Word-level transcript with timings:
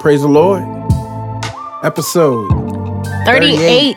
Praise 0.00 0.22
the 0.22 0.28
Lord. 0.28 0.62
Episode 1.82 2.48
38. 3.24 3.96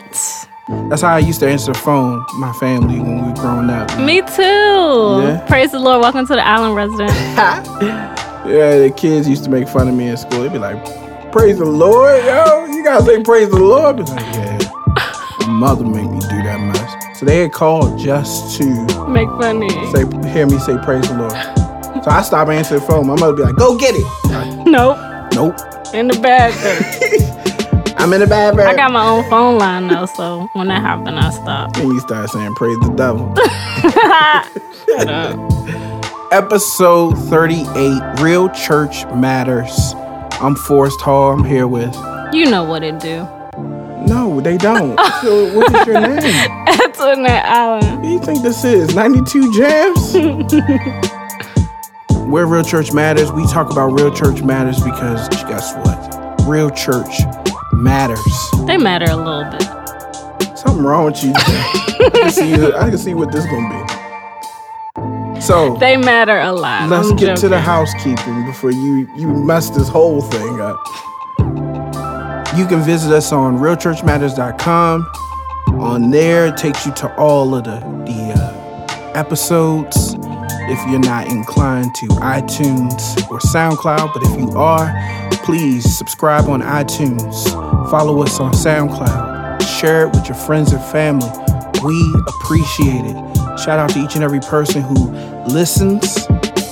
That's 0.89 1.01
how 1.01 1.15
I 1.15 1.19
used 1.19 1.39
to 1.41 1.47
answer 1.49 1.73
the 1.73 1.77
phone, 1.79 2.25
my 2.39 2.51
family, 2.53 2.99
when 2.99 3.21
we 3.21 3.27
were 3.29 3.35
growing 3.35 3.69
up. 3.69 3.97
Me 3.99 4.21
too. 4.21 5.21
Yeah. 5.23 5.43
Praise 5.47 5.71
the 5.71 5.79
Lord. 5.79 6.01
Welcome 6.01 6.25
to 6.27 6.33
the 6.35 6.45
island 6.45 6.75
resident. 6.75 7.11
Yeah, 8.41 8.79
the 8.79 8.89
kids 8.89 9.29
used 9.29 9.43
to 9.43 9.51
make 9.51 9.67
fun 9.69 9.87
of 9.87 9.93
me 9.93 10.07
in 10.09 10.17
school. 10.17 10.41
They'd 10.41 10.51
be 10.51 10.57
like, 10.57 10.83
Praise 11.31 11.59
the 11.59 11.65
Lord, 11.65 12.25
yo. 12.25 12.65
You 12.65 12.83
gotta 12.83 13.05
say 13.05 13.21
praise 13.21 13.49
the 13.51 13.59
Lord. 13.59 13.97
But 13.97 14.09
like, 14.09 14.25
yeah. 14.33 14.57
My 15.41 15.47
mother 15.47 15.85
made 15.85 16.09
me 16.09 16.19
do 16.21 16.41
that 16.41 16.59
much. 16.59 17.15
So 17.17 17.27
they 17.27 17.43
had 17.43 17.51
called 17.53 17.99
just 17.99 18.57
to 18.57 18.65
Make 19.07 19.29
funny. 19.39 19.69
say 19.91 20.05
hear 20.31 20.47
me 20.47 20.57
say 20.57 20.75
praise 20.83 21.07
the 21.07 21.17
Lord. 21.19 22.03
So 22.03 22.09
I 22.09 22.23
stopped 22.23 22.49
answering 22.49 22.79
the 22.81 22.87
phone. 22.87 23.05
My 23.05 23.15
mother 23.15 23.33
be 23.33 23.43
like, 23.43 23.55
Go 23.55 23.77
get 23.77 23.93
it. 23.95 24.03
Like, 24.31 24.65
Nope. 24.65 24.97
nope. 25.35 25.55
In 25.93 26.07
the 26.07 26.17
bag. 26.21 26.53
I'm 27.97 28.13
in 28.13 28.21
the 28.21 28.27
bad 28.27 28.57
I 28.59 28.75
got 28.75 28.91
my 28.91 29.05
own 29.05 29.29
phone 29.29 29.57
line 29.57 29.87
though, 29.87 30.05
so 30.05 30.49
when 30.53 30.67
that 30.69 30.81
happened, 30.81 31.19
I 31.19 31.29
stopped. 31.31 31.77
And 31.77 31.89
you 31.89 31.99
start 31.99 32.29
saying 32.29 32.55
praise 32.55 32.79
the 32.79 32.93
devil. 32.95 33.35
Shut 34.85 35.09
up. 35.09 36.33
Episode 36.33 37.15
38, 37.29 38.21
Real 38.21 38.49
Church 38.49 39.05
Matters. 39.13 39.93
I'm 40.39 40.55
Forrest 40.55 41.01
Hall. 41.01 41.33
I'm 41.33 41.43
here 41.43 41.67
with. 41.67 41.93
You 42.33 42.49
know 42.49 42.63
what 42.63 42.83
it 42.83 42.99
do. 42.99 43.27
No, 44.07 44.39
they 44.41 44.57
don't. 44.57 44.97
so 45.21 45.55
what 45.55 45.75
is 45.75 45.85
your 45.85 45.99
name? 45.99 46.23
Antoinette 46.67 47.45
Allen. 47.45 47.95
What 47.97 48.01
do 48.01 48.07
you 48.07 48.19
think 48.19 48.41
this 48.41 48.63
is? 48.63 48.95
92 48.95 49.53
Jams? 49.53 50.15
Where 52.31 52.45
Real 52.45 52.63
Church 52.63 52.93
Matters, 52.93 53.29
we 53.33 53.45
talk 53.45 53.73
about 53.73 53.87
Real 53.87 54.09
Church 54.09 54.41
Matters 54.41 54.81
because 54.81 55.27
guess 55.27 55.75
what? 55.75 56.47
Real 56.47 56.69
Church 56.69 57.19
matters. 57.73 58.17
They 58.65 58.77
matter 58.77 59.11
a 59.11 59.17
little 59.17 59.43
bit. 59.51 60.57
Something 60.57 60.81
wrong 60.81 61.03
with 61.07 61.21
you. 61.21 61.33
I, 61.35 62.09
can 62.13 62.31
see, 62.31 62.53
I 62.53 62.89
can 62.89 62.97
see 62.97 63.13
what 63.15 63.33
this 63.33 63.45
gonna 63.47 63.83
be. 65.35 65.41
So 65.41 65.75
They 65.75 65.97
matter 65.97 66.39
a 66.39 66.53
lot. 66.53 66.87
let's 66.89 67.09
I'm 67.09 67.17
get 67.17 67.35
to 67.39 67.49
the 67.49 67.59
housekeeping 67.59 68.45
before 68.45 68.71
you 68.71 69.09
you 69.17 69.27
mess 69.27 69.69
this 69.69 69.89
whole 69.89 70.21
thing 70.21 70.61
up. 70.61 70.79
You 72.55 72.65
can 72.65 72.79
visit 72.81 73.11
us 73.11 73.33
on 73.33 73.57
realchurchmatters.com. 73.57 75.11
On 75.81 76.11
there, 76.11 76.47
it 76.47 76.55
takes 76.55 76.85
you 76.85 76.93
to 76.93 77.13
all 77.17 77.53
of 77.55 77.65
the 77.65 77.79
the 78.05 78.33
uh, 78.37 79.11
episodes. 79.19 80.15
If 80.71 80.79
you're 80.89 80.99
not 80.99 81.27
inclined 81.27 81.93
to 81.95 82.07
iTunes 82.07 83.01
or 83.29 83.39
SoundCloud, 83.39 84.13
but 84.13 84.23
if 84.23 84.39
you 84.39 84.51
are, 84.51 84.89
please 85.43 85.97
subscribe 85.97 86.47
on 86.47 86.61
iTunes. 86.61 87.51
Follow 87.91 88.23
us 88.23 88.39
on 88.39 88.53
SoundCloud. 88.53 89.61
Share 89.79 90.07
it 90.07 90.15
with 90.15 90.27
your 90.27 90.37
friends 90.37 90.71
and 90.71 90.81
family. 90.85 91.29
We 91.83 92.15
appreciate 92.27 93.03
it. 93.03 93.59
Shout 93.59 93.79
out 93.79 93.89
to 93.91 93.99
each 93.99 94.15
and 94.15 94.23
every 94.23 94.39
person 94.39 94.81
who 94.81 95.11
listens 95.45 96.25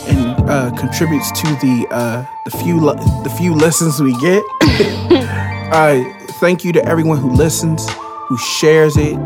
and 0.08 0.50
uh, 0.50 0.72
contributes 0.80 1.31
to 1.42 1.47
the 1.55 1.88
uh, 1.92 2.25
the 2.45 2.52
few 2.52 2.80
li- 2.80 2.95
the 3.23 3.36
few 3.38 3.53
listens 3.53 4.02
we 4.02 4.14
get. 4.20 4.44
uh, 5.73 6.02
thank 6.39 6.64
you 6.64 6.72
to 6.72 6.86
everyone 6.86 7.17
who 7.17 7.31
listens, 7.31 7.86
who 8.27 8.38
shares 8.38 8.95
it. 8.97 9.17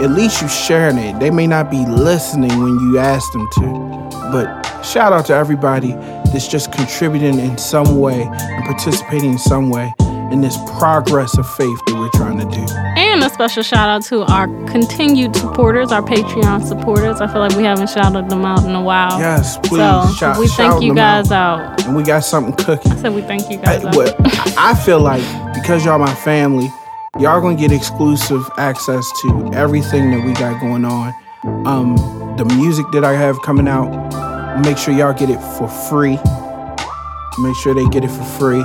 At 0.00 0.10
least 0.10 0.40
you're 0.40 0.50
sharing 0.50 0.96
it. 0.96 1.20
They 1.20 1.30
may 1.30 1.46
not 1.46 1.70
be 1.70 1.84
listening 1.86 2.48
when 2.60 2.78
you 2.80 2.98
ask 2.98 3.30
them 3.32 3.46
to, 3.58 4.20
but 4.32 4.82
shout 4.82 5.12
out 5.12 5.26
to 5.26 5.34
everybody 5.34 5.92
that's 6.32 6.48
just 6.48 6.72
contributing 6.72 7.38
in 7.38 7.58
some 7.58 8.00
way 8.00 8.22
and 8.22 8.64
participating 8.64 9.32
in 9.32 9.38
some 9.38 9.70
way 9.70 9.94
in 10.32 10.40
this 10.40 10.56
progress 10.78 11.36
of 11.36 11.46
faith 11.56 11.78
that 11.86 11.94
we're 11.94 12.08
trying 12.18 12.38
to 12.38 12.46
do. 12.46 12.74
And 12.96 13.22
a 13.22 13.28
special 13.28 13.62
shout 13.62 13.90
out 13.90 14.02
to 14.04 14.22
our 14.32 14.46
continued 14.66 15.36
supporters, 15.36 15.92
our 15.92 16.00
Patreon 16.00 16.66
supporters. 16.66 17.20
I 17.20 17.26
feel 17.26 17.40
like 17.40 17.54
we 17.54 17.64
haven't 17.64 17.90
shouted 17.90 18.30
them 18.30 18.44
out 18.44 18.64
in 18.64 18.74
a 18.74 18.80
while. 18.80 19.20
Yes, 19.20 19.58
please. 19.58 19.80
So 19.80 20.14
shout, 20.16 20.38
we 20.38 20.48
shout 20.48 20.56
thank 20.56 20.82
you 20.82 20.94
guys 20.94 21.30
out. 21.30 21.60
out. 21.60 21.84
And 21.84 21.94
we 21.94 22.02
got 22.02 22.20
something 22.20 22.54
cooking. 22.64 22.96
So 22.96 23.12
we 23.12 23.20
thank 23.20 23.50
you 23.50 23.58
I, 23.58 23.78
guys 23.78 23.84
out. 23.84 23.94
what, 23.94 24.16
I 24.58 24.74
feel 24.74 25.00
like 25.00 25.22
because 25.54 25.84
y'all 25.84 25.98
my 25.98 26.14
family, 26.14 26.72
y'all 27.18 27.42
gonna 27.42 27.54
get 27.54 27.70
exclusive 27.70 28.48
access 28.56 29.06
to 29.22 29.50
everything 29.52 30.10
that 30.12 30.24
we 30.24 30.32
got 30.32 30.58
going 30.62 30.86
on. 30.86 31.12
Um, 31.66 32.21
the 32.36 32.44
music 32.56 32.86
that 32.92 33.04
I 33.04 33.12
have 33.14 33.40
coming 33.42 33.68
out, 33.68 33.90
make 34.62 34.78
sure 34.78 34.94
y'all 34.94 35.12
get 35.12 35.30
it 35.30 35.40
for 35.58 35.68
free. 35.68 36.18
Make 37.38 37.56
sure 37.56 37.74
they 37.74 37.84
get 37.86 38.04
it 38.04 38.10
for 38.10 38.24
free. 38.24 38.62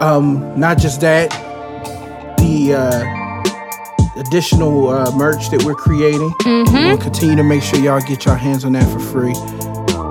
Um, 0.00 0.58
not 0.58 0.78
just 0.78 1.00
that, 1.00 1.30
the 2.38 2.74
uh, 2.74 4.20
additional 4.20 4.88
uh, 4.88 5.10
merch 5.16 5.48
that 5.50 5.62
we're 5.64 5.74
creating. 5.74 6.32
We'll 6.90 6.98
continue 6.98 7.36
to 7.36 7.42
make 7.44 7.62
sure 7.62 7.78
y'all 7.78 8.00
get 8.00 8.24
your 8.26 8.36
hands 8.36 8.64
on 8.64 8.72
that 8.72 8.86
for 8.92 8.98
free, 9.00 9.32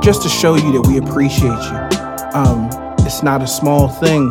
just 0.04 0.24
to 0.24 0.30
show 0.30 0.56
you 0.56 0.72
that 0.74 0.88
we 0.88 0.98
appreciate 0.98 1.44
you. 1.46 1.78
Um, 2.34 2.70
it's 3.06 3.22
not 3.24 3.42
a 3.42 3.48
small 3.48 3.88
thing 3.88 4.30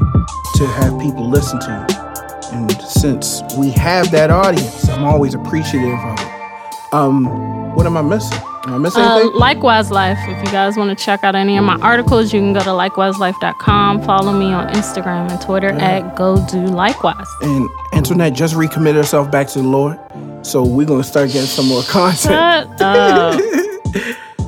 to 0.57 0.67
have 0.67 0.99
people 1.01 1.29
listen 1.29 1.61
to 1.61 1.67
you, 1.89 2.59
and 2.59 2.73
since 2.83 3.43
we 3.57 3.71
have 3.71 4.11
that 4.11 4.31
audience, 4.31 4.89
I'm 4.89 5.05
always 5.05 5.35
appreciative 5.35 5.99
of 5.99 6.19
it. 6.21 6.93
Um, 6.93 7.27
what 7.75 7.87
am 7.87 7.97
I 7.97 8.03
missing? 8.03 8.39
Am 8.67 8.75
I 8.75 8.79
missing 8.79 9.03
Uh, 9.03 9.17
anything? 9.17 9.39
Likewise 9.39 9.91
Life. 9.91 10.19
If 10.23 10.39
you 10.45 10.51
guys 10.53 10.77
want 10.77 10.97
to 10.97 11.05
check 11.05 11.23
out 11.25 11.35
any 11.35 11.57
of 11.59 11.65
my 11.65 11.77
articles, 11.81 12.33
you 12.33 12.41
can 12.41 12.53
go 12.53 12.61
to 12.61 12.71
likewiselife.com. 12.71 14.03
Follow 14.05 14.33
me 14.33 14.53
on 14.53 14.69
Instagram 14.75 15.31
and 15.31 15.41
Twitter 15.41 15.69
at 15.71 16.17
Go 16.17 16.37
Do 16.47 16.59
Likewise. 16.67 17.27
and 17.43 17.69
Antoinette 17.93 18.33
just 18.35 18.55
recommitted 18.55 18.97
herself 18.97 19.31
back 19.31 19.49
to 19.49 19.61
the 19.61 19.69
Lord, 19.69 19.99
so 20.43 20.65
we're 20.65 20.87
gonna 20.87 21.05
start 21.05 21.29
getting 21.31 21.43
some 21.47 21.67
more 21.69 21.83
content. 21.83 22.71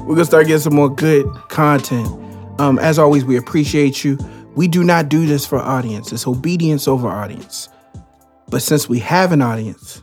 We're 0.06 0.14
gonna 0.14 0.24
start 0.24 0.46
getting 0.46 0.60
some 0.62 0.74
more 0.74 0.88
good 0.88 1.26
content. 1.48 2.06
Um, 2.60 2.78
as 2.78 2.96
always, 2.98 3.24
we 3.24 3.36
appreciate 3.36 4.04
you. 4.04 4.16
We 4.54 4.68
do 4.68 4.84
not 4.84 5.08
do 5.08 5.26
this 5.26 5.44
for 5.44 5.58
audience. 5.58 6.12
It's 6.12 6.26
obedience 6.28 6.86
over 6.86 7.08
audience. 7.08 7.68
But 8.48 8.62
since 8.62 8.88
we 8.88 9.00
have 9.00 9.32
an 9.32 9.42
audience, 9.42 10.02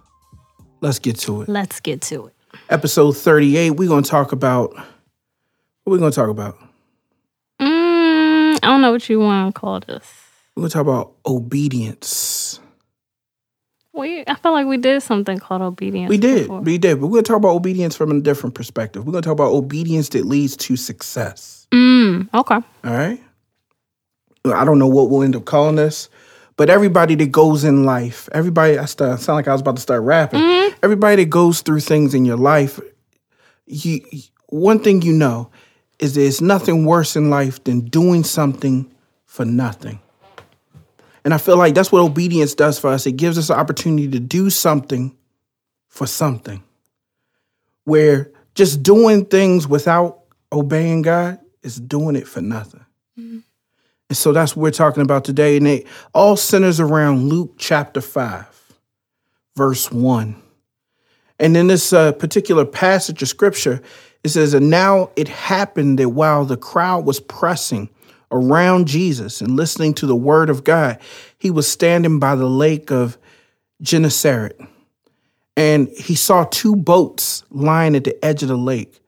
let's 0.81 0.99
get 0.99 1.17
to 1.19 1.41
it. 1.43 1.49
Let's 1.49 1.79
get 1.79 2.01
to 2.01 2.27
it. 2.27 2.35
Episode 2.73 3.15
38, 3.15 3.69
we're 3.69 3.87
gonna 3.87 4.01
talk 4.01 4.31
about 4.31 4.73
what 4.73 5.93
we 5.93 5.99
gonna 5.99 6.09
talk 6.09 6.29
about? 6.29 6.57
Mm, 7.61 8.55
I 8.55 8.59
don't 8.63 8.81
know 8.81 8.91
what 8.91 9.07
you 9.07 9.19
want 9.19 9.53
to 9.53 9.59
call 9.59 9.79
this. 9.79 10.03
We're 10.55 10.61
gonna 10.61 10.71
talk 10.71 10.81
about 10.81 11.13
obedience. 11.23 12.59
We, 13.93 14.23
I 14.25 14.33
feel 14.33 14.53
like 14.53 14.65
we 14.65 14.77
did 14.77 15.03
something 15.03 15.37
called 15.37 15.61
obedience. 15.61 16.09
We 16.09 16.17
did, 16.17 16.45
before. 16.45 16.61
we 16.61 16.79
did, 16.79 16.99
but 16.99 17.09
we're 17.09 17.17
gonna 17.17 17.21
talk 17.21 17.37
about 17.37 17.53
obedience 17.53 17.95
from 17.95 18.09
a 18.09 18.19
different 18.19 18.55
perspective. 18.55 19.05
We're 19.05 19.11
gonna 19.11 19.21
talk 19.21 19.33
about 19.33 19.51
obedience 19.51 20.09
that 20.09 20.25
leads 20.25 20.57
to 20.57 20.75
success. 20.75 21.67
Mm, 21.71 22.27
okay. 22.33 22.55
All 22.55 22.63
right. 22.91 23.21
I 24.45 24.65
don't 24.65 24.79
know 24.79 24.87
what 24.87 25.11
we'll 25.11 25.21
end 25.21 25.35
up 25.35 25.45
calling 25.45 25.75
this, 25.75 26.09
but 26.55 26.69
everybody 26.69 27.15
that 27.15 27.31
goes 27.31 27.63
in 27.63 27.83
life, 27.83 28.29
everybody, 28.31 28.77
I 28.77 28.85
start, 28.85 29.19
sound 29.19 29.37
like 29.37 29.47
I 29.47 29.53
was 29.53 29.61
about 29.61 29.75
to 29.77 29.81
start 29.81 30.03
rapping. 30.03 30.39
Mm-hmm. 30.39 30.77
Everybody 30.83 31.23
that 31.23 31.29
goes 31.29 31.61
through 31.61 31.79
things 31.79 32.13
in 32.13 32.25
your 32.25 32.37
life, 32.37 32.79
you, 33.65 34.01
one 34.47 34.79
thing 34.79 35.01
you 35.01 35.13
know 35.13 35.49
is 35.99 36.15
there's 36.15 36.41
nothing 36.41 36.85
worse 36.85 37.15
in 37.15 37.29
life 37.29 37.63
than 37.63 37.81
doing 37.81 38.23
something 38.23 38.91
for 39.25 39.45
nothing. 39.45 39.99
And 41.25 41.33
I 41.33 41.37
feel 41.37 41.57
like 41.57 41.73
that's 41.73 41.91
what 41.91 42.01
obedience 42.01 42.53
does 42.53 42.77
for 42.77 42.89
us. 42.89 43.07
It 43.07 43.13
gives 43.13 43.37
us 43.37 43.49
an 43.49 43.57
opportunity 43.57 44.09
to 44.09 44.19
do 44.19 44.49
something 44.49 45.15
for 45.87 46.05
something. 46.05 46.61
Where 47.85 48.31
just 48.55 48.83
doing 48.83 49.25
things 49.25 49.67
without 49.67 50.19
obeying 50.51 51.01
God 51.01 51.39
is 51.63 51.79
doing 51.79 52.15
it 52.15 52.27
for 52.27 52.41
nothing. 52.41 52.85
Mm-hmm. 53.17 53.39
And 54.09 54.17
so 54.17 54.31
that's 54.31 54.55
what 54.55 54.63
we're 54.63 54.71
talking 54.71 55.03
about 55.03 55.25
today. 55.25 55.57
And 55.57 55.67
it 55.67 55.87
all 56.13 56.35
centers 56.35 56.79
around 56.79 57.29
Luke 57.29 57.55
chapter 57.57 58.01
5, 58.01 58.75
verse 59.55 59.91
1. 59.91 60.35
And 61.39 61.57
in 61.57 61.67
this 61.67 61.93
uh, 61.93 62.11
particular 62.13 62.65
passage 62.65 63.21
of 63.21 63.27
scripture, 63.27 63.81
it 64.23 64.29
says, 64.29 64.53
And 64.53 64.69
now 64.69 65.11
it 65.15 65.27
happened 65.27 65.99
that 65.99 66.09
while 66.09 66.45
the 66.45 66.57
crowd 66.57 67.05
was 67.05 67.19
pressing 67.19 67.89
around 68.31 68.87
Jesus 68.87 69.41
and 69.41 69.55
listening 69.55 69.93
to 69.95 70.05
the 70.05 70.15
word 70.15 70.49
of 70.49 70.63
God, 70.63 70.99
he 71.37 71.51
was 71.51 71.69
standing 71.69 72.19
by 72.19 72.35
the 72.35 72.47
lake 72.47 72.91
of 72.91 73.17
Gennesaret. 73.81 74.59
And 75.55 75.89
he 75.89 76.15
saw 76.15 76.45
two 76.45 76.75
boats 76.75 77.43
lying 77.51 77.95
at 77.95 78.05
the 78.05 78.23
edge 78.25 78.41
of 78.41 78.49
the 78.49 78.57
lake. 78.57 78.99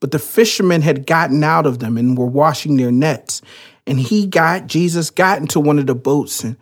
But 0.00 0.10
the 0.10 0.18
fishermen 0.18 0.82
had 0.82 1.06
gotten 1.06 1.42
out 1.42 1.64
of 1.64 1.78
them 1.78 1.96
and 1.96 2.18
were 2.18 2.26
washing 2.26 2.76
their 2.76 2.92
nets. 2.92 3.40
And 3.86 4.00
he 4.00 4.26
got, 4.26 4.66
Jesus 4.66 5.10
got 5.10 5.38
into 5.38 5.60
one 5.60 5.78
of 5.78 5.86
the 5.86 5.94
boats, 5.94 6.42
and 6.42 6.56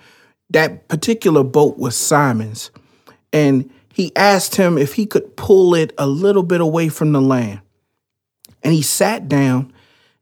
that 0.50 0.88
particular 0.88 1.44
boat 1.44 1.78
was 1.78 1.96
Simon's. 1.96 2.70
And 3.32 3.70
he 3.92 4.14
asked 4.16 4.56
him 4.56 4.76
if 4.76 4.94
he 4.94 5.06
could 5.06 5.36
pull 5.36 5.74
it 5.74 5.92
a 5.98 6.06
little 6.06 6.42
bit 6.42 6.60
away 6.60 6.88
from 6.88 7.12
the 7.12 7.20
land. 7.20 7.60
And 8.62 8.72
he 8.72 8.82
sat 8.82 9.28
down 9.28 9.72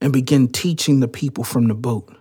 and 0.00 0.12
began 0.12 0.48
teaching 0.48 1.00
the 1.00 1.08
people 1.08 1.44
from 1.44 1.68
the 1.68 1.74
boat. 1.74 2.14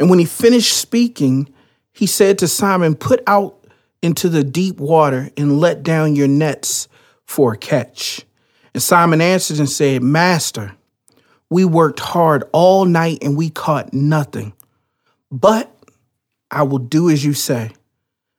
And 0.00 0.10
when 0.10 0.18
he 0.18 0.24
finished 0.24 0.76
speaking, 0.76 1.52
he 1.92 2.06
said 2.06 2.38
to 2.38 2.48
Simon, 2.48 2.94
Put 2.94 3.22
out 3.26 3.66
into 4.02 4.28
the 4.28 4.42
deep 4.42 4.80
water 4.80 5.30
and 5.36 5.60
let 5.60 5.82
down 5.82 6.16
your 6.16 6.28
nets 6.28 6.88
for 7.24 7.52
a 7.52 7.56
catch. 7.56 8.26
And 8.74 8.82
Simon 8.82 9.20
answered 9.20 9.58
and 9.58 9.68
said, 9.68 10.02
Master, 10.02 10.74
we 11.52 11.64
worked 11.64 12.00
hard 12.00 12.44
all 12.52 12.84
night 12.84 13.18
and 13.22 13.36
we 13.36 13.50
caught 13.50 13.92
nothing. 13.92 14.52
But 15.30 15.70
I 16.50 16.62
will 16.62 16.78
do 16.78 17.10
as 17.10 17.24
you 17.24 17.34
say 17.34 17.72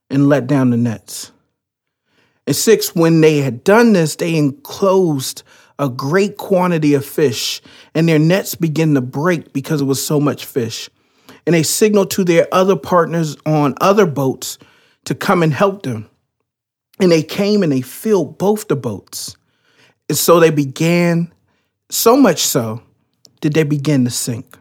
and 0.10 0.28
let 0.28 0.48
down 0.48 0.72
the 0.72 0.78
nets. 0.78 1.32
And 2.46 2.56
six, 2.56 2.94
when 2.94 3.22
they 3.22 3.38
had 3.38 3.64
done 3.64 3.94
this, 3.94 4.16
they 4.16 4.36
enclosed 4.36 5.44
a 5.80 5.90
great 5.90 6.38
quantity 6.38 6.94
of 6.94 7.06
fish, 7.06 7.62
and 7.96 8.08
their 8.08 8.20
nets 8.20 8.54
began 8.54 8.94
to 8.94 9.02
break 9.02 9.54
because 9.54 9.82
it 9.82 9.86
was 9.86 10.06
so 10.06 10.20
much 10.20 10.46
fish. 10.46 10.90
And 11.46 11.54
they 11.54 11.64
signaled 11.64 12.12
to 12.12 12.24
their 12.24 12.48
other 12.52 12.76
partners 12.76 13.38
on 13.46 13.76
other 13.82 14.06
boats 14.06 14.58
to 15.06 15.16
come 15.16 15.42
and 15.42 15.54
help 15.54 15.84
them. 15.84 16.10
And 17.00 17.12
they 17.12 17.24
came 17.24 17.64
and 17.64 17.72
they 17.72 17.82
filled 17.82 18.38
both 18.38 18.68
the 18.68 18.76
boats. 18.76 19.36
And 20.10 20.18
so 20.18 20.40
they 20.40 20.52
began, 20.52 21.34
so 21.90 22.16
much 22.16 22.42
so, 22.42 22.82
did 23.44 23.54
they 23.54 23.64
begin 23.64 24.06
to 24.06 24.10
sink. 24.10 24.58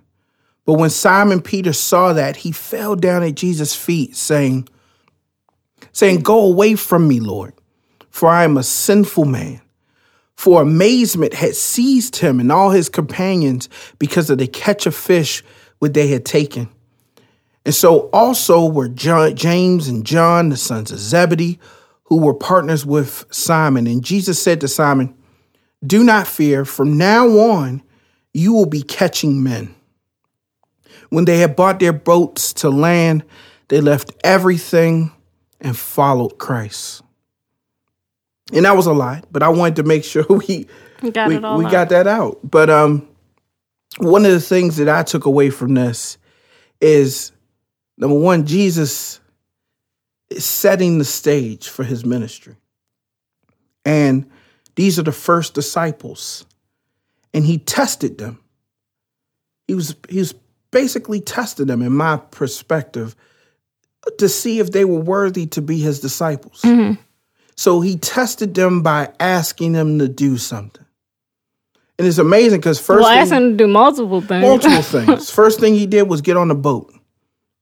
But 0.67 0.73
when 0.73 0.91
Simon 0.91 1.41
Peter 1.41 1.73
saw 1.73 2.13
that, 2.15 2.35
he 2.35 2.51
fell 2.51 2.97
down 2.97 3.23
at 3.23 3.37
Jesus' 3.37 3.77
feet, 3.77 4.17
saying, 4.17 4.69
saying, 5.93 6.23
Go 6.23 6.41
away 6.41 6.75
from 6.75 7.07
me, 7.07 7.21
Lord, 7.21 7.55
for 8.11 8.29
I 8.29 8.43
am 8.43 8.57
a 8.57 8.65
sinful 8.65 9.25
man. 9.25 9.61
For 10.35 10.61
amazement 10.61 11.33
had 11.33 11.55
seized 11.55 12.17
him 12.17 12.41
and 12.41 12.51
all 12.51 12.71
his 12.71 12.89
companions 12.89 13.69
because 14.01 14.31
of 14.31 14.39
the 14.39 14.49
catch 14.49 14.85
of 14.87 14.97
fish 14.97 15.45
which 15.79 15.93
they 15.93 16.09
had 16.09 16.25
taken. 16.25 16.69
And 17.65 17.75
so 17.75 18.11
also 18.13 18.67
were 18.67 18.89
John, 18.89 19.37
James 19.37 19.87
and 19.87 20.05
John, 20.05 20.49
the 20.49 20.57
sons 20.57 20.91
of 20.91 20.99
Zebedee, 20.99 21.61
who 22.05 22.17
were 22.17 22.35
partners 22.35 22.85
with 22.85 23.27
Simon. 23.31 23.87
And 23.87 24.03
Jesus 24.05 24.43
said 24.43 24.61
to 24.63 24.67
Simon, 24.67 25.15
Do 25.87 26.03
not 26.03 26.27
fear, 26.27 26.65
from 26.65 26.99
now 26.99 27.29
on 27.29 27.85
you 28.35 28.53
will 28.53 28.67
be 28.67 28.83
catching 28.83 29.43
men. 29.43 29.75
When 31.11 31.25
they 31.25 31.39
had 31.39 31.57
bought 31.57 31.79
their 31.79 31.93
boats 31.93 32.53
to 32.55 32.71
land, 32.71 33.25
they 33.69 33.81
left 33.81 34.13
everything 34.25 35.13
and 35.61 35.77
followed 35.77 36.39
Christ. 36.39 37.03
And 38.53 38.65
that 38.65 38.77
was 38.77 38.87
a 38.87 38.93
lot, 38.93 39.27
but 39.31 39.43
I 39.43 39.49
wanted 39.49 39.77
to 39.77 39.83
make 39.83 40.05
sure 40.05 40.25
we 40.29 40.67
got 41.11 41.29
we, 41.29 41.39
we 41.39 41.65
got 41.71 41.89
that 41.91 42.07
out. 42.07 42.39
But 42.43 42.71
um 42.71 43.09
one 43.99 44.25
of 44.25 44.33
the 44.33 44.41
things 44.41 44.77
that 44.77 44.89
I 44.89 45.03
took 45.03 45.27
away 45.27 45.51
from 45.51 45.75
this 45.75 46.17
is 46.81 47.33
number 47.99 48.19
one, 48.19 48.47
Jesus 48.47 49.21
is 50.31 50.45
setting 50.45 50.99
the 50.99 51.05
stage 51.05 51.69
for 51.69 51.85
his 51.85 52.05
ministry. 52.05 52.57
And 53.85 54.31
these 54.77 54.99
are 54.99 55.03
the 55.03 55.13
first 55.13 55.55
disciples. 55.55 56.47
And 57.35 57.45
he 57.45 57.59
tested 57.59 58.19
them. 58.19 58.41
He 59.67 59.75
was 59.75 59.95
he 60.09 60.19
was 60.19 60.35
basically 60.71 61.21
testing 61.21 61.67
them 61.67 61.83
in 61.83 61.93
my 61.93 62.17
perspective 62.17 63.15
to 64.19 64.29
see 64.29 64.59
if 64.59 64.73
they 64.73 64.85
were 64.85 65.01
worthy 65.01 65.47
to 65.47 65.63
be 65.63 65.79
his 65.79 66.01
disciples. 66.01 66.61
Mm-hmm. 66.63 67.01
So 67.57 67.81
he 67.81 67.97
tested 67.97 68.55
them 68.55 68.83
by 68.83 69.13
asking 69.21 69.73
them 69.73 69.99
to 69.99 70.09
do 70.09 70.37
something. 70.39 70.85
And 71.99 72.09
it's 72.09 72.19
amazing 72.19 72.59
because 72.59 72.81
first 72.81 73.03
well, 73.03 73.11
thing- 73.11 73.19
ask 73.21 73.33
him 73.33 73.51
to 73.51 73.57
do 73.57 73.69
multiple 73.69 74.21
things. 74.21 74.43
multiple 74.43 74.83
things. 74.83 75.31
First 75.43 75.61
thing 75.61 75.75
he 75.75 75.87
did 75.87 76.09
was 76.09 76.21
get 76.21 76.37
on 76.37 76.51
a 76.51 76.55
boat. 76.55 76.93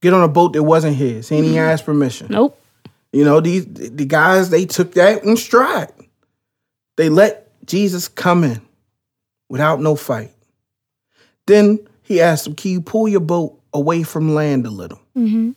Get 0.00 0.14
on 0.14 0.22
a 0.22 0.28
boat 0.28 0.54
that 0.54 0.62
wasn't 0.62 0.96
his. 0.96 1.30
And 1.30 1.44
He 1.44 1.52
didn't 1.52 1.72
even 1.72 1.84
permission. 1.84 2.28
Nope. 2.30 2.58
You 3.12 3.24
know, 3.24 3.40
these 3.40 3.66
the 3.66 4.06
guys 4.06 4.50
they 4.50 4.64
took 4.64 4.94
that 4.94 5.24
in 5.24 5.36
stride. 5.36 5.92
They 6.96 7.08
let 7.08 7.48
Jesus 7.66 8.08
come 8.08 8.44
in 8.44 8.62
without 9.50 9.82
no 9.82 9.94
fight. 9.96 10.32
Then 11.46 11.80
he 12.02 12.22
asked 12.22 12.46
him, 12.46 12.54
"Can 12.54 12.70
you 12.70 12.80
pull 12.80 13.06
your 13.08 13.20
boat 13.20 13.60
away 13.74 14.02
from 14.02 14.34
land 14.34 14.64
a 14.64 14.70
little?" 14.70 15.00
hmm 15.14 15.50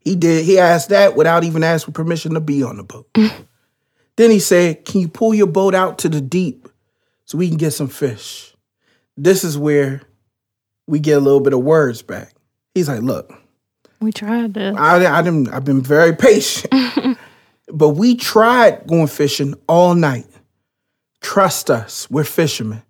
He 0.00 0.16
did. 0.16 0.44
He 0.44 0.58
asked 0.58 0.88
that 0.88 1.14
without 1.14 1.44
even 1.44 1.62
asking 1.62 1.94
permission 1.94 2.34
to 2.34 2.40
be 2.40 2.64
on 2.64 2.78
the 2.78 2.82
boat. 2.82 3.06
then 4.16 4.30
he 4.30 4.40
said, 4.40 4.84
"Can 4.84 5.00
you 5.00 5.08
pull 5.08 5.32
your 5.34 5.46
boat 5.46 5.74
out 5.74 5.98
to 5.98 6.08
the 6.08 6.20
deep 6.20 6.68
so 7.26 7.38
we 7.38 7.48
can 7.48 7.58
get 7.58 7.70
some 7.72 7.88
fish?" 7.88 8.54
This 9.16 9.44
is 9.44 9.56
where 9.58 10.02
we 10.86 10.98
get 10.98 11.18
a 11.18 11.20
little 11.20 11.40
bit 11.40 11.52
of 11.52 11.60
words 11.60 12.02
back. 12.02 12.34
He's 12.74 12.88
like, 12.88 13.02
"Look, 13.02 13.32
We 14.00 14.10
tried 14.10 14.54
this. 14.54 14.74
I, 14.76 15.04
I 15.06 15.22
didn't, 15.22 15.48
I've 15.50 15.64
been 15.64 15.82
very 15.82 16.16
patient, 16.28 16.72
but 17.72 17.90
we 17.90 18.16
tried 18.16 18.86
going 18.86 19.06
fishing 19.06 19.54
all 19.68 19.94
night. 19.94 20.26
Trust 21.22 21.70
us, 21.70 22.10
we're 22.10 22.24
fishermen. 22.24 22.82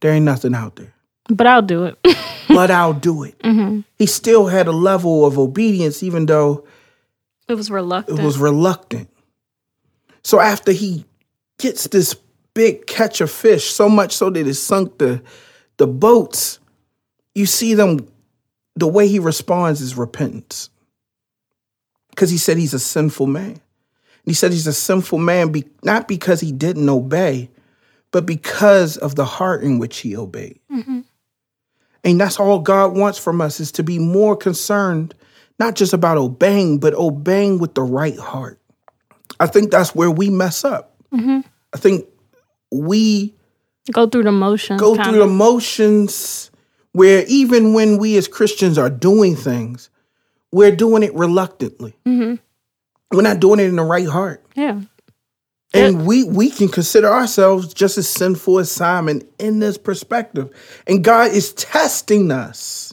There 0.00 0.12
ain't 0.12 0.24
nothing 0.24 0.54
out 0.54 0.76
there, 0.76 0.94
But 1.28 1.46
I'll 1.46 1.60
do 1.62 1.84
it. 1.84 1.98
but 2.48 2.70
I'll 2.70 2.94
do 2.94 3.24
it." 3.24 3.38
Mm-hmm. 3.40 3.80
He 3.98 4.06
still 4.06 4.46
had 4.46 4.66
a 4.66 4.72
level 4.72 5.26
of 5.26 5.38
obedience, 5.38 6.02
even 6.02 6.24
though 6.26 6.64
it 7.48 7.54
was 7.54 7.70
reluctant. 7.70 8.18
it 8.18 8.22
was 8.24 8.38
reluctant. 8.38 9.10
So 10.22 10.40
after 10.40 10.72
he 10.72 11.04
gets 11.58 11.88
this 11.88 12.14
big 12.54 12.86
catch 12.86 13.20
of 13.20 13.30
fish, 13.30 13.70
so 13.70 13.88
much 13.88 14.16
so 14.16 14.30
that 14.30 14.46
it 14.46 14.54
sunk 14.54 14.98
the 14.98 15.22
the 15.76 15.86
boats, 15.86 16.58
you 17.34 17.44
see 17.46 17.74
them 17.74 18.08
the 18.76 18.86
way 18.88 19.08
he 19.08 19.18
responds 19.18 19.80
is 19.80 19.96
repentance. 19.96 20.70
Because 22.10 22.30
he 22.30 22.38
said 22.38 22.56
he's 22.56 22.74
a 22.74 22.78
sinful 22.78 23.26
man. 23.26 23.50
And 23.52 23.60
he 24.26 24.34
said 24.34 24.52
he's 24.52 24.66
a 24.66 24.72
sinful 24.72 25.18
man 25.18 25.50
be, 25.52 25.64
not 25.82 26.06
because 26.08 26.40
he 26.40 26.52
didn't 26.52 26.88
obey, 26.88 27.50
but 28.12 28.26
because 28.26 28.96
of 28.96 29.14
the 29.14 29.24
heart 29.24 29.62
in 29.62 29.78
which 29.78 29.98
he 29.98 30.16
obeyed. 30.16 30.58
Mm-hmm. 30.70 31.00
And 32.02 32.20
that's 32.20 32.40
all 32.40 32.60
God 32.60 32.96
wants 32.96 33.18
from 33.18 33.40
us 33.40 33.60
is 33.60 33.72
to 33.72 33.82
be 33.82 33.98
more 33.98 34.36
concerned, 34.36 35.14
not 35.58 35.74
just 35.74 35.92
about 35.92 36.16
obeying, 36.16 36.78
but 36.78 36.94
obeying 36.94 37.58
with 37.58 37.74
the 37.74 37.82
right 37.82 38.18
heart. 38.18 38.58
I 39.38 39.46
think 39.46 39.70
that's 39.70 39.94
where 39.94 40.10
we 40.10 40.30
mess 40.30 40.64
up. 40.64 40.96
Mm-hmm. 41.12 41.40
I 41.74 41.78
think 41.78 42.06
we 42.72 43.34
Go 43.92 44.06
through 44.06 44.24
the 44.24 44.32
motions. 44.32 44.80
go 44.80 44.94
through 44.94 45.18
the 45.18 45.26
motions 45.26 46.50
where 46.92 47.24
even 47.26 47.72
when 47.72 47.98
we 47.98 48.16
as 48.16 48.28
Christians 48.28 48.78
are 48.78 48.90
doing 48.90 49.36
things, 49.36 49.90
we're 50.52 50.74
doing 50.74 51.02
it 51.02 51.14
reluctantly. 51.14 51.94
Mm-hmm. 52.06 52.34
We're 53.14 53.22
not 53.22 53.40
doing 53.40 53.60
it 53.60 53.64
in 53.64 53.76
the 53.76 53.82
right 53.82 54.06
heart. 54.06 54.44
Yeah. 54.54 54.80
And 55.72 56.04
we 56.04 56.24
we 56.24 56.50
can 56.50 56.68
consider 56.68 57.08
ourselves 57.08 57.72
just 57.72 57.96
as 57.96 58.08
sinful 58.08 58.58
as 58.58 58.70
Simon 58.70 59.22
in 59.38 59.60
this 59.60 59.78
perspective. 59.78 60.50
And 60.86 61.04
God 61.04 61.30
is 61.30 61.52
testing 61.52 62.32
us 62.32 62.92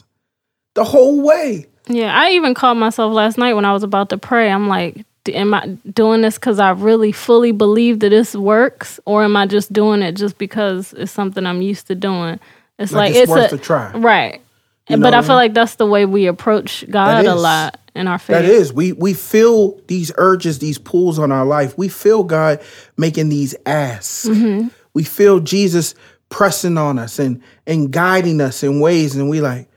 the 0.74 0.84
whole 0.84 1.20
way. 1.20 1.66
Yeah. 1.88 2.16
I 2.16 2.30
even 2.30 2.54
called 2.54 2.78
myself 2.78 3.12
last 3.12 3.36
night 3.36 3.54
when 3.54 3.64
I 3.64 3.72
was 3.72 3.82
about 3.82 4.10
to 4.10 4.18
pray. 4.18 4.50
I'm 4.50 4.68
like, 4.68 5.04
am 5.28 5.54
I 5.54 5.66
doing 5.92 6.20
this 6.20 6.36
because 6.36 6.58
I 6.60 6.70
really 6.70 7.12
fully 7.12 7.52
believe 7.52 8.00
that 8.00 8.10
this 8.10 8.34
works? 8.36 9.00
Or 9.06 9.24
am 9.24 9.36
I 9.36 9.46
just 9.46 9.72
doing 9.72 10.02
it 10.02 10.12
just 10.12 10.38
because 10.38 10.92
it's 10.92 11.12
something 11.12 11.46
I'm 11.46 11.62
used 11.62 11.88
to 11.88 11.94
doing? 11.94 12.38
It's 12.78 12.92
Like, 12.92 13.12
like, 13.12 13.22
it's 13.22 13.22
it's, 13.22 13.30
worth 13.30 13.52
a, 13.52 13.56
a 13.56 13.58
try. 13.58 13.90
Right. 13.92 14.40
You 14.88 14.96
but? 14.96 15.14
I 15.14 15.22
feel 15.22 15.34
like 15.34 15.54
that's 15.54 15.74
the 15.76 15.86
way 15.86 16.06
we 16.06 16.26
approach 16.26 16.84
God 16.88 17.24
a 17.24 17.34
lot 17.34 17.80
in 17.94 18.06
our 18.06 18.18
faith. 18.18 18.36
That 18.36 18.44
is, 18.44 18.72
we 18.72 18.92
we 18.92 19.12
feel 19.12 19.80
these 19.88 20.12
urges, 20.16 20.58
these 20.58 20.78
pulls 20.78 21.18
on 21.18 21.30
our 21.32 21.44
life. 21.44 21.76
We 21.76 21.88
feel 21.88 22.24
God 22.24 22.60
making 22.96 23.28
these 23.28 23.54
asks. 23.66 24.26
Mm-hmm. 24.28 24.68
We 24.94 25.04
feel 25.04 25.40
Jesus 25.40 25.94
pressing 26.30 26.78
on 26.78 26.98
us 26.98 27.18
and 27.18 27.42
and 27.66 27.90
guiding 27.90 28.40
us 28.40 28.62
in 28.62 28.80
ways, 28.80 29.14
and 29.16 29.28
we 29.28 29.40
like, 29.40 29.68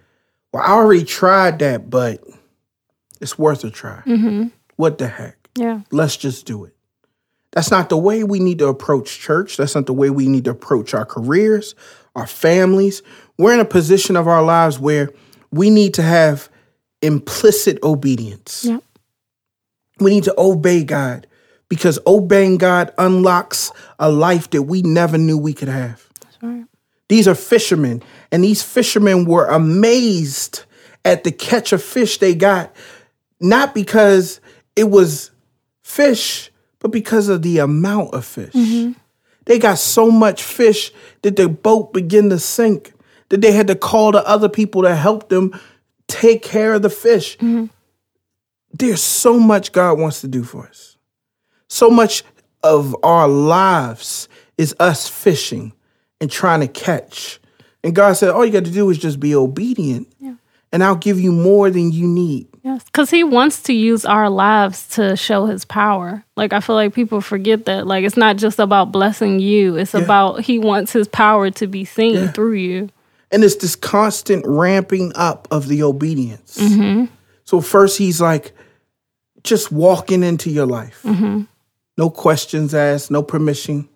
well, 0.54 0.64
I 0.64 0.72
already 0.72 1.04
tried 1.04 1.60
that, 1.60 1.90
but 1.90 2.24
it's 3.20 3.38
worth 3.38 3.64
a 3.64 3.70
try. 3.70 4.02
Mm-hmm. 4.06 4.48
What 4.78 4.98
the 4.98 5.08
heck? 5.08 5.50
Yeah. 5.58 5.82
Let's 5.92 6.18
just 6.18 6.46
do 6.46 6.66
it. 6.66 6.76
That's 7.52 7.70
not 7.70 7.90
the 7.90 7.98
way 7.98 8.24
we 8.24 8.40
need 8.40 8.60
to 8.60 8.68
approach 8.68 9.20
church. 9.20 9.58
That's 9.58 9.76
not 9.76 9.86
the 9.86 9.94
way 9.94 10.10
we 10.10 10.28
need 10.28 10.46
to 10.46 10.52
approach 10.52 10.94
our 10.94 11.06
careers, 11.06 11.76
our 12.16 12.28
families. 12.28 13.04
We're 13.42 13.56
in 13.56 13.60
a 13.60 13.66
position 13.66 14.16
of 14.16 14.28
our 14.28 14.44
lives 14.44 14.80
where 14.80 15.10
we 15.50 15.72
need 15.72 15.96
to 15.96 16.04
have 16.04 16.48
implicit 17.02 17.82
obedience. 17.82 18.66
Yep. 18.66 18.84
We 20.00 20.12
need 20.12 20.26
to 20.26 20.36
obey 20.38 20.84
God 20.84 21.26
because 21.68 21.98
obeying 22.06 22.58
God 22.58 22.94
unlocks 23.00 23.72
a 23.98 24.12
life 24.12 24.52
that 24.52 24.62
we 24.62 24.84
never 24.84 25.18
knew 25.18 25.40
we 25.40 25.54
could 25.54 25.70
have. 25.70 26.08
That's 26.22 26.44
right. 26.44 26.66
These 27.10 27.28
are 27.28 27.34
fishermen, 27.34 28.04
and 28.32 28.44
these 28.44 28.62
fishermen 28.62 29.26
were 29.26 29.48
amazed 29.48 30.66
at 31.04 31.24
the 31.24 31.32
catch 31.32 31.74
of 31.74 31.82
fish 31.82 32.20
they 32.20 32.36
got, 32.36 32.76
not 33.40 33.74
because 33.74 34.40
it 34.76 34.92
was 34.92 35.32
fish, 35.82 36.52
but 36.78 36.92
because 36.92 37.28
of 37.28 37.42
the 37.42 37.58
amount 37.58 38.14
of 38.14 38.24
fish. 38.24 38.54
Mm-hmm. 38.54 38.92
They 39.46 39.58
got 39.58 39.80
so 39.80 40.12
much 40.12 40.44
fish 40.44 40.92
that 41.24 41.38
the 41.38 41.50
boat 41.50 41.92
began 41.92 42.30
to 42.30 42.38
sink, 42.38 42.94
that 43.32 43.42
they 43.42 43.54
had 43.54 43.68
to 43.68 43.76
call 43.76 44.12
the 44.12 44.26
other 44.28 44.50
people 44.50 44.84
to 44.84 44.94
help 44.94 45.30
them 45.30 45.58
take 46.08 46.44
care 46.44 46.74
of 46.74 46.82
the 46.82 46.90
fish. 46.90 47.38
Mm-hmm. 47.38 47.66
There's 48.74 49.02
so 49.02 49.40
much 49.40 49.72
God 49.72 49.98
wants 50.00 50.22
to 50.22 50.28
do 50.28 50.44
for 50.44 50.68
us. 50.68 50.98
So 51.68 51.90
much 51.90 52.24
of 52.62 52.96
our 53.04 53.28
lives 53.28 54.28
is 54.58 54.76
us 54.80 55.08
fishing 55.08 55.74
and 56.20 56.30
trying 56.30 56.60
to 56.60 56.68
catch. 56.68 57.40
And 57.84 57.96
God 57.96 58.14
said, 58.14 58.30
all 58.30 58.46
you 58.46 58.52
got 58.52 58.66
to 58.66 58.72
do 58.72 58.90
is 58.90 58.98
just 58.98 59.20
be 59.20 59.34
obedient, 59.34 60.08
and 60.74 60.84
I'll 60.84 60.96
give 60.96 61.20
you 61.20 61.32
more 61.32 61.70
than 61.70 61.92
you 61.92 62.06
need. 62.08 62.48
Yes, 62.64 62.84
because 62.84 63.10
he 63.10 63.24
wants 63.24 63.64
to 63.64 63.74
use 63.74 64.06
our 64.06 64.30
lives 64.30 64.88
to 64.90 65.16
show 65.16 65.46
his 65.46 65.66
power. 65.66 66.24
Like 66.38 66.54
I 66.54 66.60
feel 66.60 66.76
like 66.76 66.94
people 66.94 67.20
forget 67.22 67.66
that. 67.66 67.88
Like 67.88 68.04
it's 68.06 68.18
not 68.18 68.36
just 68.36 68.60
about 68.60 68.92
blessing 68.92 69.40
you; 69.40 69.78
it's 69.78 69.96
about 69.96 70.42
he 70.42 70.60
wants 70.60 70.94
his 70.94 71.08
power 71.08 71.50
to 71.50 71.66
be 71.66 71.86
seen 71.86 72.14
Yeah. 72.16 72.32
through 72.32 72.54
you. 72.54 72.90
And 73.32 73.44
it's 73.44 73.56
this 73.56 73.76
constant 73.76 74.46
ramping 74.46 75.12
up 75.16 75.48
of 75.52 75.68
the 75.68 75.84
obedience. 75.84 76.58
Mm-hmm. 76.58 77.06
So 77.46 77.62
first 77.62 77.98
he's 77.98 78.20
like 78.22 78.54
just 79.44 79.72
walking 79.72 80.24
into 80.24 80.50
your 80.50 80.66
life. 80.66 81.02
Mm-hmm. 81.04 81.44
No 81.98 82.10
questions 82.10 82.74
asked, 82.74 83.10
no 83.12 83.24
permission. 83.24 83.88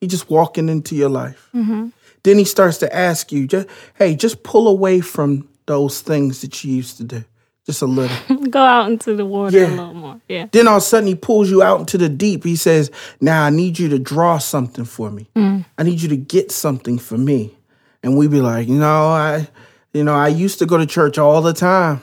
He 0.00 0.06
just 0.06 0.30
walking 0.30 0.68
into 0.68 0.94
your 0.94 1.08
life. 1.08 1.48
Mm-hmm. 1.54 1.88
Then 2.24 2.38
he 2.38 2.44
starts 2.44 2.78
to 2.78 2.94
ask 2.94 3.32
you, 3.32 3.46
just, 3.46 3.68
hey, 3.94 4.14
just 4.14 4.42
pull 4.42 4.68
away 4.68 5.00
from 5.00 5.48
those 5.66 6.00
things 6.00 6.40
that 6.42 6.62
you 6.64 6.74
used 6.74 6.96
to 6.98 7.04
do. 7.04 7.24
Just 7.66 7.82
a 7.82 7.86
little. 7.86 8.36
Go 8.50 8.60
out 8.60 8.90
into 8.90 9.14
the 9.14 9.26
water 9.26 9.58
Yeah. 9.58 9.66
a 9.66 9.70
little 9.70 9.94
more. 9.94 10.20
Yeah. 10.28 10.46
then 10.52 10.66
all 10.68 10.76
of 10.76 10.82
a 10.82 10.86
sudden 10.86 11.06
he 11.06 11.14
pulls 11.14 11.50
you 11.50 11.62
out 11.62 11.80
into 11.80 11.98
the 11.98 12.08
deep. 12.08 12.44
He 12.44 12.56
says, 12.56 12.90
Now 13.20 13.44
I 13.44 13.50
need 13.50 13.78
you 13.78 13.88
to 13.90 13.98
draw 13.98 14.38
something 14.38 14.84
for 14.84 15.10
me. 15.10 15.28
I 15.36 15.82
need 15.82 16.00
you 16.00 16.08
to 16.08 16.16
get 16.16 16.50
something 16.50 16.98
for 16.98 17.18
me. 17.18 17.54
And 18.02 18.16
we'd 18.16 18.30
be 18.30 18.40
like, 18.40 18.68
you 18.68 18.78
know, 18.78 19.06
I 19.08 19.48
you 19.92 20.04
know, 20.04 20.14
I 20.14 20.28
used 20.28 20.58
to 20.60 20.66
go 20.66 20.76
to 20.78 20.86
church 20.86 21.18
all 21.18 21.40
the 21.42 21.52
time, 21.52 22.00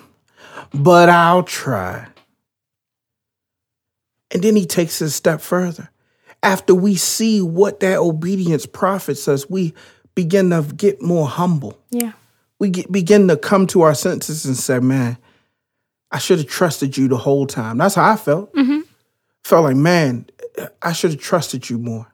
but 0.73 1.07
I'll 1.09 1.43
try. 1.43 2.07
And 4.31 4.43
then 4.43 4.55
he 4.55 4.65
takes 4.65 5.01
it 5.01 5.05
a 5.05 5.09
step 5.09 5.39
further. 5.39 5.89
After 6.43 6.75
we 6.75 6.95
see 6.95 7.41
what 7.41 7.79
that 7.79 7.99
obedience 7.99 8.65
profits 8.65 9.27
us, 9.27 9.49
we 9.49 9.73
begin 10.15 10.49
to 10.49 10.63
get 10.75 11.01
more 11.01 11.27
humble 11.27 11.77
Yeah. 11.89 12.13
we 12.59 12.69
get, 12.69 12.91
begin 12.91 13.27
to 13.27 13.37
come 13.37 13.67
to 13.67 13.81
our 13.81 13.95
senses 13.95 14.45
and 14.45 14.55
say, 14.57 14.79
man, 14.79 15.17
I 16.11 16.17
should 16.19 16.39
have 16.39 16.47
trusted 16.47 16.97
you 16.97 17.07
the 17.07 17.17
whole 17.17 17.45
time. 17.47 17.77
That's 17.77 17.95
how 17.95 18.11
I 18.11 18.15
felt. 18.15 18.53
Mm-hmm. 18.53 18.81
Felt 19.43 19.63
like, 19.63 19.75
man, 19.75 20.25
I 20.81 20.93
should 20.93 21.11
have 21.11 21.19
trusted 21.19 21.69
you 21.69 21.77
more. 21.77 22.07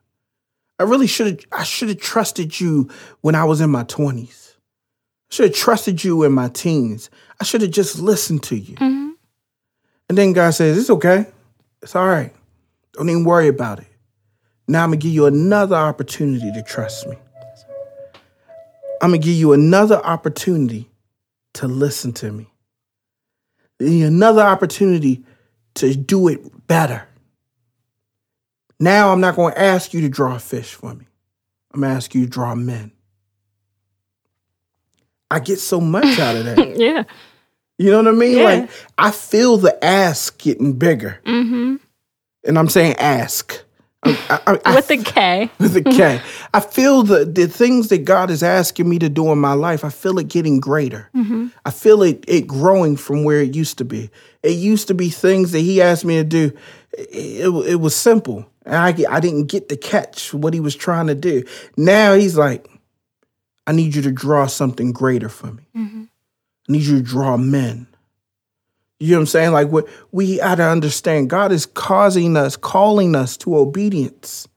I 0.81 0.83
really 0.83 1.05
should 1.05 1.27
have. 1.27 1.39
I 1.51 1.63
should 1.63 1.89
have 1.89 1.99
trusted 1.99 2.59
you 2.59 2.89
when 3.21 3.35
I 3.35 3.43
was 3.43 3.61
in 3.61 3.69
my 3.69 3.83
twenties. 3.83 4.57
I 5.29 5.35
should 5.35 5.45
have 5.49 5.55
trusted 5.55 6.03
you 6.03 6.23
in 6.23 6.31
my 6.31 6.49
teens. 6.49 7.11
I 7.39 7.43
should 7.43 7.61
have 7.61 7.69
just 7.69 7.99
listened 7.99 8.41
to 8.43 8.57
you. 8.57 8.75
Mm-hmm. 8.75 9.09
And 10.09 10.17
then 10.17 10.33
God 10.33 10.49
says, 10.49 10.77
it's 10.77 10.89
okay. 10.89 11.27
It's 11.83 11.95
all 11.95 12.07
right. 12.07 12.33
Don't 12.93 13.09
even 13.09 13.25
worry 13.25 13.47
about 13.47 13.79
it. 13.79 13.87
Now 14.67 14.83
I'm 14.83 14.89
gonna 14.89 14.97
give 14.97 15.11
you 15.11 15.27
another 15.27 15.75
opportunity 15.75 16.51
to 16.51 16.63
trust 16.63 17.07
me. 17.07 17.15
I'm 19.01 19.11
gonna 19.11 19.19
give 19.19 19.35
you 19.35 19.53
another 19.53 20.03
opportunity 20.03 20.89
to 21.53 21.67
listen 21.67 22.11
to 22.13 22.31
me. 22.31 22.47
Another 23.79 24.41
opportunity 24.41 25.23
to 25.75 25.95
do 25.95 26.27
it 26.27 26.67
better. 26.67 27.07
Now 28.81 29.13
I'm 29.13 29.21
not 29.21 29.35
gonna 29.35 29.55
ask 29.55 29.93
you 29.93 30.01
to 30.01 30.09
draw 30.09 30.35
a 30.35 30.39
fish 30.39 30.73
for 30.73 30.95
me. 30.95 31.05
I'm 31.71 31.81
gonna 31.81 31.93
ask 31.93 32.15
you 32.15 32.25
to 32.25 32.29
draw 32.29 32.55
men. 32.55 32.91
I 35.29 35.39
get 35.39 35.59
so 35.59 35.79
much 35.79 36.19
out 36.19 36.35
of 36.35 36.45
that. 36.45 36.75
Yeah. 36.77 37.03
You 37.77 37.89
know 37.89 37.97
what 37.97 38.09
I 38.09 38.11
mean? 38.11 38.37
Yeah. 38.37 38.43
Like 38.43 38.69
I 38.97 39.11
feel 39.11 39.57
the 39.57 39.83
ask 39.83 40.37
getting 40.39 40.73
bigger. 40.73 41.19
Mm-hmm. 41.25 41.77
And 42.43 42.59
I'm 42.59 42.69
saying 42.69 42.95
ask. 42.97 43.63
I, 44.03 44.41
I, 44.47 44.59
I, 44.65 44.75
With 44.75 44.87
the 44.87 44.97
K. 44.97 45.49
with 45.59 45.75
a 45.75 45.83
K. 45.83 46.21
I 46.53 46.59
feel 46.59 47.03
the 47.03 47.23
the 47.23 47.47
things 47.47 47.89
that 47.89 47.99
God 47.99 48.31
is 48.31 48.41
asking 48.41 48.89
me 48.89 48.97
to 48.99 49.09
do 49.09 49.31
in 49.31 49.37
my 49.37 49.53
life. 49.53 49.85
I 49.85 49.89
feel 49.89 50.17
it 50.17 50.27
getting 50.27 50.59
greater. 50.59 51.09
Mm-hmm. 51.15 51.47
I 51.65 51.71
feel 51.71 52.01
it 52.01 52.25
it 52.27 52.47
growing 52.47 52.97
from 52.97 53.23
where 53.23 53.41
it 53.41 53.55
used 53.55 53.77
to 53.77 53.85
be. 53.85 54.09
It 54.41 54.57
used 54.57 54.87
to 54.87 54.95
be 54.95 55.09
things 55.09 55.51
that 55.51 55.59
He 55.59 55.81
asked 55.81 56.03
me 56.03 56.15
to 56.15 56.23
do. 56.23 56.51
It, 56.93 57.45
it, 57.45 57.69
it 57.69 57.75
was 57.75 57.95
simple, 57.95 58.50
and 58.65 58.75
I 58.75 58.95
I 59.09 59.19
didn't 59.19 59.45
get 59.45 59.69
to 59.69 59.77
catch 59.77 60.33
what 60.33 60.53
He 60.53 60.59
was 60.59 60.75
trying 60.75 61.07
to 61.07 61.15
do. 61.15 61.43
Now 61.77 62.13
He's 62.13 62.37
like, 62.37 62.67
I 63.67 63.71
need 63.71 63.95
you 63.95 64.01
to 64.03 64.11
draw 64.11 64.47
something 64.47 64.91
greater 64.91 65.29
for 65.29 65.47
me. 65.47 65.63
Mm-hmm. 65.75 66.03
I 66.69 66.71
need 66.71 66.83
you 66.83 66.97
to 66.97 67.03
draw 67.03 67.37
men. 67.37 67.87
You 68.99 69.11
know 69.11 69.17
what 69.17 69.21
I'm 69.21 69.27
saying? 69.27 69.51
Like 69.51 69.69
what 69.69 69.87
we 70.11 70.37
got 70.37 70.55
to 70.55 70.63
understand, 70.63 71.29
God 71.29 71.51
is 71.51 71.65
causing 71.65 72.37
us, 72.37 72.55
calling 72.55 73.15
us 73.15 73.35
to 73.37 73.57
obedience, 73.57 74.47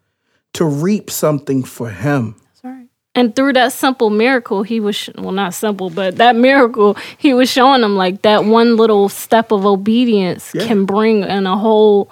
to 0.53 0.67
reap 0.67 1.11
something 1.11 1.65
for 1.65 1.89
Him. 1.91 2.37
That's 2.53 2.65
right. 2.65 2.89
And 3.15 3.35
through 3.35 3.55
that 3.55 3.73
simple 3.73 4.11
miracle, 4.11 4.63
he 4.63 4.81
was 4.81 4.97
sh- 4.97 5.09
well, 5.17 5.33
not 5.33 5.55
simple, 5.55 5.89
but 5.89 6.17
that 6.17 6.37
miracle, 6.37 6.95
he 7.17 7.33
was 7.33 7.51
showing 7.51 7.81
them 7.81 7.97
like 7.97 8.21
that 8.23 8.45
one 8.45 8.77
little 8.77 9.09
step 9.09 9.51
of 9.51 9.65
obedience 9.65 10.51
Yeah. 10.55 10.67
can 10.67 10.85
bring 10.85 11.23
in 11.25 11.47
a 11.47 11.57
whole, 11.57 12.11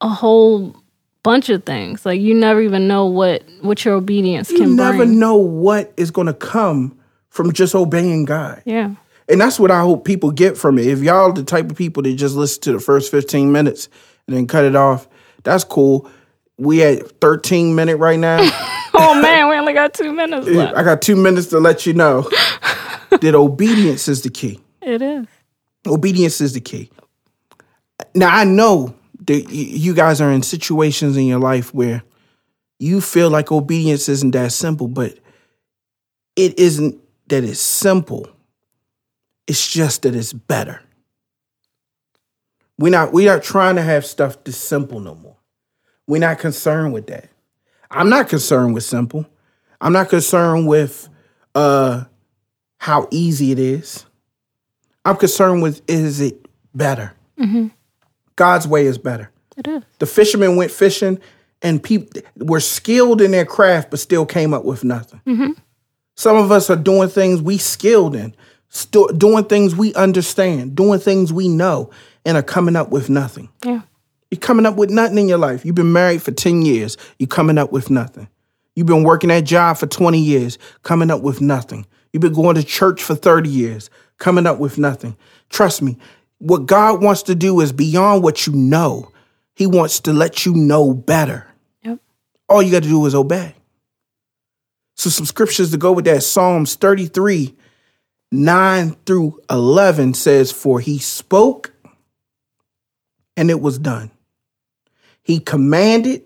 a 0.00 0.08
whole 0.08 0.74
bunch 1.22 1.48
of 1.48 1.64
things. 1.64 2.04
Like 2.06 2.20
you 2.20 2.34
never 2.34 2.60
even 2.60 2.88
know 2.88 3.06
what 3.06 3.44
what 3.60 3.84
your 3.84 3.94
obedience 3.94 4.50
You 4.50 4.58
can 4.58 4.68
You 4.70 4.76
never 4.76 4.98
bring. 4.98 5.18
know 5.18 5.36
what 5.36 5.92
is 5.96 6.10
going 6.10 6.26
to 6.26 6.34
come 6.34 6.98
from 7.30 7.52
just 7.52 7.74
obeying 7.74 8.24
God. 8.24 8.62
Yeah. 8.64 8.94
And 9.28 9.40
that's 9.40 9.60
what 9.60 9.70
I 9.70 9.80
hope 9.80 10.04
people 10.06 10.30
get 10.30 10.56
from 10.56 10.78
it. 10.78 10.86
If 10.86 11.00
y'all 11.00 11.32
the 11.32 11.42
type 11.42 11.70
of 11.70 11.76
people 11.76 12.02
that 12.02 12.14
just 12.14 12.34
listen 12.34 12.62
to 12.62 12.72
the 12.72 12.80
first 12.80 13.10
15 13.10 13.52
minutes 13.52 13.88
and 14.26 14.34
then 14.36 14.46
cut 14.46 14.64
it 14.64 14.74
off, 14.74 15.06
that's 15.44 15.64
cool. 15.64 16.10
We 16.56 16.82
at 16.82 17.20
13 17.20 17.74
minute 17.74 17.96
right 17.96 18.18
now. 18.18 18.48
Oh 19.00 19.20
man, 19.20 19.48
we 19.48 19.54
only 19.54 19.74
got 19.74 19.94
two 19.94 20.12
minutes 20.12 20.46
left. 20.48 20.76
I 20.76 20.82
got 20.82 21.02
two 21.02 21.14
minutes 21.14 21.48
to 21.48 21.60
let 21.60 21.86
you 21.86 21.92
know 21.92 22.22
that 23.10 23.34
obedience 23.34 24.08
is 24.08 24.22
the 24.22 24.30
key. 24.30 24.58
It 24.82 25.02
is. 25.02 25.26
Obedience 25.86 26.40
is 26.40 26.54
the 26.54 26.60
key. 26.60 26.90
Now 28.14 28.34
I 28.34 28.42
know 28.42 28.94
y- 29.34 29.50
you 29.50 29.94
guys 29.94 30.20
are 30.20 30.30
in 30.30 30.42
situations 30.42 31.16
in 31.16 31.26
your 31.26 31.38
life 31.40 31.72
where 31.74 32.02
you 32.78 33.00
feel 33.00 33.30
like 33.30 33.50
obedience 33.52 34.08
isn't 34.08 34.30
that 34.32 34.52
simple, 34.52 34.88
but 34.88 35.18
it 36.36 36.58
isn't 36.58 36.98
that 37.28 37.44
it's 37.44 37.60
simple. 37.60 38.28
It's 39.46 39.66
just 39.72 40.02
that 40.02 40.14
it's 40.14 40.32
better. 40.32 40.80
We're 42.78 42.90
not 42.92 43.12
we're 43.12 43.32
not 43.32 43.42
trying 43.42 43.76
to 43.76 43.82
have 43.82 44.06
stuff 44.06 44.42
this 44.44 44.56
simple 44.56 45.00
no 45.00 45.14
more. 45.16 45.36
We're 46.06 46.20
not 46.20 46.38
concerned 46.38 46.92
with 46.92 47.06
that. 47.08 47.28
I'm 47.90 48.08
not 48.08 48.28
concerned 48.28 48.74
with 48.74 48.84
simple. 48.84 49.26
I'm 49.80 49.92
not 49.92 50.08
concerned 50.10 50.68
with 50.68 51.08
uh 51.54 52.04
how 52.78 53.08
easy 53.10 53.50
it 53.50 53.58
is. 53.58 54.04
I'm 55.04 55.16
concerned 55.16 55.62
with 55.62 55.82
is 55.88 56.20
it 56.20 56.46
better? 56.74 57.14
God's 58.38 58.68
way 58.68 58.86
is 58.86 58.98
better. 58.98 59.30
It 59.56 59.66
is. 59.66 59.82
The 59.98 60.06
fishermen 60.06 60.54
went 60.54 60.70
fishing 60.70 61.18
and 61.60 61.82
people 61.82 62.22
were 62.36 62.60
skilled 62.60 63.20
in 63.20 63.32
their 63.32 63.44
craft, 63.44 63.90
but 63.90 63.98
still 63.98 64.24
came 64.24 64.54
up 64.54 64.64
with 64.64 64.84
nothing. 64.84 65.20
Mm-hmm. 65.26 65.52
Some 66.14 66.36
of 66.36 66.52
us 66.52 66.70
are 66.70 66.76
doing 66.76 67.08
things 67.08 67.42
we 67.42 67.58
skilled 67.58 68.14
in, 68.14 68.34
sto- 68.68 69.08
doing 69.08 69.44
things 69.44 69.74
we 69.74 69.92
understand, 69.94 70.76
doing 70.76 71.00
things 71.00 71.32
we 71.32 71.48
know, 71.48 71.90
and 72.24 72.36
are 72.36 72.42
coming 72.44 72.76
up 72.76 72.90
with 72.90 73.10
nothing. 73.10 73.48
Yeah. 73.64 73.82
You're 74.30 74.38
coming 74.38 74.66
up 74.66 74.76
with 74.76 74.90
nothing 74.90 75.18
in 75.18 75.28
your 75.28 75.38
life. 75.38 75.64
You've 75.64 75.74
been 75.74 75.92
married 75.92 76.22
for 76.22 76.30
10 76.30 76.62
years. 76.62 76.96
You're 77.18 77.26
coming 77.26 77.58
up 77.58 77.72
with 77.72 77.90
nothing. 77.90 78.28
You've 78.76 78.86
been 78.86 79.02
working 79.02 79.28
that 79.28 79.44
job 79.44 79.78
for 79.78 79.88
20 79.88 80.20
years, 80.20 80.58
coming 80.84 81.10
up 81.10 81.22
with 81.22 81.40
nothing. 81.40 81.86
You've 82.12 82.20
been 82.20 82.34
going 82.34 82.54
to 82.54 82.62
church 82.62 83.02
for 83.02 83.16
30 83.16 83.50
years, 83.50 83.90
coming 84.18 84.46
up 84.46 84.58
with 84.58 84.78
nothing. 84.78 85.16
Trust 85.50 85.82
me, 85.82 85.98
what 86.38 86.66
God 86.66 87.02
wants 87.02 87.24
to 87.24 87.34
do 87.34 87.60
is 87.60 87.72
beyond 87.72 88.22
what 88.22 88.46
you 88.46 88.52
know. 88.52 89.12
He 89.54 89.66
wants 89.66 90.00
to 90.00 90.12
let 90.12 90.46
you 90.46 90.54
know 90.54 90.94
better. 90.94 91.48
Yep. 91.82 91.98
All 92.48 92.62
you 92.62 92.70
got 92.70 92.84
to 92.84 92.88
do 92.88 93.04
is 93.06 93.14
obey. 93.14 93.54
So, 94.94 95.10
some 95.10 95.26
scriptures 95.26 95.70
to 95.72 95.76
go 95.76 95.92
with 95.92 96.04
that 96.06 96.22
Psalms 96.22 96.74
33 96.74 97.54
9 98.30 98.90
through 99.06 99.40
11 99.48 100.14
says, 100.14 100.52
For 100.52 100.80
he 100.80 100.98
spoke 100.98 101.72
and 103.36 103.50
it 103.50 103.60
was 103.60 103.78
done. 103.78 104.10
He 105.22 105.40
commanded 105.40 106.22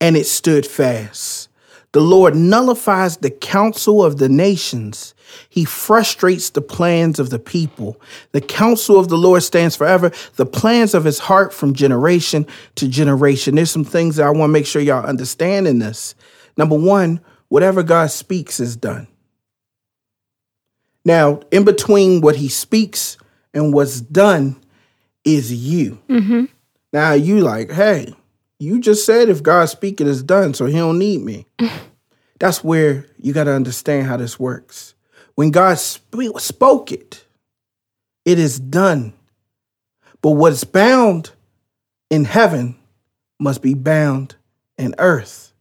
and 0.00 0.16
it 0.16 0.26
stood 0.26 0.66
fast. 0.66 1.48
The 1.92 2.00
Lord 2.00 2.36
nullifies 2.36 3.16
the 3.16 3.30
counsel 3.30 4.04
of 4.04 4.18
the 4.18 4.28
nations. 4.28 5.14
He 5.48 5.64
frustrates 5.64 6.50
the 6.50 6.60
plans 6.60 7.18
of 7.18 7.30
the 7.30 7.38
people. 7.38 8.00
The 8.32 8.40
counsel 8.40 8.98
of 8.98 9.08
the 9.08 9.18
Lord 9.18 9.42
stands 9.42 9.76
forever, 9.76 10.12
the 10.36 10.46
plans 10.46 10.94
of 10.94 11.04
his 11.04 11.18
heart 11.18 11.52
from 11.52 11.74
generation 11.74 12.46
to 12.76 12.88
generation. 12.88 13.54
There's 13.54 13.70
some 13.70 13.84
things 13.84 14.16
that 14.16 14.26
I 14.26 14.30
want 14.30 14.50
to 14.50 14.52
make 14.52 14.66
sure 14.66 14.82
y'all 14.82 15.04
understand 15.04 15.66
in 15.66 15.78
this. 15.78 16.14
Number 16.56 16.76
one, 16.76 17.20
whatever 17.48 17.82
God 17.82 18.10
speaks 18.10 18.60
is 18.60 18.76
done. 18.76 19.08
Now, 21.04 21.40
in 21.52 21.64
between 21.64 22.20
what 22.20 22.36
he 22.36 22.48
speaks 22.48 23.16
and 23.54 23.72
what's 23.72 24.00
done 24.00 24.56
is 25.24 25.52
you. 25.52 26.00
Mm-hmm. 26.08 26.46
Now 26.92 27.12
you 27.12 27.40
like, 27.40 27.70
hey, 27.70 28.12
you 28.58 28.80
just 28.80 29.06
said 29.06 29.28
if 29.28 29.42
God's 29.42 29.70
speaking 29.70 30.06
is 30.06 30.22
done, 30.22 30.54
so 30.54 30.66
he 30.66 30.76
don't 30.76 30.98
need 30.98 31.20
me. 31.20 31.46
That's 32.38 32.64
where 32.64 33.06
you 33.18 33.32
got 33.32 33.44
to 33.44 33.52
understand 33.52 34.08
how 34.08 34.16
this 34.16 34.38
works. 34.38 34.94
When 35.36 35.50
God 35.52 35.78
sp- 35.78 36.36
spoke 36.38 36.92
it, 36.92 37.24
it 38.24 38.38
is 38.38 38.58
done. 38.58 39.12
But 40.22 40.32
what's 40.32 40.64
bound 40.64 41.30
in 42.10 42.24
heaven 42.24 42.76
must 43.38 43.62
be 43.62 43.74
bound 43.74 44.34
in 44.78 44.94
earth. 44.98 45.52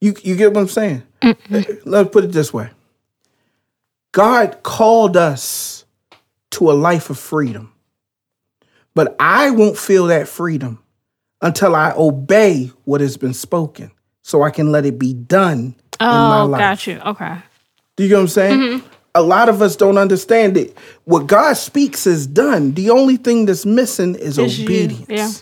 You 0.00 0.14
you 0.22 0.36
get 0.36 0.52
what 0.52 0.60
I'm 0.60 0.68
saying? 0.68 1.02
Let's 1.84 2.10
put 2.10 2.24
it 2.24 2.32
this 2.32 2.52
way. 2.54 2.70
God 4.12 4.62
called 4.62 5.16
us 5.16 5.84
to 6.52 6.70
a 6.70 6.74
life 6.74 7.10
of 7.10 7.18
freedom. 7.18 7.72
But 8.94 9.16
I 9.20 9.50
won't 9.50 9.78
feel 9.78 10.06
that 10.06 10.28
freedom 10.28 10.82
until 11.40 11.74
I 11.74 11.92
obey 11.96 12.72
what 12.84 13.00
has 13.00 13.16
been 13.16 13.34
spoken 13.34 13.90
so 14.22 14.42
I 14.42 14.50
can 14.50 14.72
let 14.72 14.86
it 14.86 14.98
be 14.98 15.14
done 15.14 15.74
in 16.00 16.06
my 16.06 16.40
Oh, 16.42 16.46
life. 16.46 16.60
got 16.60 16.86
you. 16.86 17.00
Okay. 17.00 17.38
Do 17.98 18.04
you 18.04 18.08
get 18.10 18.14
what 18.14 18.20
I'm 18.22 18.28
saying? 18.28 18.58
Mm-hmm. 18.60 18.86
A 19.16 19.22
lot 19.22 19.48
of 19.48 19.60
us 19.60 19.74
don't 19.74 19.98
understand 19.98 20.56
it. 20.56 20.76
What 21.04 21.26
God 21.26 21.54
speaks 21.54 22.06
is 22.06 22.28
done. 22.28 22.74
The 22.74 22.90
only 22.90 23.16
thing 23.16 23.46
that's 23.46 23.66
missing 23.66 24.14
is 24.14 24.38
It's 24.38 24.56
you. 24.56 24.64
obedience. 24.66 25.08
Yeah. 25.08 25.32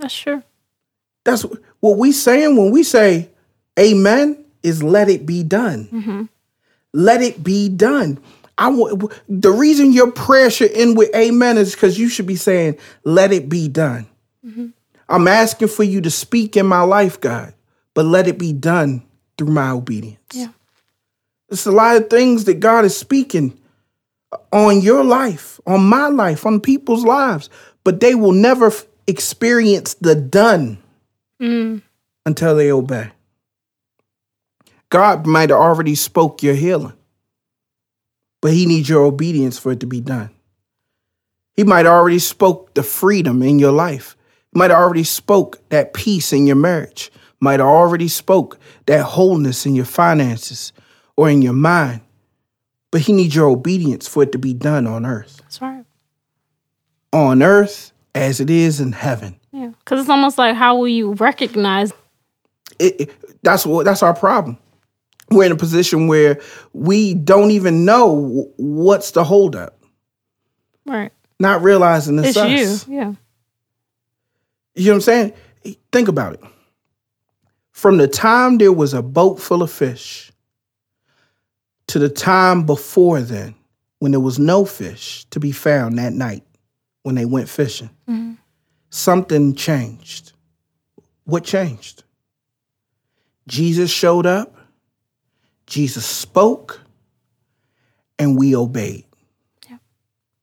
That's 0.00 0.16
true. 0.16 0.42
That's 1.24 1.44
what 1.80 1.98
we 1.98 2.12
saying 2.12 2.56
when 2.56 2.70
we 2.70 2.84
say 2.84 3.30
amen 3.76 4.44
is 4.62 4.80
let 4.82 5.08
it 5.08 5.26
be 5.26 5.42
done. 5.42 5.88
Mm-hmm. 5.92 6.22
Let 6.92 7.20
it 7.20 7.42
be 7.42 7.68
done. 7.68 8.20
I 8.56 8.70
the 9.28 9.50
reason 9.50 9.92
your 9.92 10.12
prayer 10.12 10.48
should 10.50 10.70
end 10.70 10.96
with 10.96 11.12
amen 11.16 11.58
is 11.58 11.74
because 11.74 11.98
you 11.98 12.08
should 12.08 12.26
be 12.28 12.36
saying, 12.36 12.78
let 13.02 13.32
it 13.32 13.48
be 13.48 13.66
done. 13.66 14.06
Mm-hmm. 14.46 14.66
I'm 15.08 15.26
asking 15.26 15.68
for 15.68 15.82
you 15.82 16.00
to 16.02 16.10
speak 16.10 16.56
in 16.56 16.66
my 16.66 16.82
life, 16.82 17.20
God, 17.20 17.54
but 17.94 18.04
let 18.04 18.28
it 18.28 18.38
be 18.38 18.52
done 18.52 19.02
through 19.36 19.48
my 19.50 19.70
obedience. 19.70 20.20
Yeah. 20.32 20.48
It's 21.54 21.66
a 21.66 21.70
lot 21.70 21.94
of 21.94 22.10
things 22.10 22.46
that 22.46 22.58
God 22.58 22.84
is 22.84 22.96
speaking 22.96 23.56
on 24.52 24.80
your 24.80 25.04
life, 25.04 25.60
on 25.68 25.84
my 25.84 26.08
life, 26.08 26.44
on 26.44 26.58
people's 26.58 27.04
lives, 27.04 27.48
but 27.84 28.00
they 28.00 28.16
will 28.16 28.32
never 28.32 28.66
f- 28.66 28.84
experience 29.06 29.94
the 29.94 30.16
done 30.16 30.78
mm. 31.40 31.80
until 32.26 32.56
they 32.56 32.72
obey. 32.72 33.12
God 34.88 35.28
might 35.28 35.50
have 35.50 35.60
already 35.60 35.94
spoke 35.94 36.42
your 36.42 36.54
healing, 36.56 36.94
but 38.42 38.52
he 38.52 38.66
needs 38.66 38.88
your 38.88 39.04
obedience 39.04 39.56
for 39.56 39.70
it 39.70 39.78
to 39.78 39.86
be 39.86 40.00
done. 40.00 40.30
He 41.52 41.62
might 41.62 41.86
have 41.86 41.94
already 41.94 42.18
spoke 42.18 42.74
the 42.74 42.82
freedom 42.82 43.44
in 43.44 43.60
your 43.60 43.70
life. 43.70 44.16
He 44.52 44.58
might 44.58 44.72
have 44.72 44.80
already 44.80 45.04
spoke 45.04 45.60
that 45.68 45.94
peace 45.94 46.32
in 46.32 46.48
your 46.48 46.56
marriage. 46.56 47.12
Might 47.38 47.60
have 47.60 47.68
already 47.68 48.08
spoke 48.08 48.58
that 48.86 49.04
wholeness 49.04 49.66
in 49.66 49.76
your 49.76 49.84
finances 49.84 50.72
or 51.16 51.28
in 51.30 51.42
your 51.42 51.52
mind. 51.52 52.00
But 52.90 53.02
he 53.02 53.12
needs 53.12 53.34
your 53.34 53.48
obedience 53.48 54.06
for 54.06 54.22
it 54.22 54.32
to 54.32 54.38
be 54.38 54.54
done 54.54 54.86
on 54.86 55.04
earth. 55.04 55.38
That's 55.42 55.60
right. 55.60 55.84
On 57.12 57.42
earth 57.42 57.92
as 58.14 58.40
it 58.40 58.50
is 58.50 58.80
in 58.80 58.92
heaven. 58.92 59.36
Yeah. 59.52 59.72
Because 59.80 60.00
it's 60.00 60.08
almost 60.10 60.38
like 60.38 60.54
how 60.56 60.76
will 60.76 60.88
you 60.88 61.12
recognize? 61.14 61.92
it, 62.78 63.00
it- 63.00 63.10
that's 63.42 63.66
what 63.66 63.84
that's 63.84 64.02
our 64.02 64.14
problem. 64.14 64.56
We're 65.30 65.44
in 65.44 65.52
a 65.52 65.56
position 65.56 66.06
where 66.06 66.40
we 66.72 67.12
don't 67.14 67.50
even 67.50 67.84
know 67.84 68.50
what's 68.56 69.10
the 69.10 69.22
holdup, 69.24 69.78
Right. 70.86 71.12
not 71.38 71.62
realizing 71.62 72.18
it's, 72.18 72.28
It's 72.28 72.36
us. 72.38 72.88
you. 72.88 72.94
Yeah. 72.96 73.12
You 74.76 74.84
know 74.86 74.90
what 74.92 74.94
I'm 74.96 75.00
saying? 75.02 75.32
Think 75.92 76.08
about 76.08 76.34
it. 76.34 76.40
From 77.72 77.98
the 77.98 78.08
time 78.08 78.56
there 78.58 78.72
was 78.72 78.94
a 78.94 79.02
boat 79.02 79.38
full 79.40 79.62
of 79.62 79.70
fish 79.70 80.32
to 81.88 81.98
the 81.98 82.08
time 82.08 82.64
before 82.64 83.20
then, 83.20 83.54
when 83.98 84.12
there 84.12 84.20
was 84.20 84.38
no 84.38 84.64
fish 84.64 85.24
to 85.30 85.40
be 85.40 85.52
found 85.52 85.98
that 85.98 86.12
night 86.12 86.42
when 87.02 87.14
they 87.14 87.24
went 87.24 87.48
fishing, 87.48 87.90
mm-hmm. 88.08 88.34
something 88.90 89.54
changed. 89.54 90.32
What 91.24 91.44
changed? 91.44 92.04
Jesus 93.46 93.90
showed 93.90 94.26
up, 94.26 94.56
Jesus 95.66 96.04
spoke, 96.04 96.80
and 98.18 98.38
we 98.38 98.54
obeyed. 98.54 99.04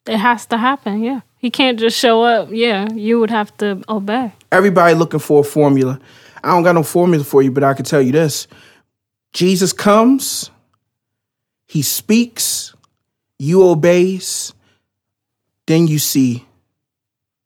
It 0.07 0.17
has 0.17 0.45
to 0.47 0.57
happen. 0.57 1.03
Yeah. 1.03 1.21
He 1.37 1.49
can't 1.51 1.79
just 1.79 1.97
show 1.97 2.23
up. 2.23 2.49
Yeah. 2.51 2.91
You 2.91 3.19
would 3.19 3.29
have 3.29 3.55
to 3.57 3.83
obey. 3.87 4.33
Everybody 4.51 4.95
looking 4.95 5.19
for 5.19 5.41
a 5.41 5.43
formula. 5.43 5.99
I 6.43 6.49
don't 6.49 6.63
got 6.63 6.73
no 6.73 6.83
formula 6.83 7.23
for 7.23 7.41
you, 7.41 7.51
but 7.51 7.63
I 7.63 7.73
can 7.73 7.85
tell 7.85 8.01
you 8.01 8.11
this. 8.11 8.47
Jesus 9.33 9.73
comes, 9.73 10.49
he 11.71 11.81
speaks, 11.83 12.75
you 13.39 13.63
obeys, 13.63 14.53
then 15.67 15.87
you 15.87 15.99
see 15.99 16.45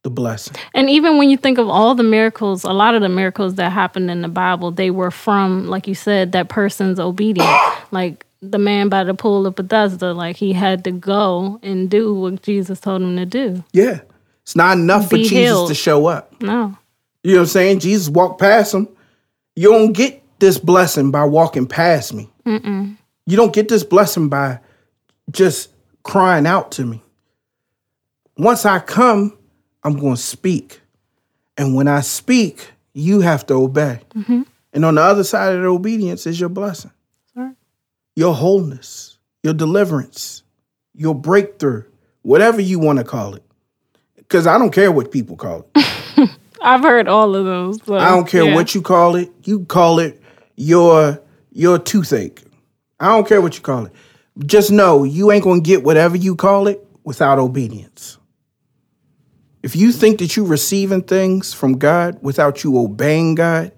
the 0.02 0.10
blessing. 0.10 0.56
And 0.74 0.90
even 0.90 1.20
when 1.20 1.30
you 1.30 1.38
think 1.38 1.60
of 1.60 1.70
all 1.70 1.94
the 1.94 2.02
miracles, 2.02 2.64
a 2.64 2.72
lot 2.74 2.96
of 2.96 3.04
the 3.04 3.10
miracles 3.10 3.54
that 3.56 3.72
happened 3.72 4.10
in 4.10 4.24
the 4.24 4.28
Bible, 4.28 4.72
they 4.72 4.90
were 4.90 5.12
from, 5.12 5.68
like 5.68 5.88
you 5.88 5.94
said, 5.94 6.32
that 6.32 6.50
person's 6.50 7.00
obedience. 7.00 7.48
like 7.92 8.26
the 8.42 8.58
man 8.58 8.90
by 8.90 9.04
the 9.04 9.14
pool 9.14 9.46
of 9.46 9.54
Bethesda, 9.54 10.12
like 10.12 10.38
he 10.38 10.54
had 10.54 10.84
to 10.86 10.92
go 10.92 11.60
and 11.62 11.88
do 11.88 12.16
what 12.16 12.42
Jesus 12.42 12.80
told 12.80 13.04
him 13.04 13.16
to 13.18 13.28
do. 13.28 13.64
Yeah. 13.74 14.00
It's 14.42 14.56
not 14.56 14.80
enough 14.80 15.12
for 15.12 15.18
Be 15.18 15.26
Jesus 15.26 15.38
healed. 15.38 15.68
to 15.68 15.76
show 15.76 16.08
up. 16.08 16.42
No. 16.42 16.76
You 17.22 17.34
know 17.34 17.38
what 17.38 17.42
I'm 17.42 17.48
saying? 17.50 17.80
Jesus 17.82 18.10
walked 18.10 18.42
past 18.42 18.74
him. 18.74 18.88
You 19.56 19.72
don't 19.72 19.94
get 19.94 20.24
this 20.40 20.58
blessing 20.58 21.12
by 21.12 21.26
walking 21.26 21.68
past 21.68 22.12
me. 22.12 22.28
You 23.26 23.38
don't 23.38 23.54
get 23.54 23.68
this 23.70 23.84
blessing 23.84 24.30
by 24.30 24.60
just 25.32 25.70
crying 26.04 26.46
out 26.46 26.72
to 26.74 26.86
me. 26.86 27.02
Once 28.38 28.66
I 28.66 28.80
come, 28.80 29.38
I'm 29.84 29.98
going 29.98 30.16
to 30.16 30.22
speak. 30.22 30.82
And 31.58 31.76
when 31.76 31.88
I 31.88 32.02
speak, 32.02 32.72
you 32.94 33.22
have 33.22 33.46
to 33.48 33.54
obey. 33.56 34.02
Mm-hmm. 34.16 34.44
And 34.74 34.86
on 34.86 34.96
the 34.96 35.02
other 35.02 35.24
side 35.24 35.56
of 35.56 35.62
the 35.62 35.68
obedience 35.68 36.28
is 36.28 36.40
your 36.40 36.50
blessing, 36.50 36.92
Right. 37.34 37.56
your 38.16 38.34
wholeness, 38.34 39.18
your 39.42 39.54
deliverance, 39.54 40.44
your 40.94 41.16
breakthrough, 41.16 41.84
whatever 42.24 42.60
you 42.62 42.78
want 42.80 43.00
to 43.00 43.06
call 43.06 43.36
it. 43.36 43.44
Because 44.18 44.48
I 44.48 44.58
don't 44.58 44.72
care 44.72 44.92
what 44.92 45.12
people 45.12 45.38
call 45.38 45.66
it. 45.76 46.30
I've 46.62 46.82
heard 46.82 47.08
all 47.08 47.36
of 47.36 47.46
those. 47.46 47.82
so, 47.86 47.96
I 47.96 48.10
don't 48.10 48.28
care 48.28 48.44
yeah. 48.44 48.56
what 48.56 48.76
you 48.76 48.82
call 48.82 49.16
it. 49.16 49.32
You 49.44 49.66
call 49.66 50.00
it 50.00 50.22
your 50.56 51.22
your 51.52 51.78
toothache. 51.80 52.42
I 53.00 53.08
don't 53.08 53.28
care 53.28 53.42
what 53.42 53.56
you 53.56 53.62
call 53.62 53.86
it. 53.86 53.94
Just 54.46 54.72
know 54.72 55.04
you 55.04 55.32
ain't 55.32 55.44
gonna 55.44 55.62
get 55.62 55.84
whatever 55.84 56.18
you 56.18 56.36
call 56.36 56.68
it 56.68 56.86
without 57.04 57.40
obedience. 57.40 58.18
If 59.64 59.76
you 59.76 59.92
think 59.92 60.20
that 60.20 60.36
you're 60.36 60.46
receiving 60.46 61.02
things 61.02 61.54
from 61.54 61.78
God 61.78 62.20
without 62.22 62.64
you 62.64 62.78
obeying 62.78 63.36
God, 63.36 63.72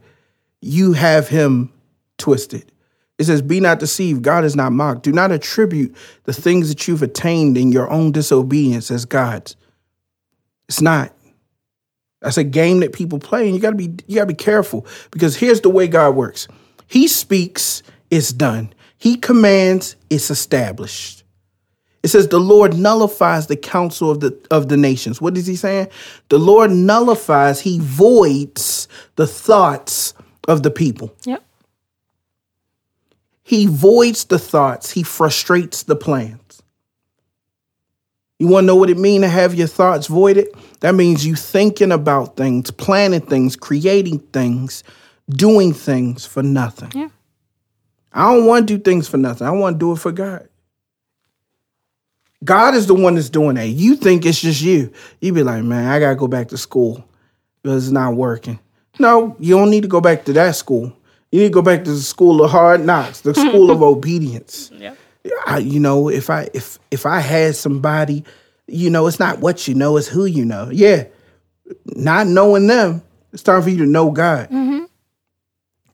you 0.61 0.93
have 0.93 1.29
him 1.29 1.71
twisted. 2.17 2.71
It 3.17 3.23
says, 3.23 3.41
Be 3.41 3.59
not 3.59 3.79
deceived, 3.79 4.21
God 4.21 4.43
is 4.43 4.55
not 4.55 4.71
mocked. 4.71 5.03
Do 5.03 5.11
not 5.11 5.31
attribute 5.31 5.95
the 6.23 6.33
things 6.33 6.69
that 6.69 6.87
you've 6.87 7.03
attained 7.03 7.57
in 7.57 7.71
your 7.71 7.89
own 7.89 8.11
disobedience 8.11 8.91
as 8.91 9.05
God's. 9.05 9.55
It's 10.67 10.81
not. 10.81 11.13
That's 12.21 12.37
a 12.37 12.43
game 12.43 12.81
that 12.81 12.93
people 12.93 13.19
play, 13.19 13.45
and 13.45 13.55
you 13.55 13.61
gotta 13.61 13.75
be 13.75 13.95
you 14.07 14.15
gotta 14.15 14.25
be 14.25 14.33
careful 14.33 14.85
because 15.11 15.35
here's 15.35 15.61
the 15.61 15.69
way 15.69 15.87
God 15.87 16.15
works. 16.15 16.47
He 16.87 17.07
speaks, 17.07 17.83
it's 18.09 18.33
done. 18.33 18.73
He 18.97 19.15
commands, 19.15 19.95
it's 20.09 20.31
established. 20.31 21.23
It 22.03 22.09
says 22.09 22.27
the 22.29 22.39
Lord 22.39 22.77
nullifies 22.77 23.47
the 23.47 23.57
counsel 23.57 24.09
of 24.09 24.21
the 24.21 24.37
of 24.49 24.69
the 24.69 24.77
nations. 24.77 25.19
What 25.19 25.35
is 25.35 25.45
he 25.45 25.55
saying? 25.55 25.89
The 26.29 26.37
Lord 26.37 26.71
nullifies, 26.71 27.59
he 27.59 27.79
voids 27.79 28.87
the 29.15 29.27
thoughts 29.27 30.13
of 30.47 30.63
the 30.63 30.71
people. 30.71 31.13
Yep. 31.25 31.43
He 33.43 33.65
voids 33.65 34.25
the 34.25 34.39
thoughts, 34.39 34.91
he 34.91 35.03
frustrates 35.03 35.83
the 35.83 35.95
plans. 35.95 36.61
You 38.39 38.47
want 38.47 38.65
to 38.65 38.67
know 38.67 38.75
what 38.75 38.89
it 38.89 38.97
means 38.97 39.23
to 39.23 39.29
have 39.29 39.55
your 39.55 39.67
thoughts 39.67 40.07
voided? 40.07 40.47
That 40.81 40.93
means 40.93 41.25
you 41.25 41.35
thinking 41.35 41.91
about 41.91 42.37
things, 42.37 42.69
planning 42.69 43.21
things, 43.21 43.55
creating 43.55 44.19
things, 44.19 44.83
doing 45.29 45.73
things 45.73 46.25
for 46.25 46.43
nothing. 46.43 46.91
Yeah. 46.93 47.09
I 48.17 48.33
don't 48.33 48.47
want 48.47 48.67
to 48.67 48.77
do 48.77 48.83
things 48.83 49.07
for 49.07 49.17
nothing. 49.17 49.45
I 49.45 49.51
want 49.51 49.75
to 49.75 49.79
do 49.79 49.91
it 49.91 49.99
for 49.99 50.11
God. 50.11 50.49
God 52.43 52.73
is 52.73 52.87
the 52.87 52.95
one 52.95 53.13
that's 53.13 53.29
doing 53.29 53.55
that. 53.55 53.67
You 53.67 53.95
think 53.95 54.25
it's 54.25 54.41
just 54.41 54.59
you. 54.59 54.91
You 55.21 55.33
be 55.33 55.43
like, 55.43 55.63
man, 55.63 55.87
I 55.87 55.99
gotta 55.99 56.15
go 56.15 56.27
back 56.27 56.47
to 56.47 56.57
school 56.57 57.05
because 57.61 57.85
it's 57.85 57.91
not 57.93 58.15
working. 58.15 58.59
No, 58.97 59.35
you 59.39 59.55
don't 59.55 59.69
need 59.69 59.81
to 59.81 59.87
go 59.87 60.01
back 60.01 60.25
to 60.25 60.33
that 60.33 60.55
school. 60.55 60.91
You 61.31 61.41
need 61.41 61.49
to 61.49 61.53
go 61.53 61.61
back 61.61 61.83
to 61.83 61.91
the 61.91 61.99
school 61.99 62.43
of 62.43 62.49
hard 62.49 62.83
knocks, 62.83 63.21
the 63.21 63.35
school 63.35 63.69
of 63.69 63.83
obedience. 63.83 64.71
Yep. 64.73 64.97
I, 65.45 65.59
you 65.59 65.79
know, 65.79 66.09
if 66.09 66.31
I 66.31 66.49
if 66.55 66.79
if 66.89 67.05
I 67.05 67.19
had 67.19 67.55
somebody, 67.55 68.23
you 68.65 68.89
know, 68.89 69.05
it's 69.05 69.19
not 69.19 69.39
what 69.39 69.67
you 69.67 69.75
know, 69.75 69.95
it's 69.97 70.07
who 70.07 70.25
you 70.25 70.43
know. 70.43 70.69
Yeah, 70.71 71.03
not 71.85 72.25
knowing 72.25 72.65
them, 72.65 73.03
it's 73.31 73.43
time 73.43 73.61
for 73.61 73.69
you 73.69 73.77
to 73.77 73.85
know 73.85 74.09
God. 74.09 74.49
Mm-hmm. 74.49 74.85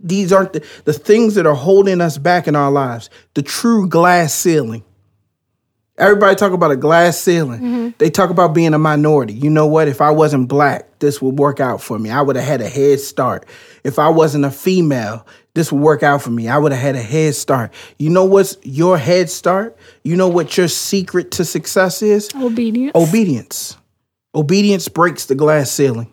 These 0.04 0.34
aren't 0.34 0.54
the, 0.54 0.66
the 0.84 0.94
things 0.94 1.36
that 1.36 1.48
are 1.48 1.56
holding 1.56 2.02
us 2.02 2.18
back 2.18 2.48
in 2.48 2.56
our 2.56 2.70
lives. 2.70 3.10
The 3.34 3.42
true 3.42 3.88
glass 3.88 4.34
ceiling. 4.34 4.84
Everybody 5.98 6.36
talk 6.36 6.54
about 6.54 6.72
a 6.72 6.76
glass 6.76 7.20
ceiling. 7.20 7.62
Mm-hmm. 7.62 7.90
They 8.00 8.10
talk 8.10 8.32
about 8.32 8.54
being 8.54 8.74
a 8.74 8.80
minority. 8.80 9.34
You 9.34 9.50
know 9.50 9.68
what? 9.68 9.88
If 9.88 10.02
I 10.02 10.10
wasn't 10.10 10.48
black, 10.50 11.00
this 11.00 11.22
would 11.22 11.38
work 11.38 11.60
out 11.60 11.82
for 11.82 12.00
me. 12.00 12.10
I 12.10 12.22
would 12.22 12.36
have 12.36 12.46
had 12.46 12.62
a 12.62 12.68
head 12.68 13.00
start. 13.00 13.46
If 13.84 14.00
I 14.00 14.10
wasn't 14.10 14.46
a 14.46 14.52
female, 14.52 15.26
this 15.54 15.72
would 15.72 15.82
work 15.82 16.02
out 16.02 16.22
for 16.22 16.32
me. 16.32 16.48
I 16.48 16.58
would 16.58 16.72
have 16.72 16.82
had 16.82 16.96
a 16.96 17.02
head 17.02 17.36
start. 17.36 17.72
You 18.00 18.10
know 18.10 18.26
what's 18.26 18.58
your 18.64 18.98
head 18.98 19.30
start? 19.30 19.78
You 20.04 20.16
know 20.16 20.28
what 20.28 20.58
your 20.58 20.68
secret 20.68 21.32
to 21.32 21.46
success 21.46 22.02
is? 22.02 22.30
Obedience. 22.36 22.92
Obedience. 22.96 23.78
Obedience 24.34 24.88
breaks 24.88 25.28
the 25.28 25.36
glass 25.36 25.72
ceiling. 25.72 26.13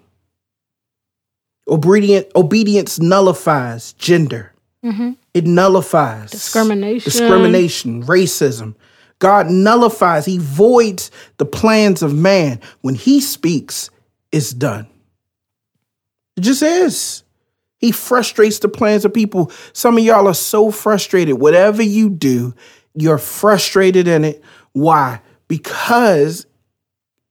Obedient, 1.71 2.27
obedience 2.35 2.99
nullifies 2.99 3.93
gender. 3.95 4.53
Mm-hmm. 4.85 5.13
It 5.35 5.47
nullifies 5.47 6.31
Discrimination. 6.33 7.05
discrimination, 7.05 8.03
racism. 8.05 8.75
God 9.21 9.49
nullifies, 9.49 10.25
He 10.25 10.39
voids 10.39 11.11
the 11.37 11.45
plans 11.45 12.03
of 12.03 12.13
man. 12.15 12.61
When 12.81 12.95
He 12.95 13.21
speaks, 13.21 13.91
it's 14.33 14.53
done. 14.53 14.89
It 16.37 16.41
just 16.41 16.63
is. 16.63 17.23
He 17.79 17.93
frustrates 17.93 18.59
the 18.59 18.69
plans 18.69 19.05
of 19.05 19.15
people. 19.15 19.53
Some 19.73 19.97
of 19.97 20.05
y'all 20.05 20.27
are 20.27 20.35
so 20.35 20.71
frustrated. 20.71 21.41
Whatever 21.41 21.83
you 21.83 22.11
do, 22.11 22.55
you're 22.95 23.19
frustrated 23.19 24.09
in 24.09 24.25
it. 24.25 24.43
Why? 24.73 25.21
Because 25.49 26.47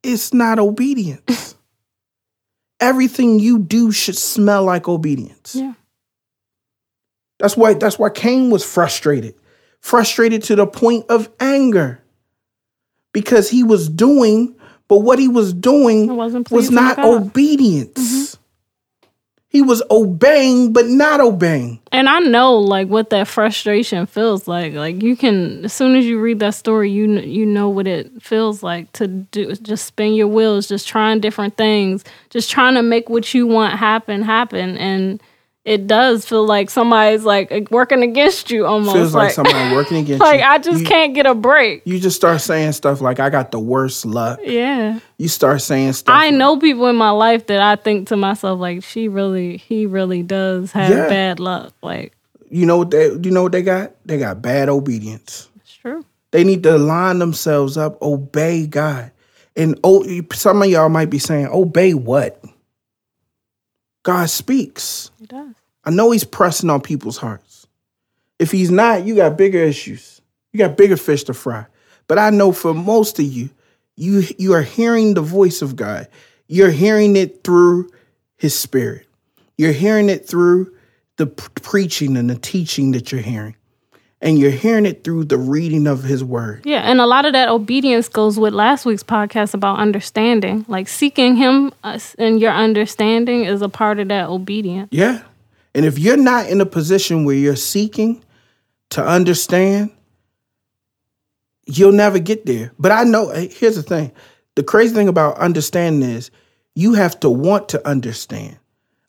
it's 0.02 0.34
not 0.34 0.60
obedience. 0.60 1.56
Everything 2.80 3.40
you 3.40 3.60
do 3.60 3.92
should 3.92 4.18
smell 4.18 4.64
like 4.64 4.88
obedience. 4.88 5.56
Yeah. 5.56 5.74
That's 7.40 7.56
why 7.58 7.74
that's 7.74 7.98
why 7.98 8.10
Cain 8.10 8.50
was 8.50 8.64
frustrated. 8.64 9.36
Frustrated 9.82 10.44
to 10.44 10.56
the 10.56 10.68
point 10.68 11.06
of 11.10 11.30
anger. 11.40 12.04
Because 13.14 13.50
he 13.50 13.64
was 13.64 13.90
doing, 13.90 14.56
but 14.88 15.00
what 15.00 15.20
he 15.20 15.28
was 15.28 15.54
doing 15.54 16.08
was 16.52 16.70
not 16.72 16.96
to 16.98 17.02
God. 17.02 17.34
He 19.52 19.64
was 19.64 19.82
obeying 19.90 20.74
but 20.74 20.86
not 20.86 21.20
obeying. 21.20 21.80
And 21.92 22.08
I 22.08 22.20
know 22.20 22.56
like 22.58 22.88
what 22.88 23.10
that 23.10 23.28
frustration 23.28 24.06
feels 24.06 24.48
like. 24.48 24.74
Like 24.74 25.02
you 25.02 25.18
can, 25.18 25.66
as 25.66 25.74
soon 25.74 25.96
as 25.96 26.06
you 26.06 26.20
read 26.22 26.40
that 26.40 26.54
story, 26.54 26.92
you 26.92 27.20
you 27.20 27.48
know 27.48 27.68
what 27.68 27.88
it 27.88 28.22
feels 28.22 28.62
like 28.62 28.92
to 28.94 29.08
do. 29.08 29.56
Just 29.56 29.88
spin 29.88 30.14
your 30.14 30.28
wheels, 30.28 30.68
just 30.68 30.88
trying 30.88 31.20
different 31.20 31.58
things, 31.58 32.04
just 32.30 32.52
trying 32.52 32.76
to 32.76 32.84
make 32.84 33.10
what 33.10 33.34
you 33.34 33.48
want 33.48 33.74
happen 33.74 34.22
happen. 34.22 34.78
And 34.78 35.22
it 35.66 35.88
does 35.88 36.26
feel 36.26 36.46
like 36.46 36.70
somebody's 36.70 37.24
like 37.26 37.70
working 37.70 38.02
against 38.02 38.50
you 38.50 38.66
almost. 38.66 38.96
Feels 38.96 39.14
like, 39.14 39.32
somebody 39.32 39.76
working 39.76 39.98
against 40.04 40.22
like 40.22 40.40
you. 40.40 40.46
I 40.46 40.58
just 40.58 40.82
you, 40.82 40.86
can't 40.88 41.14
get 41.14 41.26
a 41.26 41.36
break. 41.36 41.82
You 41.86 42.00
just 42.00 42.16
start 42.16 42.42
saying 42.42 42.72
stuff 42.72 43.02
like 43.02 43.20
I 43.20 43.30
got 43.30 43.52
the 43.52 43.60
worst 43.60 44.06
luck. 44.06 44.40
Yeah. 44.42 45.00
You 45.18 45.28
start 45.28 45.62
saying 45.62 45.94
stuff. 45.94 46.16
I 46.18 46.30
know 46.30 46.58
people 46.58 46.88
in 46.88 46.96
my 46.96 47.12
life 47.12 47.48
that 47.48 47.60
I 47.62 47.76
think 47.76 48.08
to 48.08 48.16
myself 48.18 48.60
like 48.60 48.84
she 48.84 49.08
really, 49.10 49.58
he 49.58 49.86
really 49.86 50.24
does 50.24 50.72
have 50.72 50.90
Yeah. 50.90 51.08
bad 51.10 51.40
luck. 51.40 51.74
Like 51.84 52.14
You 52.50 52.66
know 52.66 52.78
what 52.78 52.92
they 52.92 53.12
you 53.12 53.32
know 53.32 53.44
what 53.44 53.52
they 53.52 53.62
got? 53.62 53.92
They 54.06 54.18
got 54.18 54.42
bad 54.42 54.70
obedience. 54.70 55.50
it's 55.58 55.76
true. 55.76 56.06
They 56.32 56.44
need 56.44 56.64
to 56.64 56.78
line 56.78 57.20
themselves 57.20 57.76
up, 57.78 58.02
obey 58.02 58.66
God. 58.66 59.12
And 59.56 59.78
oh, 59.84 60.06
some 60.32 60.62
of 60.62 60.70
y'all 60.70 60.88
might 60.90 61.10
be 61.10 61.20
saying, 61.20 61.48
obey 61.48 61.94
what? 61.94 62.42
God 64.10 64.30
speaks. 64.30 65.12
He 65.20 65.28
does. 65.28 65.54
I 65.86 65.92
know 65.92 66.10
he's 66.10 66.24
pressing 66.24 66.70
on 66.70 66.82
people's 66.82 67.18
hearts. 67.18 67.68
If 68.40 68.52
he's 68.52 68.72
not, 68.72 69.06
you 69.06 69.16
got 69.16 69.38
bigger 69.38 69.60
issues. 69.60 70.20
You 70.52 70.58
got 70.58 70.78
bigger 70.78 70.98
fish 70.98 71.26
to 71.26 71.34
fry. 71.36 71.68
But 72.08 72.18
I 72.18 72.32
know 72.32 72.52
for 72.52 72.74
most 72.74 73.20
of 73.20 73.26
you, 73.26 73.50
you 73.96 74.24
you 74.40 74.54
are 74.54 74.64
hearing 74.64 75.14
the 75.14 75.22
voice 75.22 75.62
of 75.62 75.76
God. 75.76 76.08
You're 76.48 76.72
hearing 76.72 77.16
it 77.16 77.44
through 77.44 77.92
his 78.36 78.58
spirit. 78.58 79.06
You're 79.60 79.74
hearing 79.74 80.10
it 80.10 80.28
through 80.28 80.74
the 81.18 81.28
preaching 81.28 82.18
and 82.18 82.32
the 82.32 82.38
teaching 82.38 82.94
that 82.94 83.12
you're 83.12 83.22
hearing. 83.22 83.58
And 84.22 84.38
you're 84.38 84.52
hearing 84.52 84.86
it 84.86 85.06
through 85.06 85.26
the 85.26 85.38
reading 85.38 85.88
of 85.88 86.04
his 86.04 86.24
word. 86.24 86.66
Yeah, 86.66 86.82
and 86.82 87.00
a 87.00 87.06
lot 87.06 87.24
of 87.26 87.32
that 87.34 87.48
obedience 87.48 88.10
goes 88.10 88.38
with 88.38 88.54
last 88.54 88.86
week's 88.86 89.04
podcast 89.04 89.54
about 89.54 89.80
understanding. 89.80 90.66
Like 90.68 90.90
seeking 90.90 91.38
Him 91.38 91.72
and 91.84 92.42
your 92.42 92.52
understanding 92.52 93.46
is 93.46 93.62
a 93.62 93.70
part 93.70 93.98
of 94.00 94.10
that 94.10 94.28
obedience. 94.28 94.90
Yeah. 94.92 95.24
And 95.74 95.86
if 95.86 95.98
you're 95.98 96.18
not 96.18 96.50
in 96.50 96.60
a 96.60 96.66
position 96.66 97.24
where 97.24 97.36
you're 97.36 97.56
seeking 97.56 98.22
to 98.90 99.06
understand, 99.06 99.92
you'll 101.66 101.94
never 101.94 102.20
get 102.20 102.46
there. 102.46 102.74
But 102.78 102.92
I 102.92 103.04
know, 103.04 103.30
here's 103.30 103.76
the 103.76 103.84
thing 103.84 104.12
the 104.56 104.64
crazy 104.64 104.94
thing 104.94 105.08
about 105.08 105.38
understanding 105.38 106.10
is 106.10 106.32
you 106.76 106.94
have 106.94 107.20
to 107.22 107.30
want 107.30 107.70
to 107.70 107.88
understand. 107.88 108.58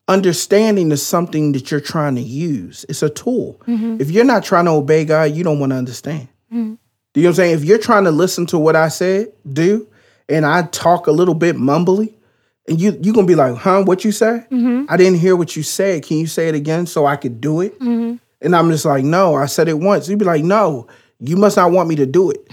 Understanding 0.09 0.91
is 0.91 1.05
something 1.07 1.53
that 1.53 1.71
you're 1.71 1.81
trying 1.81 2.17
to 2.17 2.21
use, 2.21 2.85
it's 2.89 3.03
a 3.03 3.09
tool. 3.11 3.61
If 4.01 4.11
you're 4.11 4.25
not 4.25 4.43
trying 4.43 4.65
to 4.65 4.73
obey 4.73 5.05
God, 5.05 5.33
you 5.33 5.45
don't 5.45 5.61
want 5.61 5.71
to 5.71 5.77
understand. 5.77 6.29
Do 6.51 7.21
you 7.21 7.23
know 7.27 7.31
what 7.31 7.31
I'm 7.31 7.35
saying? 7.35 7.55
If 7.55 7.65
you're 7.65 7.79
trying 7.79 8.05
to 8.05 8.11
listen 8.11 8.47
to 8.47 8.59
what 8.59 8.75
I 8.75 8.89
said, 8.89 9.33
do, 9.53 9.87
and 10.29 10.45
I 10.45 10.63
talk 10.63 11.07
a 11.07 11.13
little 11.13 11.35
bit 11.35 11.57
mumbly, 11.57 12.15
and 12.69 12.81
you 12.81 12.99
you're 13.01 13.15
gonna 13.15 13.27
be 13.27 13.35
like, 13.37 13.55
huh, 13.57 13.83
what 13.85 14.05
you 14.05 14.11
say? 14.13 14.45
I 14.89 14.97
didn't 14.97 15.19
hear 15.21 15.37
what 15.37 15.55
you 15.57 15.63
said. 15.63 16.03
Can 16.05 16.19
you 16.19 16.27
say 16.27 16.49
it 16.49 16.55
again 16.57 16.87
so 16.87 17.07
I 17.07 17.17
could 17.17 17.41
do 17.41 17.61
it? 17.61 17.79
And 18.43 18.57
I'm 18.57 18.71
just 18.71 18.85
like, 18.85 19.05
no, 19.05 19.35
I 19.37 19.47
said 19.47 19.69
it 19.69 19.79
once. 19.79 20.09
You'd 20.09 20.19
be 20.19 20.25
like, 20.25 20.43
no, 20.45 20.87
you 21.21 21.37
must 21.37 21.57
not 21.57 21.71
want 21.73 21.89
me 21.89 21.95
to 21.97 22.07
do 22.07 22.31
it. 22.31 22.49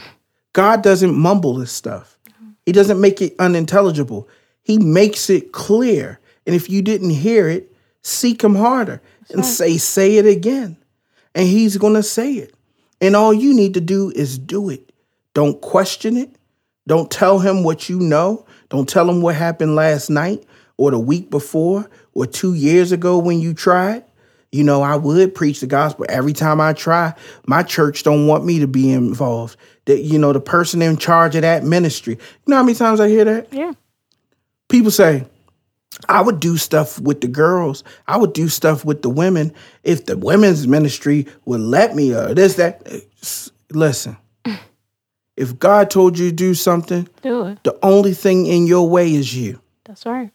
God 0.53 0.81
doesn't 0.83 1.15
mumble 1.15 1.55
this 1.55 1.71
stuff. 1.71 2.17
He 2.65 2.71
doesn't 2.71 2.99
make 2.99 3.21
it 3.21 3.35
unintelligible. 3.39 4.27
He 4.63 4.77
makes 4.77 5.29
it 5.29 5.53
clear. 5.53 6.19
And 6.47 6.55
if 6.55 6.69
you 6.69 6.81
didn't 6.81 7.11
hear 7.11 7.47
it, 7.47 7.75
seek 8.01 8.43
him 8.43 8.55
harder 8.55 9.01
and 9.29 9.45
say, 9.45 9.77
say 9.77 10.17
it 10.17 10.25
again. 10.25 10.77
And 11.35 11.45
he's 11.45 11.77
gonna 11.77 12.01
say 12.01 12.33
it. 12.33 12.55
And 12.99 13.15
all 13.15 13.33
you 13.33 13.53
need 13.53 13.75
to 13.75 13.81
do 13.81 14.11
is 14.15 14.39
do 14.39 14.69
it. 14.69 14.91
Don't 15.35 15.61
question 15.61 16.17
it. 16.17 16.35
Don't 16.87 17.11
tell 17.11 17.37
him 17.37 17.63
what 17.63 17.89
you 17.89 17.99
know. 17.99 18.45
Don't 18.69 18.89
tell 18.89 19.09
him 19.09 19.21
what 19.21 19.35
happened 19.35 19.75
last 19.75 20.09
night 20.09 20.43
or 20.77 20.89
the 20.89 20.97
week 20.97 21.29
before 21.29 21.89
or 22.13 22.25
two 22.25 22.53
years 22.53 22.91
ago 22.91 23.19
when 23.19 23.39
you 23.39 23.53
tried. 23.53 24.03
You 24.51 24.63
know, 24.63 24.81
I 24.81 24.95
would 24.95 25.35
preach 25.35 25.59
the 25.59 25.67
gospel 25.67 26.05
every 26.07 26.31
time 26.31 26.61
I 26.61 26.71
try. 26.71 27.13
My 27.45 27.61
church 27.63 28.03
don't 28.03 28.27
want 28.27 28.45
me 28.45 28.59
to 28.59 28.67
be 28.67 28.89
involved. 28.91 29.57
That 29.85 29.99
you 29.99 30.17
know, 30.17 30.31
the 30.31 30.39
person 30.39 30.81
in 30.81 30.97
charge 30.97 31.35
of 31.35 31.41
that 31.41 31.63
ministry. 31.63 32.13
You 32.13 32.19
know 32.47 32.55
how 32.55 32.63
many 32.63 32.75
times 32.75 33.01
I 33.01 33.09
hear 33.09 33.25
that? 33.25 33.53
Yeah. 33.53 33.73
People 34.69 34.91
say, 34.91 35.25
I 36.09 36.21
would 36.21 36.39
do 36.39 36.57
stuff 36.57 36.99
with 36.99 37.21
the 37.21 37.27
girls. 37.27 37.83
I 38.07 38.17
would 38.17 38.33
do 38.33 38.47
stuff 38.49 38.85
with 38.85 39.01
the 39.01 39.09
women 39.09 39.53
if 39.83 40.05
the 40.05 40.17
women's 40.17 40.67
ministry 40.67 41.27
would 41.45 41.61
let 41.61 41.95
me 41.95 42.13
or 42.13 42.33
this, 42.33 42.55
that. 42.55 42.87
Listen, 43.71 44.15
if 45.37 45.57
God 45.59 45.89
told 45.89 46.17
you 46.17 46.29
to 46.29 46.35
do 46.35 46.53
something, 46.53 47.07
Do 47.21 47.47
it. 47.47 47.63
the 47.63 47.77
only 47.83 48.13
thing 48.13 48.45
in 48.45 48.67
your 48.67 48.87
way 48.89 49.13
is 49.13 49.35
you. 49.35 49.59
That's 49.85 50.05
right. 50.05 50.31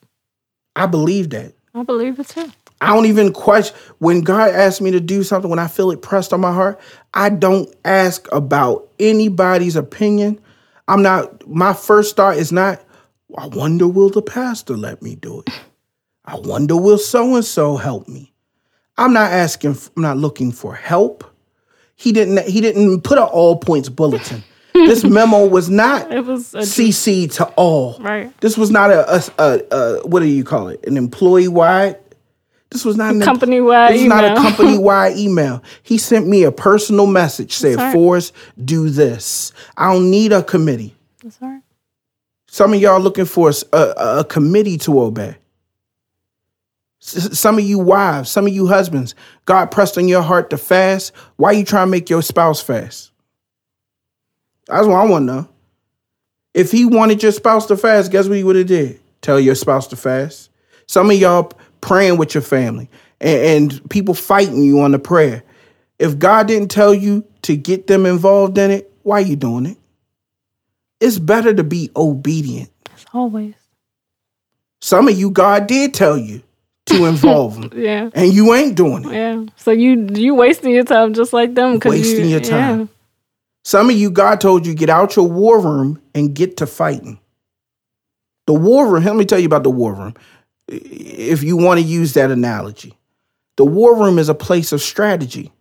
I 0.76 0.86
believe 0.86 1.30
that. 1.30 1.54
I 1.74 1.82
believe 1.82 2.18
it 2.18 2.28
too. 2.28 2.50
I 2.80 2.88
don't 2.88 3.06
even 3.06 3.32
question 3.32 3.76
when 3.98 4.22
God 4.22 4.50
asks 4.50 4.80
me 4.80 4.90
to 4.90 5.00
do 5.00 5.22
something, 5.22 5.48
when 5.48 5.60
I 5.60 5.68
feel 5.68 5.92
it 5.92 6.02
pressed 6.02 6.32
on 6.32 6.40
my 6.40 6.52
heart, 6.52 6.80
I 7.14 7.30
don't 7.30 7.72
ask 7.84 8.26
about 8.32 8.88
anybody's 8.98 9.76
opinion. 9.76 10.40
I'm 10.88 11.00
not, 11.02 11.46
my 11.48 11.72
first 11.74 12.16
thought 12.16 12.36
is 12.36 12.50
not, 12.50 12.82
I 13.36 13.46
wonder 13.46 13.88
will 13.88 14.10
the 14.10 14.22
pastor 14.22 14.76
let 14.76 15.02
me 15.02 15.14
do 15.14 15.40
it? 15.40 15.50
I 16.24 16.36
wonder 16.38 16.76
will 16.76 16.98
so 16.98 17.34
and 17.34 17.44
so 17.44 17.76
help 17.76 18.08
me? 18.08 18.32
I'm 18.96 19.12
not 19.12 19.32
asking, 19.32 19.76
I'm 19.96 20.02
not 20.02 20.16
looking 20.18 20.52
for 20.52 20.74
help. 20.74 21.24
He 21.96 22.12
didn't, 22.12 22.46
he 22.46 22.60
didn't 22.60 23.02
put 23.02 23.18
an 23.18 23.24
all 23.24 23.56
points 23.56 23.88
bulletin. 23.88 24.44
this 24.74 25.04
memo 25.04 25.46
was 25.46 25.68
not 25.68 26.10
It 26.10 26.24
was 26.24 26.54
a 26.54 26.58
CC 26.58 27.30
to 27.34 27.44
all. 27.56 27.98
right. 28.00 28.32
This 28.40 28.56
was 28.56 28.70
not 28.70 28.90
a, 28.90 29.16
a, 29.16 29.22
a, 29.38 29.76
a 29.76 30.06
what 30.06 30.20
do 30.20 30.26
you 30.26 30.44
call 30.44 30.68
it? 30.68 30.86
An 30.86 30.96
employee 30.96 31.48
wide. 31.48 31.98
This 32.70 32.86
was 32.86 32.96
not 32.96 33.14
an 33.14 33.20
Company-wide 33.20 33.92
This 33.92 34.02
is 34.02 34.08
not 34.08 34.24
a 34.24 34.34
company 34.34 34.78
wide 34.78 35.16
email. 35.18 35.62
He 35.82 35.98
sent 35.98 36.26
me 36.26 36.44
a 36.44 36.50
personal 36.50 37.06
message. 37.06 37.52
Said, 37.52 37.76
right. 37.76 37.92
"Forrest, 37.92 38.32
do 38.64 38.88
this. 38.88 39.52
I 39.76 39.92
don't 39.92 40.10
need 40.10 40.32
a 40.32 40.42
committee. 40.42 40.94
That's 41.22 41.36
all 41.42 41.48
right. 41.50 41.51
Some 42.52 42.74
of 42.74 42.80
y'all 42.82 43.00
looking 43.00 43.24
for 43.24 43.50
a 43.72 44.26
committee 44.28 44.76
to 44.76 45.00
obey. 45.00 45.36
S- 47.02 47.38
Some 47.38 47.56
of 47.56 47.64
you 47.64 47.78
wives, 47.78 48.30
some 48.30 48.46
of 48.46 48.52
you 48.52 48.66
husbands, 48.66 49.14
God 49.46 49.70
pressed 49.70 49.96
on 49.96 50.06
your 50.06 50.20
heart 50.20 50.50
to 50.50 50.58
fast. 50.58 51.14
Why 51.36 51.48
are 51.48 51.54
you 51.54 51.64
trying 51.64 51.86
to 51.86 51.90
make 51.90 52.10
your 52.10 52.20
spouse 52.20 52.60
fast? 52.60 53.10
That's 54.66 54.86
what 54.86 54.96
I 54.96 55.06
want 55.06 55.22
to 55.22 55.32
know. 55.32 55.48
If 56.52 56.70
he 56.70 56.84
wanted 56.84 57.22
your 57.22 57.32
spouse 57.32 57.64
to 57.68 57.76
fast, 57.78 58.12
guess 58.12 58.28
what 58.28 58.36
he 58.36 58.44
would 58.44 58.56
have 58.56 58.66
did? 58.66 59.00
Tell 59.22 59.40
your 59.40 59.54
spouse 59.54 59.86
to 59.86 59.96
fast. 59.96 60.50
Some 60.86 61.08
of 61.10 61.16
y'all 61.16 61.52
praying 61.80 62.18
with 62.18 62.34
your 62.34 62.42
family 62.42 62.90
and, 63.22 63.72
and 63.72 63.90
people 63.90 64.12
fighting 64.12 64.62
you 64.62 64.80
on 64.80 64.92
the 64.92 64.98
prayer. 64.98 65.42
If 65.98 66.18
God 66.18 66.48
didn't 66.48 66.70
tell 66.70 66.92
you 66.92 67.24
to 67.42 67.56
get 67.56 67.86
them 67.86 68.04
involved 68.04 68.58
in 68.58 68.70
it, 68.70 68.92
why 69.04 69.22
are 69.22 69.26
you 69.26 69.36
doing 69.36 69.64
it? 69.64 69.78
It's 71.02 71.18
better 71.18 71.52
to 71.52 71.64
be 71.64 71.90
obedient. 71.96 72.70
As 72.94 73.04
always. 73.12 73.54
Some 74.80 75.08
of 75.08 75.18
you, 75.18 75.30
God 75.30 75.66
did 75.66 75.94
tell 75.94 76.16
you 76.16 76.42
to 76.86 77.04
involve 77.06 77.60
them, 77.60 77.70
Yeah. 77.80 78.10
and 78.14 78.32
you 78.32 78.54
ain't 78.54 78.76
doing 78.76 79.04
it. 79.04 79.12
Yeah. 79.12 79.44
So 79.56 79.70
you 79.72 80.06
you 80.12 80.34
wasting 80.34 80.72
your 80.72 80.84
time 80.84 81.12
just 81.14 81.32
like 81.32 81.54
them. 81.54 81.78
Wasting 81.84 82.26
you, 82.26 82.30
your 82.32 82.40
time. 82.40 82.80
Yeah. 82.80 82.86
Some 83.64 83.90
of 83.90 83.96
you, 83.96 84.10
God 84.10 84.40
told 84.40 84.66
you 84.66 84.74
get 84.74 84.90
out 84.90 85.14
your 85.16 85.28
war 85.28 85.60
room 85.60 86.00
and 86.14 86.34
get 86.34 86.56
to 86.58 86.66
fighting. 86.66 87.18
The 88.46 88.54
war 88.54 88.88
room, 88.88 89.04
let 89.04 89.14
me 89.16 89.24
tell 89.24 89.38
you 89.38 89.46
about 89.46 89.62
the 89.62 89.70
war 89.70 89.94
room. 89.94 90.14
If 90.68 91.42
you 91.42 91.56
want 91.56 91.78
to 91.80 91.86
use 91.86 92.14
that 92.14 92.30
analogy, 92.32 92.96
the 93.56 93.64
war 93.64 93.96
room 93.96 94.18
is 94.18 94.28
a 94.28 94.34
place 94.34 94.72
of 94.72 94.80
strategy. 94.82 95.52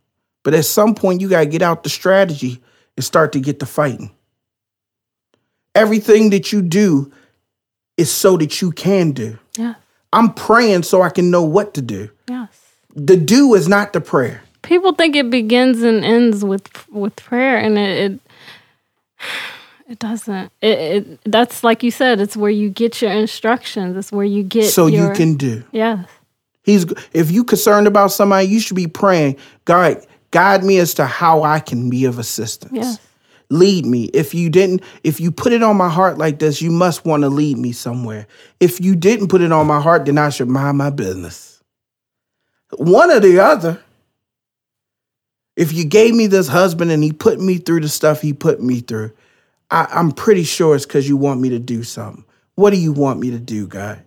But 0.44 0.56
at 0.56 0.66
some 0.66 0.96
point, 0.96 1.22
you 1.22 1.30
got 1.30 1.42
to 1.42 1.46
get 1.46 1.62
out 1.62 1.84
the 1.84 1.90
strategy 1.90 2.60
and 2.98 3.04
start 3.06 3.32
to 3.34 3.40
get 3.40 3.60
to 3.60 3.68
fighting. 3.68 4.12
Everything 5.76 6.32
that 6.32 6.52
you 6.52 6.62
do 6.62 7.12
is 7.98 8.12
so 8.12 8.38
that 8.38 8.62
you 8.62 8.72
can 8.72 9.12
do. 9.12 9.38
Yeah. 9.58 9.76
I'm 10.14 10.34
praying 10.34 10.84
so 10.84 11.02
I 11.02 11.10
can 11.10 11.32
know 11.32 11.44
what 11.44 11.74
to 11.76 11.82
do. 11.82 12.10
Yes. 12.28 12.50
The 12.96 13.16
do 13.16 13.54
is 13.54 13.68
not 13.68 13.94
the 13.94 14.02
prayer. 14.02 14.42
People 14.64 14.94
think 14.94 15.16
it 15.16 15.30
begins 15.30 15.82
and 15.82 16.04
ends 16.04 16.44
with 16.44 16.70
with 16.90 17.16
prayer, 17.16 17.58
and 17.58 17.78
it 17.78 18.12
it, 18.12 18.20
it 19.90 20.00
doesn't. 20.00 20.52
It, 20.62 20.80
it 20.80 21.20
that's 21.26 21.64
like 21.64 21.84
you 21.84 21.92
said. 21.92 22.20
It's 22.20 22.36
where 22.36 22.52
you 22.52 22.70
get 22.70 23.02
your 23.02 23.12
instructions. 23.12 23.96
It's 23.96 24.12
where 24.12 24.26
you 24.26 24.44
get 24.44 24.66
So 24.66 24.88
your, 24.88 25.08
you 25.08 25.16
can 25.16 25.36
do. 25.36 25.64
Yes. 25.72 26.08
He's 26.64 26.86
if 27.14 27.32
you 27.32 27.44
concerned 27.44 27.88
about 27.88 28.12
somebody, 28.12 28.48
you 28.48 28.60
should 28.60 28.76
be 28.76 28.88
praying, 28.88 29.38
God, 29.66 30.06
guide 30.32 30.64
me 30.64 30.78
as 30.78 30.94
to 30.96 31.06
how 31.06 31.44
I 31.44 31.60
can 31.60 31.90
be 31.90 32.06
of 32.06 32.20
assistance. 32.20 32.74
Yes. 32.74 33.00
Lead 33.52 33.86
me. 33.86 34.06
If 34.14 34.34
you 34.34 34.50
didn't, 34.50 34.82
if 35.04 35.20
you 35.20 35.30
put 35.30 35.52
it 35.52 35.62
on 35.62 35.76
my 35.76 35.90
heart 35.90 36.18
like 36.18 36.40
this, 36.40 36.62
you 36.62 36.72
must 36.72 37.04
want 37.04 37.24
to 37.24 37.30
lead 37.30 37.58
me 37.58 37.74
somewhere. 37.74 38.26
If 38.62 38.80
you 38.80 38.96
didn't 38.96 39.28
put 39.28 39.42
it 39.42 39.52
on 39.52 39.68
my 39.68 39.82
heart, 39.82 40.06
then 40.06 40.18
I 40.18 40.30
should 40.30 40.48
mind 40.48 40.78
my 40.78 40.90
business. 40.90 41.62
One 42.78 43.12
or 43.12 43.20
the 43.20 43.40
other. 43.40 43.82
If 45.58 45.74
you 45.74 45.84
gave 45.84 46.16
me 46.16 46.28
this 46.28 46.48
husband 46.48 46.92
and 46.92 47.04
he 47.04 47.12
put 47.12 47.42
me 47.42 47.58
through 47.58 47.82
the 47.82 47.90
stuff 47.90 48.22
he 48.22 48.32
put 48.32 48.64
me 48.64 48.80
through, 48.80 49.12
I, 49.70 49.86
I'm 49.92 50.14
pretty 50.14 50.44
sure 50.44 50.74
it's 50.74 50.86
because 50.86 51.10
you 51.10 51.18
want 51.18 51.42
me 51.42 51.50
to 51.50 51.60
do 51.60 51.84
something. 51.84 52.24
What 52.56 52.70
do 52.70 52.78
you 52.78 52.94
want 52.94 53.20
me 53.20 53.32
to 53.32 53.40
do, 53.40 53.68
God? 53.68 54.02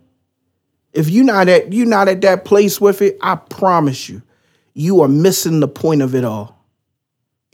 If 0.94 1.10
you're 1.10 1.24
not 1.24 1.48
at 1.48 1.70
you're 1.70 1.86
not 1.86 2.08
at 2.08 2.22
that 2.22 2.46
place 2.46 2.80
with 2.80 3.02
it, 3.02 3.18
I 3.20 3.34
promise 3.34 4.08
you, 4.08 4.22
you 4.72 5.02
are 5.02 5.08
missing 5.08 5.60
the 5.60 5.68
point 5.68 6.00
of 6.00 6.14
it 6.14 6.24
all. 6.24 6.53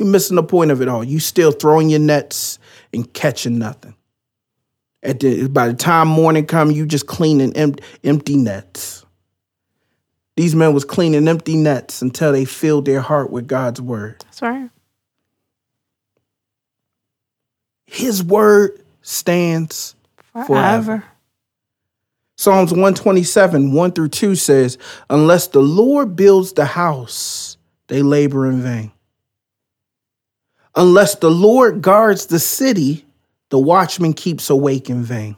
You're 0.00 0.08
missing 0.08 0.36
the 0.36 0.42
point 0.42 0.70
of 0.70 0.80
it 0.80 0.88
all. 0.88 1.04
You 1.04 1.20
still 1.20 1.52
throwing 1.52 1.90
your 1.90 2.00
nets 2.00 2.58
and 2.90 3.12
catching 3.12 3.58
nothing. 3.58 3.94
At 5.02 5.20
the 5.20 5.46
by 5.46 5.68
the 5.68 5.74
time 5.74 6.08
morning 6.08 6.46
come, 6.46 6.70
you 6.70 6.86
just 6.86 7.06
cleaning 7.06 7.54
em- 7.54 7.74
empty 8.02 8.36
nets. 8.36 9.04
These 10.38 10.54
men 10.54 10.72
was 10.72 10.86
cleaning 10.86 11.28
empty 11.28 11.54
nets 11.54 12.00
until 12.00 12.32
they 12.32 12.46
filled 12.46 12.86
their 12.86 13.02
heart 13.02 13.30
with 13.30 13.46
God's 13.46 13.78
word. 13.78 14.20
That's 14.20 14.40
right. 14.40 14.70
His 17.84 18.24
word 18.24 18.82
stands 19.02 19.94
Forever. 20.32 20.46
Forever. 20.46 21.04
Psalms 22.38 22.70
127, 22.70 23.74
1 23.74 23.92
through 23.92 24.08
2 24.08 24.34
says, 24.34 24.78
Unless 25.10 25.48
the 25.48 25.60
Lord 25.60 26.16
builds 26.16 26.54
the 26.54 26.64
house, 26.64 27.58
they 27.88 28.00
labor 28.00 28.46
in 28.46 28.62
vain. 28.62 28.92
Unless 30.76 31.16
the 31.16 31.30
Lord 31.30 31.82
guards 31.82 32.26
the 32.26 32.38
city, 32.38 33.04
the 33.50 33.58
watchman 33.58 34.12
keeps 34.12 34.48
awake 34.50 34.88
in 34.88 35.02
vain. 35.02 35.36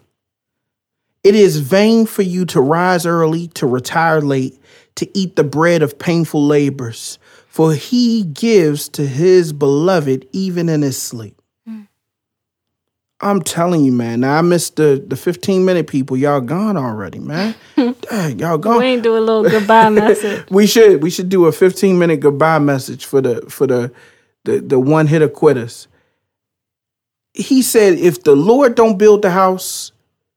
It 1.24 1.34
is 1.34 1.58
vain 1.58 2.06
for 2.06 2.22
you 2.22 2.44
to 2.46 2.60
rise 2.60 3.06
early, 3.06 3.48
to 3.48 3.66
retire 3.66 4.20
late, 4.20 4.58
to 4.96 5.08
eat 5.16 5.36
the 5.36 5.44
bread 5.44 5.82
of 5.82 5.98
painful 5.98 6.44
labors, 6.44 7.18
for 7.46 7.72
he 7.74 8.24
gives 8.24 8.88
to 8.90 9.06
his 9.06 9.52
beloved 9.52 10.26
even 10.32 10.68
in 10.68 10.82
his 10.82 11.00
sleep. 11.00 11.40
Hmm. 11.66 11.82
I'm 13.20 13.40
telling 13.40 13.84
you, 13.84 13.92
man. 13.92 14.20
Now 14.20 14.38
I 14.38 14.42
missed 14.42 14.76
the 14.76 15.02
the 15.06 15.16
15 15.16 15.64
minute 15.64 15.86
people. 15.86 16.16
Y'all 16.16 16.40
gone 16.40 16.76
already, 16.76 17.20
man. 17.20 17.54
Dang, 17.76 18.38
y'all 18.40 18.58
gone. 18.58 18.78
We 18.78 18.86
ain't 18.86 19.02
do 19.04 19.16
a 19.16 19.20
little 19.20 19.48
goodbye 19.48 19.88
message. 19.90 20.44
We 20.50 20.66
should 20.66 21.02
we 21.02 21.08
should 21.08 21.28
do 21.28 21.46
a 21.46 21.52
15 21.52 21.98
minute 21.98 22.18
goodbye 22.18 22.58
message 22.58 23.04
for 23.06 23.20
the 23.20 23.42
for 23.48 23.68
the 23.68 23.92
the, 24.44 24.60
the 24.60 24.78
one 24.78 25.06
hitter 25.06 25.28
quitters. 25.28 25.88
He 27.34 27.62
said, 27.62 27.94
if 27.98 28.24
the 28.24 28.34
Lord 28.36 28.74
don't 28.74 28.98
build 28.98 29.22
the 29.22 29.30
house, 29.30 29.92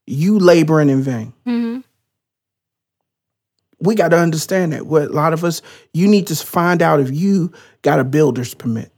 you 0.08 0.40
laboring 0.40 0.90
in 0.90 1.02
vain. 1.02 1.34
hmm 1.46 1.80
We 3.80 3.96
got 3.96 4.10
to 4.10 4.18
understand 4.18 4.72
that. 4.74 4.86
What 4.86 5.04
a 5.04 5.14
lot 5.14 5.34
of 5.34 5.44
us, 5.44 5.62
you 5.94 6.08
need 6.08 6.28
to 6.28 6.36
find 6.36 6.82
out 6.82 7.00
if 7.00 7.12
you 7.12 7.52
got 7.82 8.00
a 8.00 8.04
builder's 8.04 8.54
permit. 8.54 8.92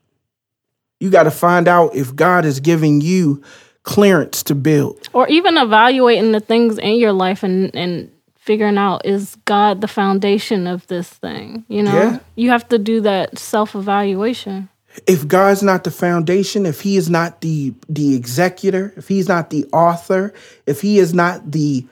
You 0.99 1.09
got 1.09 1.23
to 1.23 1.31
find 1.31 1.67
out 1.67 1.95
if 1.95 2.15
God 2.15 2.45
is 2.45 2.59
giving 2.59 3.01
you 3.01 3.41
clearance 3.83 4.43
to 4.43 4.55
build. 4.55 5.09
Or 5.13 5.27
even 5.27 5.57
evaluating 5.57 6.31
the 6.33 6.39
things 6.39 6.77
in 6.77 6.95
your 6.95 7.13
life 7.13 7.43
and 7.43 7.73
and 7.75 8.11
figuring 8.35 8.77
out 8.77 9.05
is 9.05 9.35
God 9.45 9.81
the 9.81 9.87
foundation 9.87 10.67
of 10.67 10.87
this 10.87 11.09
thing. 11.09 11.65
You 11.67 11.83
know, 11.83 11.93
Yeah. 11.93 12.19
you 12.35 12.49
have 12.49 12.67
to 12.69 12.77
do 12.77 13.01
that 13.01 13.37
self 13.37 13.75
evaluation. 13.75 14.69
If 15.05 15.27
God's 15.27 15.61
not 15.61 15.83
the 15.83 15.91
foundation, 15.91 16.65
if 16.65 16.81
he 16.81 16.97
is 16.97 17.09
not 17.09 17.41
the 17.41 17.73
the 17.87 18.15
executor, 18.15 18.93
if 18.97 19.07
he's 19.07 19.27
not 19.27 19.49
the 19.49 19.65
author, 19.73 20.33
if 20.65 20.81
he 20.81 20.99
is 20.99 21.13
not 21.13 21.51
the 21.51 21.85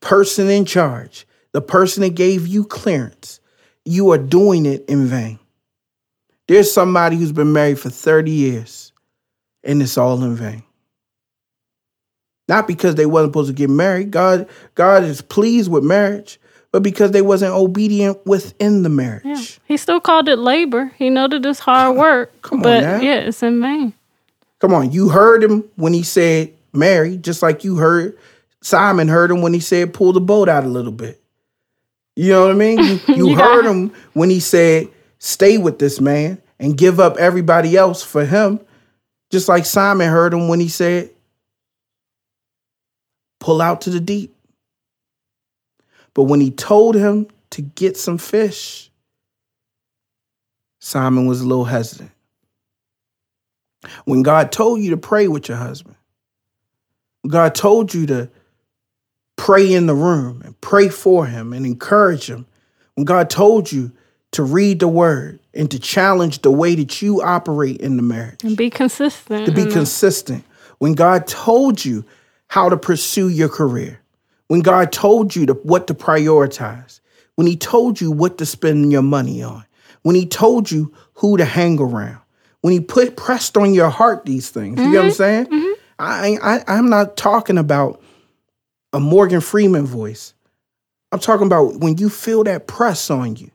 person 0.00 0.48
in 0.50 0.64
charge, 0.64 1.26
the 1.52 1.60
person 1.60 2.02
that 2.02 2.14
gave 2.14 2.46
you 2.46 2.64
clearance, 2.64 3.40
you 3.84 4.10
are 4.10 4.18
doing 4.18 4.66
it 4.66 4.84
in 4.88 5.06
vain. 5.06 5.38
There's 6.48 6.72
somebody 6.72 7.16
who's 7.16 7.32
been 7.32 7.52
married 7.52 7.78
for 7.78 7.90
30 7.90 8.30
years 8.30 8.92
and 9.64 9.82
it's 9.82 9.98
all 9.98 10.22
in 10.22 10.36
vain. 10.36 10.62
Not 12.48 12.68
because 12.68 12.94
they 12.94 13.06
wasn't 13.06 13.32
supposed 13.32 13.48
to 13.48 13.54
get 13.54 13.70
married. 13.70 14.12
God 14.12 14.48
God 14.74 15.02
is 15.02 15.20
pleased 15.20 15.70
with 15.70 15.82
marriage, 15.82 16.38
but 16.72 16.82
because 16.82 17.12
they 17.12 17.22
wasn't 17.22 17.52
obedient 17.52 18.24
within 18.26 18.82
the 18.82 18.88
marriage. 18.88 19.22
Yeah. 19.24 19.42
He 19.66 19.76
still 19.76 20.00
called 20.00 20.28
it 20.28 20.38
labor. 20.38 20.92
He 20.98 21.10
that 21.10 21.46
it's 21.46 21.58
hard 21.58 21.96
work. 21.96 22.42
come 22.42 22.58
on 22.58 22.62
but 22.62 22.80
now. 22.80 23.00
yeah, 23.00 23.20
it's 23.20 23.42
in 23.42 23.60
vain. 23.60 23.92
Come 24.58 24.72
on, 24.72 24.90
you 24.92 25.08
heard 25.08 25.42
him 25.42 25.64
when 25.76 25.92
he 25.92 26.02
said 26.02 26.52
marry, 26.72 27.16
just 27.16 27.42
like 27.42 27.64
you 27.64 27.76
heard 27.76 28.16
Simon 28.62 29.08
heard 29.08 29.30
him 29.30 29.42
when 29.42 29.54
he 29.54 29.60
said 29.60 29.94
pull 29.94 30.12
the 30.12 30.20
boat 30.20 30.48
out 30.48 30.64
a 30.64 30.68
little 30.68 30.92
bit. 30.92 31.20
You 32.14 32.32
know 32.32 32.42
what 32.46 32.50
I 32.52 32.54
mean? 32.54 32.78
You, 32.78 33.00
you 33.08 33.28
You 33.28 33.36
heard 33.36 33.64
him 33.64 33.92
when 34.14 34.30
he 34.30 34.40
said 34.40 34.88
stay 35.18 35.58
with 35.58 35.78
this 35.78 36.00
man 36.00 36.40
and 36.58 36.76
give 36.76 36.98
up 36.98 37.16
everybody 37.18 37.76
else 37.76 38.02
for 38.02 38.24
him, 38.24 38.60
just 39.30 39.48
like 39.48 39.66
Simon 39.66 40.08
heard 40.10 40.32
him 40.32 40.48
when 40.48 40.60
he 40.60 40.68
said 40.68 41.10
pull 43.40 43.62
out 43.62 43.82
to 43.82 43.90
the 43.90 44.00
deep. 44.00 44.35
But 46.16 46.22
when 46.22 46.40
he 46.40 46.50
told 46.50 46.94
him 46.94 47.26
to 47.50 47.60
get 47.60 47.98
some 47.98 48.16
fish, 48.16 48.90
Simon 50.80 51.26
was 51.26 51.42
a 51.42 51.46
little 51.46 51.66
hesitant. 51.66 52.10
When 54.06 54.22
God 54.22 54.50
told 54.50 54.80
you 54.80 54.92
to 54.92 54.96
pray 54.96 55.28
with 55.28 55.46
your 55.50 55.58
husband, 55.58 55.96
God 57.28 57.54
told 57.54 57.92
you 57.92 58.06
to 58.06 58.30
pray 59.36 59.70
in 59.74 59.86
the 59.86 59.94
room 59.94 60.40
and 60.42 60.58
pray 60.62 60.88
for 60.88 61.26
him 61.26 61.52
and 61.52 61.66
encourage 61.66 62.30
him, 62.30 62.46
when 62.94 63.04
God 63.04 63.28
told 63.28 63.70
you 63.70 63.92
to 64.32 64.42
read 64.42 64.80
the 64.80 64.88
word 64.88 65.38
and 65.52 65.70
to 65.70 65.78
challenge 65.78 66.40
the 66.40 66.50
way 66.50 66.74
that 66.76 67.02
you 67.02 67.20
operate 67.20 67.82
in 67.82 67.98
the 67.98 68.02
marriage, 68.02 68.42
And 68.42 68.56
be 68.56 68.70
consistent. 68.70 69.44
to 69.44 69.52
be 69.52 69.66
consistent, 69.66 70.44
when 70.78 70.94
God 70.94 71.26
told 71.26 71.84
you 71.84 72.06
how 72.48 72.70
to 72.70 72.78
pursue 72.78 73.28
your 73.28 73.50
career, 73.50 74.00
when 74.48 74.60
God 74.60 74.92
told 74.92 75.34
you 75.34 75.46
to, 75.46 75.54
what 75.54 75.86
to 75.88 75.94
prioritize, 75.94 77.00
when 77.34 77.46
He 77.46 77.56
told 77.56 78.00
you 78.00 78.10
what 78.10 78.38
to 78.38 78.46
spend 78.46 78.92
your 78.92 79.02
money 79.02 79.42
on, 79.42 79.64
when 80.02 80.14
He 80.14 80.26
told 80.26 80.70
you 80.70 80.92
who 81.14 81.36
to 81.36 81.44
hang 81.44 81.80
around, 81.80 82.20
when 82.60 82.72
He 82.72 82.80
put 82.80 83.16
pressed 83.16 83.56
on 83.56 83.74
your 83.74 83.90
heart 83.90 84.24
these 84.24 84.50
things. 84.50 84.78
You 84.80 84.92
get 84.92 84.92
what 84.92 84.98
I'm 84.98 85.04
mm-hmm. 85.04 85.14
saying? 85.14 85.46
Mm-hmm. 85.46 85.72
I, 85.98 86.38
I 86.42 86.64
I'm 86.68 86.90
not 86.90 87.16
talking 87.16 87.58
about 87.58 88.02
a 88.92 89.00
Morgan 89.00 89.40
Freeman 89.40 89.86
voice. 89.86 90.34
I'm 91.12 91.20
talking 91.20 91.46
about 91.46 91.76
when 91.76 91.98
you 91.98 92.08
feel 92.08 92.44
that 92.44 92.66
press 92.66 93.10
on 93.10 93.36
you. 93.36 93.50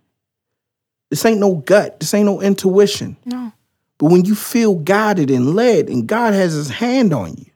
This 1.10 1.25
ain't 1.25 1.39
no 1.39 1.56
gut. 1.56 1.99
This 1.99 2.13
ain't 2.13 2.25
no 2.25 2.41
intuition. 2.41 3.17
No. 3.25 3.51
But 3.97 4.12
when 4.12 4.25
you 4.25 4.34
feel 4.34 4.75
guided 4.75 5.30
and 5.30 5.56
led, 5.56 5.89
and 5.89 6.08
God 6.08 6.34
has 6.34 6.54
his 6.54 6.69
hand 6.69 7.13
on 7.13 7.36
you, 7.36 7.51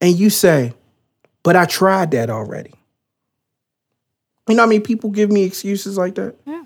and 0.00 0.16
you 0.16 0.30
say, 0.30 0.72
But 1.46 1.54
I 1.54 1.64
tried 1.64 2.10
that 2.10 2.28
already. 2.28 2.72
You 4.48 4.56
know 4.56 4.64
how 4.64 4.66
many 4.66 4.80
people 4.80 5.10
give 5.10 5.30
me 5.30 5.44
excuses 5.44 5.96
like 5.96 6.16
that? 6.16 6.34
Yeah. 6.44 6.64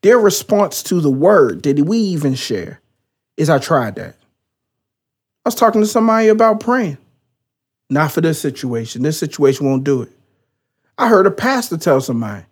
Their 0.00 0.18
response 0.18 0.82
to 0.84 1.02
the 1.02 1.10
word 1.10 1.62
that 1.64 1.78
we 1.78 1.98
even 1.98 2.34
share 2.34 2.80
is, 3.36 3.50
I 3.50 3.58
tried 3.58 3.96
that. 3.96 4.14
I 5.44 5.48
was 5.48 5.54
talking 5.54 5.82
to 5.82 5.86
somebody 5.86 6.28
about 6.28 6.58
praying. 6.58 6.96
Not 7.90 8.10
for 8.10 8.22
this 8.22 8.40
situation. 8.40 9.02
This 9.02 9.18
situation 9.18 9.66
won't 9.66 9.84
do 9.84 10.00
it. 10.00 10.12
I 10.96 11.10
heard 11.10 11.26
a 11.26 11.30
pastor 11.30 11.76
tell 11.76 12.00
somebody, 12.00 12.46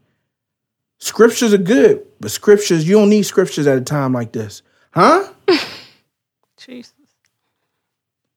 scriptures 0.98 1.54
are 1.54 1.58
good, 1.58 2.06
but 2.20 2.30
scriptures, 2.32 2.86
you 2.86 2.96
don't 2.96 3.08
need 3.08 3.22
scriptures 3.22 3.66
at 3.66 3.78
a 3.78 3.80
time 3.80 4.12
like 4.12 4.32
this. 4.32 4.60
Huh? 4.90 5.26
Jesus. 6.58 6.92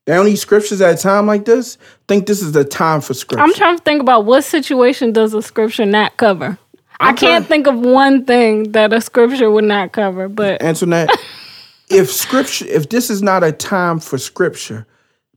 They 0.09 0.15
don't 0.15 0.25
need 0.25 0.37
scriptures 0.37 0.81
at 0.81 0.95
a 0.95 0.97
time 0.97 1.27
like 1.27 1.45
this? 1.45 1.77
Think 2.07 2.25
this 2.25 2.41
is 2.41 2.53
the 2.53 2.65
time 2.65 2.99
for 2.99 3.13
scripture. 3.13 3.43
I'm 3.43 3.53
trying 3.53 3.77
to 3.77 3.83
think 3.83 4.01
about 4.01 4.25
what 4.25 4.43
situation 4.43 5.13
does 5.13 5.35
a 5.35 5.41
scripture 5.43 5.85
not 5.85 6.17
cover. 6.17 6.57
I'm 6.99 7.13
I 7.13 7.15
can 7.15 7.41
not 7.41 7.47
think 7.47 7.67
of 7.67 7.77
one 7.77 8.25
thing 8.25 8.71
that 8.71 8.91
a 8.91 9.01
scripture 9.01 9.51
would 9.51 9.65
not 9.65 9.91
cover, 9.91 10.27
but 10.27 10.63
Antoinette, 10.63 11.11
if 11.91 12.09
scripture 12.09 12.65
if 12.65 12.89
this 12.89 13.11
is 13.11 13.21
not 13.21 13.43
a 13.43 13.51
time 13.51 13.99
for 13.99 14.17
scripture, 14.17 14.87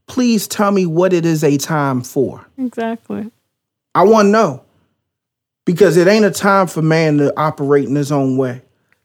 please 0.07 0.49
tell 0.49 0.71
me 0.71 0.87
what 0.87 1.13
it 1.13 1.27
is 1.27 1.45
a 1.45 1.59
time 1.59 2.01
for. 2.01 2.47
Exactly. 2.57 3.31
I 3.95 4.05
want 4.05 4.25
to 4.25 4.31
know. 4.31 4.65
Because 5.67 5.99
it 5.99 6.09
ain't 6.09 6.25
a 6.25 6.31
time 6.31 6.67
for 6.67 6.81
man 6.81 7.19
to 7.19 7.39
operate 7.39 7.89
in 7.89 7.95
his 7.95 8.11
own 8.11 8.39
way. 8.39 8.63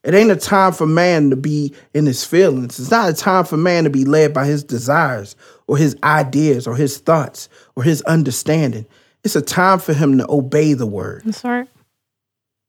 It 0.08 0.16
ain't 0.16 0.32
a 0.32 0.38
time 0.38 0.72
for 0.72 0.88
man 0.88 1.32
to 1.32 1.36
be 1.36 1.74
in 1.94 2.06
his 2.06 2.24
feelings. 2.24 2.80
It's 2.80 2.90
not 2.90 3.10
a 3.10 3.14
time 3.14 3.44
for 3.44 3.58
man 3.58 3.84
to 3.84 3.90
be 3.90 4.06
led 4.06 4.34
by 4.34 4.46
his 4.46 4.64
desires 4.64 5.36
or 5.68 5.76
his 5.76 5.98
ideas 6.02 6.66
or 6.66 6.78
his 6.78 6.98
thoughts 6.98 7.50
or 7.76 7.84
his 7.84 8.02
understanding. 8.04 8.86
It's 9.26 9.36
a 9.36 9.42
time 9.42 9.80
for 9.80 9.94
him 9.94 10.18
to 10.20 10.26
obey 10.32 10.72
the 10.72 10.88
word. 10.88 11.24
That's 11.26 11.44
right. 11.44 11.68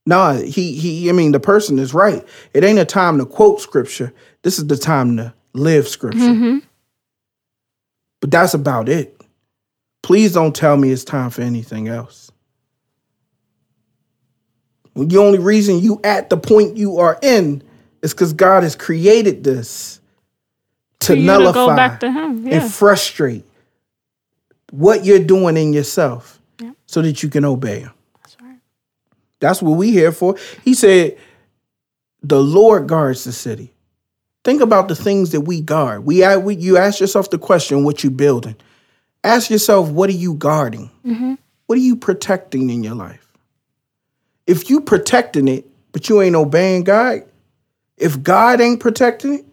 No, 0.05 0.33
he 0.33 0.72
he 0.72 1.09
I 1.09 1.12
mean 1.12 1.31
the 1.31 1.38
person 1.38 1.79
is 1.79 1.94
right. 1.94 2.27
It 2.55 2.64
ain't 2.64 2.81
a 2.81 2.85
time 2.85 3.18
to 3.18 3.24
quote 3.24 3.61
scripture. 3.61 4.12
This 4.42 4.59
is 4.59 4.66
the 4.66 4.77
time 4.77 5.16
to 5.18 5.33
live 5.53 5.87
scripture. 5.87 6.18
Mm-hmm. 6.18 6.59
But 8.20 8.33
that's 8.33 8.55
about 8.55 8.88
it. 8.88 9.20
Please 10.03 10.33
don't 10.33 10.57
tell 10.57 10.77
me 10.77 10.90
it's 10.90 11.05
time 11.05 11.31
for 11.31 11.42
anything 11.42 11.87
else. 11.87 12.28
The 15.06 15.18
only 15.18 15.38
reason 15.38 15.78
you 15.78 16.00
at 16.04 16.30
the 16.30 16.37
point 16.37 16.76
you 16.76 16.98
are 16.98 17.18
in 17.22 17.62
is 18.02 18.12
because 18.12 18.32
God 18.32 18.62
has 18.62 18.74
created 18.74 19.44
this 19.44 20.00
to 21.00 21.16
nullify 21.16 21.96
to 21.98 22.06
yeah. 22.06 22.61
and 22.61 22.72
frustrate 22.72 23.44
what 24.70 25.04
you're 25.04 25.18
doing 25.18 25.56
in 25.56 25.72
yourself 25.72 26.40
yeah. 26.61 26.72
so 26.87 27.02
that 27.02 27.22
you 27.22 27.28
can 27.28 27.44
obey 27.44 27.80
him. 27.80 27.92
That's 28.22 28.37
right. 28.40 28.58
That's 29.40 29.62
what 29.62 29.72
we 29.72 29.90
here 29.90 30.12
for. 30.12 30.37
He 30.64 30.74
said, 30.74 31.16
the 32.22 32.40
Lord 32.40 32.88
guards 32.88 33.24
the 33.24 33.32
city. 33.32 33.72
Think 34.44 34.61
about 34.61 34.88
the 34.88 34.96
things 34.96 35.30
that 35.30 35.42
we 35.42 35.61
guard. 35.61 36.04
We, 36.04 36.24
we 36.38 36.56
you 36.56 36.76
ask 36.76 37.00
yourself 37.00 37.30
the 37.30 37.38
question, 37.38 37.84
what 37.84 38.02
you 38.02 38.11
building? 38.11 38.56
Ask 39.22 39.50
yourself, 39.50 39.90
what 39.90 40.11
are 40.11 40.14
you 40.14 40.34
guarding? 40.34 40.90
Mm-hmm. 41.04 41.34
What 41.66 41.76
are 41.76 41.82
you 41.82 41.96
protecting 41.96 42.70
in 42.70 42.82
your 42.82 42.94
life? 42.94 43.28
If 44.48 44.70
you 44.70 44.80
protecting 44.80 45.46
it, 45.46 45.66
but 45.92 46.08
you 46.08 46.22
ain't 46.22 46.34
obeying 46.34 46.82
God, 46.82 47.22
if 47.98 48.22
God 48.22 48.61
ain't 48.61 48.80
protecting 48.80 49.34
it, 49.34 49.44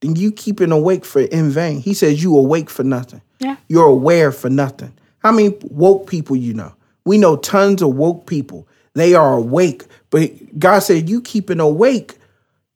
then 0.00 0.16
you 0.16 0.32
keeping 0.32 0.72
awake 0.72 1.04
for 1.04 1.20
in 1.20 1.50
vain. 1.50 1.80
He 1.80 1.94
says 1.94 2.22
you 2.22 2.36
awake 2.36 2.68
for 2.68 2.82
nothing. 2.82 3.22
Yeah. 3.38 3.56
You're 3.68 3.86
aware 3.86 4.32
for 4.32 4.50
nothing. 4.50 4.92
How 5.20 5.30
many 5.30 5.56
woke 5.62 6.08
people 6.08 6.34
you 6.34 6.52
know? 6.52 6.74
We 7.04 7.18
know 7.18 7.36
tons 7.36 7.82
of 7.82 7.94
woke 7.94 8.26
people. 8.26 8.66
They 8.94 9.14
are 9.14 9.34
awake, 9.34 9.84
but 10.10 10.58
God 10.58 10.80
said 10.80 11.08
you 11.08 11.20
keeping 11.20 11.60
awake 11.60 12.16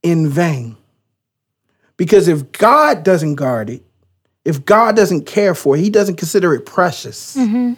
in 0.04 0.28
vain. 0.28 0.76
Because 1.96 2.28
if 2.28 2.52
God 2.52 3.02
doesn't 3.02 3.34
guard 3.34 3.70
it, 3.70 3.82
if 4.44 4.64
God 4.64 4.94
doesn't 4.94 5.26
care 5.26 5.54
for 5.54 5.76
it, 5.76 5.80
He 5.80 5.90
doesn't 5.90 6.16
consider 6.16 6.54
it 6.54 6.64
precious. 6.64 7.36
Mm-hmm. 7.36 7.74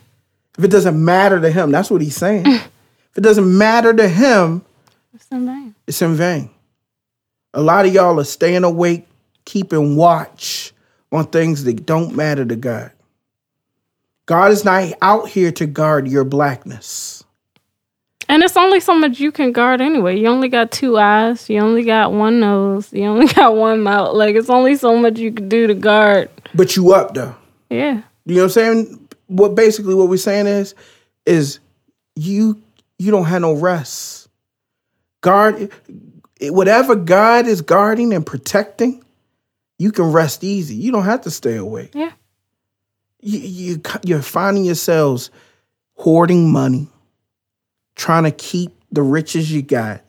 If 0.59 0.65
it 0.65 0.71
doesn't 0.71 1.03
matter 1.03 1.41
to 1.41 1.51
Him, 1.51 1.71
that's 1.71 1.91
what 1.91 2.03
He's 2.03 2.17
saying. 2.17 2.45
If 3.17 3.21
it 3.21 3.23
doesn't 3.23 3.57
matter 3.57 3.95
to 3.95 4.07
him, 4.07 4.63
it's 5.15 5.27
in 5.29 5.47
vain. 5.47 5.75
It's 5.87 6.03
in 6.03 6.17
vain. 6.17 6.51
A 7.55 7.63
lot 7.63 7.87
of 7.87 7.95
y'all 7.95 8.21
are 8.21 8.25
staying 8.25 8.63
awake, 8.63 9.09
keeping 9.47 9.97
watch 9.97 10.75
on 11.11 11.25
things 11.29 11.65
that 11.65 11.87
don't 11.87 12.15
matter 12.15 12.45
to 12.45 12.57
God. 12.57 12.93
God 14.27 14.53
is 14.53 14.67
not 14.67 14.93
out 15.01 15.31
here 15.31 15.51
to 15.53 15.65
guard 15.65 16.09
your 16.09 16.25
blackness. 16.25 17.25
And 18.29 18.43
it's 18.43 18.55
only 18.55 18.81
so 18.81 18.95
much 18.95 19.19
you 19.19 19.33
can 19.33 19.51
guard 19.51 19.81
anyway. 19.81 20.19
You 20.19 20.27
only 20.27 20.51
got 20.51 20.71
two 20.71 20.99
eyes, 20.99 21.49
you 21.49 21.59
only 21.59 21.85
got 21.85 22.13
one 22.13 22.39
nose, 22.39 22.93
you 22.93 23.05
only 23.05 23.29
got 23.33 23.57
one 23.57 23.81
mouth. 23.81 24.15
Like 24.15 24.37
it's 24.37 24.51
only 24.51 24.77
so 24.77 24.95
much 24.95 25.19
you 25.19 25.33
can 25.33 25.49
do 25.49 25.67
to 25.67 25.75
guard. 25.75 26.29
But 26.55 26.77
you 26.77 26.93
up 26.93 27.15
though. 27.15 27.35
Yeah. 27.71 28.03
You 28.27 28.35
know 28.35 28.43
what 28.43 28.45
I'm 28.45 28.51
saying? 28.51 29.09
What 29.29 29.55
basically 29.55 29.95
what 29.95 30.11
we're 30.11 30.19
saying 30.19 30.49
is 30.49 30.75
is 31.25 31.61
you 32.15 32.61
you 32.99 33.11
don't 33.11 33.27
have 33.27 33.43
no 33.43 33.53
rest. 33.53 34.29
Guard 35.21 35.73
whatever 36.43 36.95
God 36.95 37.47
is 37.47 37.63
guarding 37.63 38.13
and 38.13 38.25
protecting, 38.25 39.05
you 39.79 39.93
can 39.93 40.13
rest 40.13 40.45
easy. 40.45 40.75
You 40.75 40.93
don't 40.93 41.05
have 41.05 41.23
to 41.23 41.31
stay 41.31 41.57
awake. 41.57 41.91
Yeah. 41.95 42.13
You, 43.21 43.39
you 43.39 43.83
you're 44.05 44.23
finding 44.23 44.65
yourselves 44.65 45.31
hoarding 45.95 46.51
money, 46.51 46.89
trying 47.95 48.25
to 48.25 48.31
keep 48.31 48.73
the 48.93 49.03
riches 49.03 49.51
you 49.51 49.63
got, 49.63 50.03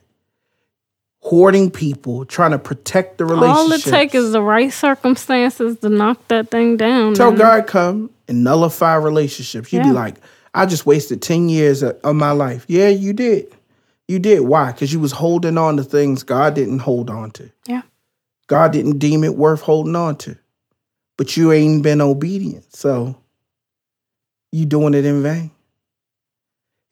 hoarding 1.19 1.71
people, 1.71 2.25
trying 2.25 2.51
to 2.51 2.59
protect 2.59 3.17
the 3.17 3.25
relationship. 3.25 3.57
All 3.57 3.71
it 3.71 3.83
takes 3.83 4.13
is 4.13 4.33
the 4.33 4.41
right 4.41 4.71
circumstances 4.71 5.79
to 5.79 5.89
knock 5.89 6.27
that 6.27 6.51
thing 6.51 6.77
down. 6.77 7.15
Tell. 7.15 7.31
God 7.31 7.67
come 7.67 8.11
and 8.27 8.43
nullify 8.43 8.95
relationships. 8.95 9.71
You'd 9.73 9.79
yeah. 9.79 9.91
be 9.91 9.91
like, 9.91 10.15
I 10.53 10.65
just 10.65 10.85
wasted 10.85 11.21
10 11.21 11.49
years 11.49 11.83
of 11.83 12.15
my 12.15 12.31
life. 12.31 12.65
Yeah, 12.67 12.89
you 12.89 13.13
did. 13.13 13.53
You 14.07 14.19
did. 14.19 14.41
Why? 14.41 14.71
Because 14.71 14.93
you 14.93 14.99
was 14.99 15.11
holding 15.11 15.57
on 15.57 15.77
to 15.77 15.83
things 15.83 16.23
God 16.23 16.55
didn't 16.55 16.79
hold 16.79 17.09
on 17.09 17.31
to. 17.31 17.51
Yeah. 17.67 17.81
God 18.47 18.71
didn't 18.71 18.99
deem 18.99 19.23
it 19.23 19.35
worth 19.35 19.61
holding 19.61 19.95
on 19.95 20.15
to. 20.17 20.37
But 21.17 21.35
you 21.35 21.51
ain't 21.51 21.83
been 21.83 21.99
obedient. 21.99 22.73
So 22.75 23.17
you 24.51 24.65
doing 24.65 24.93
it 24.93 25.05
in 25.05 25.23
vain. 25.23 25.51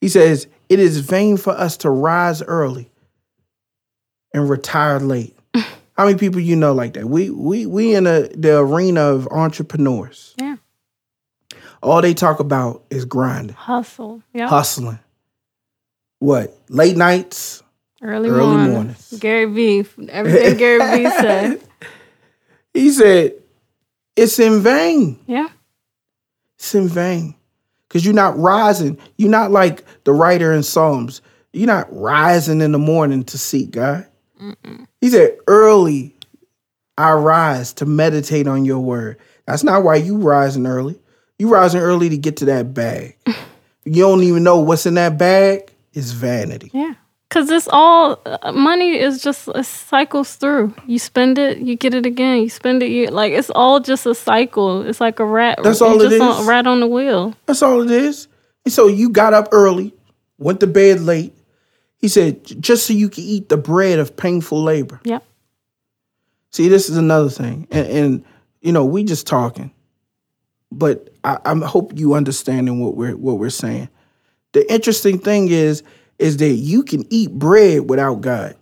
He 0.02 0.10
says, 0.10 0.48
it 0.70 0.80
is 0.80 1.00
vain 1.00 1.38
for 1.38 1.54
us 1.54 1.78
to 1.78 1.90
rise 1.90 2.42
early 2.44 2.92
and 4.34 4.50
retire 4.50 5.00
late. 5.00 5.38
How 5.54 6.06
many 6.06 6.18
people 6.18 6.42
you 6.42 6.56
know 6.56 6.74
like 6.74 6.94
that? 6.94 7.08
We 7.08 7.30
we 7.30 7.66
we 7.66 7.96
in 7.96 8.06
a, 8.06 8.28
the 8.28 8.58
arena 8.60 9.02
of 9.02 9.28
entrepreneurs. 9.30 10.36
Yeah. 10.38 10.55
All 11.86 12.02
they 12.02 12.16
talk 12.16 12.40
about 12.40 12.84
is 12.90 13.06
grinding, 13.06 13.56
hustle, 13.56 14.24
yep. 14.34 14.50
hustling. 14.50 14.98
What 16.18 16.58
late 16.68 16.98
nights, 16.98 17.62
early, 18.02 18.28
early 18.30 18.56
morning. 18.56 18.72
mornings. 18.72 19.14
Gary 19.20 19.46
Vee, 19.46 19.86
everything 20.10 20.58
Gary 20.58 20.80
Vee 20.80 21.10
said. 21.22 21.62
He 22.74 22.90
said, 22.90 23.34
"It's 24.16 24.40
in 24.40 24.62
vain." 24.62 25.20
Yeah, 25.28 25.50
it's 26.56 26.74
in 26.74 26.88
vain 26.88 27.36
because 27.88 28.04
you're 28.04 28.16
not 28.16 28.36
rising. 28.36 28.98
You're 29.18 29.30
not 29.30 29.52
like 29.52 29.86
the 30.06 30.14
writer 30.14 30.54
in 30.54 30.64
Psalms. 30.64 31.22
You're 31.54 31.68
not 31.68 31.88
rising 31.92 32.62
in 32.62 32.72
the 32.72 32.80
morning 32.80 33.24
to 33.26 33.38
seek 33.38 33.70
God. 33.70 34.08
Mm-mm. 34.42 34.88
He 35.02 35.10
said, 35.12 35.38
"Early 35.48 36.16
I 36.98 37.12
rise 37.14 37.74
to 37.74 37.86
meditate 37.86 38.48
on 38.48 38.66
your 38.66 38.80
word." 38.80 39.18
That's 39.46 39.64
not 39.64 39.84
why 39.84 39.98
you 39.98 40.18
rising 40.18 40.66
early. 40.66 41.00
You 41.38 41.50
rising 41.50 41.82
early 41.82 42.10
to 42.10 42.18
get 42.18 42.38
to 42.38 42.46
that 42.46 42.74
bag. 42.74 43.18
you 43.86 44.04
don't 44.04 44.24
even 44.24 44.44
know 44.44 44.60
what's 44.60 44.86
in 44.86 44.94
that 44.96 45.18
bag. 45.18 45.72
It's 45.94 46.12
vanity. 46.12 46.72
Yeah. 46.74 46.94
Cause 47.30 47.50
it's 47.50 47.68
all 47.70 48.22
uh, 48.26 48.52
money 48.54 48.98
is 48.98 49.22
just 49.22 49.50
it 49.50 49.66
cycles 49.66 50.36
through. 50.36 50.74
You 50.86 51.00
spend 51.00 51.38
it, 51.38 51.58
you 51.58 51.76
get 51.76 51.94
it 51.94 52.06
again. 52.06 52.42
You 52.42 52.50
spend 52.50 52.82
it, 52.82 52.90
you 52.90 53.08
like 53.08 53.34
it's 53.34 53.50
all 53.50 53.82
just 53.82 54.06
a 54.06 54.16
cycle. 54.16 54.84
It's 54.88 55.02
like 55.02 55.20
a 55.20 55.26
rat. 55.26 55.60
That's 55.62 55.82
all 55.82 56.00
it 56.02 56.14
is. 56.14 56.22
On, 56.22 56.48
rat 56.48 56.66
on 56.66 56.80
the 56.80 56.88
wheel. 56.88 57.34
That's 57.46 57.62
all 57.62 57.82
it 57.82 57.92
is. 57.92 58.30
And 58.64 58.74
so 58.74 58.88
you 58.88 59.10
got 59.10 59.34
up 59.34 59.50
early, 59.52 59.94
went 60.38 60.62
to 60.62 60.68
bed 60.68 61.02
late. 61.02 61.34
He 61.98 62.08
said, 62.08 62.46
just 62.62 62.86
so 62.86 62.94
you 62.94 63.10
can 63.10 63.24
eat 63.24 63.50
the 63.50 63.58
bread 63.58 64.00
of 64.00 64.16
painful 64.16 64.64
labor. 64.64 65.02
Yep. 65.04 65.26
See, 66.52 66.70
this 66.70 66.90
is 66.90 66.96
another 66.96 67.30
thing, 67.30 67.68
and, 67.70 67.88
and 67.88 68.26
you 68.62 68.72
know, 68.72 68.86
we 68.86 69.04
just 69.04 69.28
talking 69.28 69.74
but 70.76 71.10
I, 71.26 71.40
I 71.44 71.56
hope 71.66 71.98
you 71.98 72.14
understanding 72.14 72.80
what 72.80 72.96
we're 72.96 73.18
what 73.18 73.40
we're 73.40 73.50
saying. 73.50 73.90
The 74.54 74.72
interesting 74.72 75.20
thing 75.20 75.50
is 75.50 75.84
is 76.20 76.38
that 76.38 76.54
you 76.54 76.84
can 76.84 77.06
eat 77.10 77.32
bread 77.32 77.90
without 77.90 78.22
God. 78.22 78.56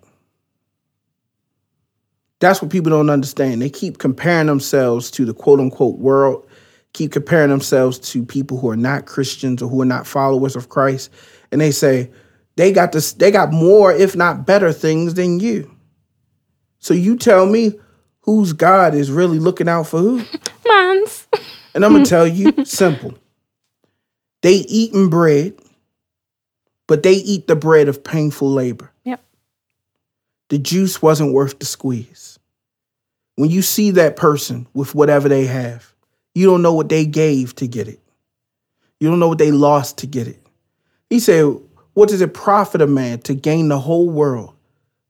That's 2.39 2.61
what 2.61 2.71
people 2.71 2.89
don't 2.89 3.09
understand. 3.09 3.61
They 3.61 3.69
keep 3.69 3.99
comparing 3.99 4.47
themselves 4.47 5.11
to 5.11 5.25
the 5.25 5.33
quote 5.33 5.59
unquote 5.59 5.99
world, 5.99 6.47
keep 6.93 7.11
comparing 7.11 7.49
themselves 7.49 7.99
to 8.11 8.25
people 8.25 8.57
who 8.57 8.69
are 8.69 8.77
not 8.77 9.05
Christians 9.05 9.61
or 9.61 9.69
who 9.69 9.81
are 9.81 9.85
not 9.85 10.07
followers 10.07 10.55
of 10.55 10.69
Christ. 10.69 11.11
And 11.51 11.61
they 11.61 11.71
say, 11.71 12.09
they 12.55 12.71
got 12.71 12.91
this, 12.91 13.13
they 13.13 13.31
got 13.31 13.51
more, 13.51 13.91
if 13.91 14.15
not 14.15 14.45
better 14.45 14.71
things 14.73 15.13
than 15.13 15.39
you. 15.39 15.69
So 16.79 16.93
you 16.93 17.17
tell 17.17 17.45
me 17.45 17.79
whose 18.21 18.53
God 18.53 18.93
is 18.93 19.11
really 19.11 19.39
looking 19.39 19.69
out 19.69 19.87
for 19.87 19.99
who? 19.99 20.23
Mine's. 20.65 21.22
And 21.73 21.83
I'm 21.83 21.91
gonna 21.91 22.03
mm. 22.03 22.09
tell 22.09 22.27
you, 22.27 22.53
simple. 22.65 23.15
They 24.41 24.55
eating 24.55 25.09
bread, 25.09 25.53
but 26.87 27.03
they 27.03 27.13
eat 27.13 27.47
the 27.47 27.55
bread 27.55 27.87
of 27.87 28.03
painful 28.03 28.51
labor. 28.51 28.91
Yep. 29.05 29.23
The 30.49 30.57
juice 30.57 31.01
wasn't 31.01 31.33
worth 31.33 31.59
the 31.59 31.65
squeeze. 31.65 32.37
When 33.35 33.49
you 33.49 33.61
see 33.61 33.91
that 33.91 34.15
person 34.15 34.67
with 34.73 34.93
whatever 34.93 35.27
they 35.27 35.45
have, 35.45 35.93
you 36.35 36.45
don't 36.45 36.61
know 36.61 36.73
what 36.73 36.89
they 36.89 37.05
gave 37.05 37.55
to 37.55 37.67
get 37.67 37.87
it. 37.87 37.99
You 38.99 39.09
don't 39.09 39.19
know 39.19 39.27
what 39.27 39.37
they 39.37 39.51
lost 39.51 39.97
to 39.99 40.07
get 40.07 40.27
it. 40.27 40.39
He 41.09 41.19
said, 41.19 41.45
What 41.93 42.09
does 42.09 42.21
it 42.21 42.33
profit 42.33 42.81
a 42.81 42.87
man 42.87 43.19
to 43.21 43.33
gain 43.33 43.69
the 43.69 43.79
whole 43.79 44.09
world 44.09 44.53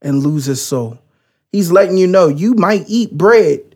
and 0.00 0.22
lose 0.22 0.46
his 0.46 0.64
soul? 0.64 0.98
He's 1.52 1.70
letting 1.70 1.98
you 1.98 2.06
know 2.06 2.28
you 2.28 2.54
might 2.54 2.84
eat 2.88 3.12
bread, 3.12 3.73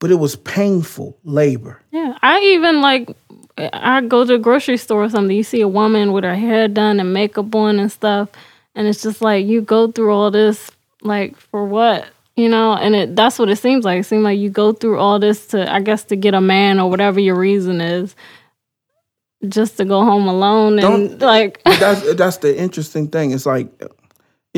but 0.00 0.10
it 0.10 0.16
was 0.16 0.36
painful 0.36 1.18
labor. 1.24 1.80
Yeah. 1.92 2.16
I 2.22 2.40
even 2.40 2.80
like 2.80 3.10
I 3.58 4.00
go 4.02 4.24
to 4.24 4.34
a 4.34 4.38
grocery 4.38 4.76
store 4.76 5.04
or 5.04 5.08
something, 5.08 5.36
you 5.36 5.42
see 5.42 5.60
a 5.60 5.68
woman 5.68 6.12
with 6.12 6.24
her 6.24 6.36
hair 6.36 6.68
done 6.68 7.00
and 7.00 7.12
makeup 7.12 7.54
on 7.54 7.78
and 7.80 7.90
stuff, 7.90 8.28
and 8.74 8.86
it's 8.86 9.02
just 9.02 9.20
like 9.20 9.46
you 9.46 9.60
go 9.60 9.90
through 9.90 10.12
all 10.12 10.30
this 10.30 10.70
like 11.02 11.36
for 11.36 11.64
what? 11.64 12.06
You 12.36 12.48
know, 12.48 12.74
and 12.74 12.94
it 12.94 13.16
that's 13.16 13.36
what 13.38 13.48
it 13.50 13.56
seems 13.56 13.84
like. 13.84 14.00
It 14.00 14.04
seems 14.04 14.22
like 14.22 14.38
you 14.38 14.48
go 14.48 14.72
through 14.72 14.98
all 15.00 15.18
this 15.18 15.48
to 15.48 15.72
I 15.72 15.80
guess 15.80 16.04
to 16.04 16.16
get 16.16 16.34
a 16.34 16.40
man 16.40 16.78
or 16.78 16.88
whatever 16.88 17.18
your 17.18 17.34
reason 17.36 17.80
is. 17.80 18.14
Just 19.48 19.76
to 19.76 19.84
go 19.84 20.04
home 20.04 20.26
alone 20.26 20.80
and 20.80 21.10
Don't- 21.10 21.20
like 21.20 21.62
that's 21.64 22.14
that's 22.14 22.36
the 22.38 22.56
interesting 22.56 23.08
thing. 23.08 23.30
It's 23.32 23.46
like, 23.46 23.68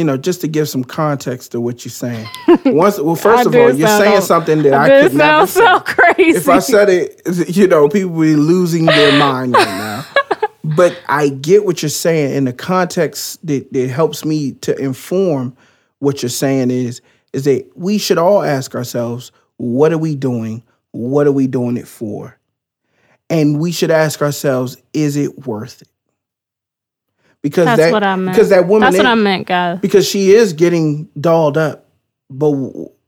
you 0.00 0.04
know, 0.04 0.16
just 0.16 0.40
to 0.40 0.48
give 0.48 0.66
some 0.66 0.82
context 0.82 1.52
to 1.52 1.60
what 1.60 1.84
you're 1.84 1.92
saying. 1.92 2.26
Once, 2.64 2.98
well, 2.98 3.14
first 3.14 3.46
of 3.46 3.54
all, 3.54 3.70
you're 3.70 3.86
saying 3.86 4.22
something 4.22 4.62
that 4.62 4.72
I, 4.72 4.88
This 4.88 5.08
could 5.08 5.18
never 5.18 5.46
say. 5.46 5.60
so 5.60 5.80
crazy. 5.80 6.38
If 6.38 6.48
I 6.48 6.58
said 6.58 6.88
it, 6.88 7.54
you 7.54 7.66
know, 7.66 7.86
people 7.86 8.12
would 8.12 8.24
be 8.24 8.34
losing 8.34 8.86
their 8.86 9.18
mind 9.18 9.52
right 9.52 9.66
now. 9.66 10.06
But 10.62 10.98
I 11.08 11.30
get 11.30 11.64
what 11.64 11.82
you're 11.82 11.88
saying, 11.88 12.36
and 12.36 12.46
the 12.46 12.52
context 12.52 13.44
that, 13.46 13.72
that 13.72 13.88
helps 13.88 14.24
me 14.24 14.52
to 14.52 14.76
inform 14.78 15.56
what 15.98 16.22
you're 16.22 16.30
saying 16.30 16.70
is 16.70 17.02
is 17.32 17.44
that 17.44 17.70
we 17.74 17.98
should 17.98 18.18
all 18.18 18.42
ask 18.42 18.74
ourselves, 18.74 19.32
what 19.56 19.92
are 19.92 19.98
we 19.98 20.14
doing? 20.14 20.62
What 20.92 21.26
are 21.26 21.32
we 21.32 21.46
doing 21.46 21.76
it 21.76 21.88
for? 21.88 22.38
And 23.28 23.58
we 23.60 23.72
should 23.72 23.90
ask 23.90 24.22
ourselves, 24.22 24.76
is 24.92 25.16
it 25.16 25.46
worth 25.46 25.82
it? 25.82 25.88
Because 27.42 27.64
That's 27.64 27.80
that 27.80 27.92
what 27.92 28.04
I 28.04 28.16
meant. 28.16 28.36
because 28.36 28.50
that 28.50 28.66
woman 28.66 28.82
That's 28.82 28.98
what 28.98 29.06
I 29.06 29.14
meant, 29.14 29.46
guys. 29.46 29.78
because 29.80 30.06
she 30.06 30.32
is 30.32 30.52
getting 30.52 31.08
dolled 31.18 31.56
up, 31.56 31.88
but 32.28 32.50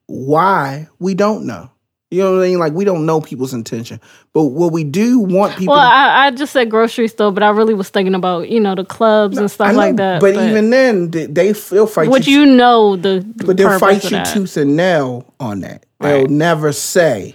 why 0.07 0.89
we 0.99 1.15
don't 1.15 1.47
know. 1.47 1.71
You 2.11 2.23
know 2.23 2.37
what 2.37 2.45
I 2.45 2.49
mean? 2.49 2.59
Like 2.59 2.75
we 2.75 2.85
don't 2.85 3.07
know 3.07 3.23
people's 3.23 3.55
intention, 3.55 3.99
but 4.35 4.45
what 4.45 4.71
we 4.71 4.85
do 4.85 5.19
want 5.19 5.57
people. 5.57 5.75
Well, 5.75 5.83
to, 5.83 5.95
I, 5.95 6.27
I 6.27 6.31
just 6.31 6.53
said 6.53 6.69
grocery 6.69 7.09
store, 7.09 7.33
but 7.33 7.43
I 7.43 7.49
really 7.49 7.73
was 7.73 7.89
thinking 7.89 8.15
about 8.15 8.51
you 8.51 8.61
know 8.61 8.75
the 8.75 8.85
clubs 8.85 9.39
and 9.39 9.51
stuff 9.51 9.73
know, 9.73 9.79
like 9.79 9.97
that. 9.97 10.21
But, 10.21 10.35
even 10.35 10.69
then, 10.69 11.11
they, 11.11 11.25
they 11.25 11.53
still 11.55 11.87
fight 11.87 12.11
would 12.11 12.27
you. 12.27 12.41
you 12.41 12.47
know 12.47 12.97
the, 12.97 13.25
but 13.47 13.57
they'll 13.57 13.79
fight 13.79 14.11
you 14.11 14.23
tooth 14.27 14.59
and 14.59 14.77
nail 14.77 15.33
on 15.41 15.61
that. 15.61 15.87
They'll 16.01 16.27
never 16.27 16.73
say 16.73 17.35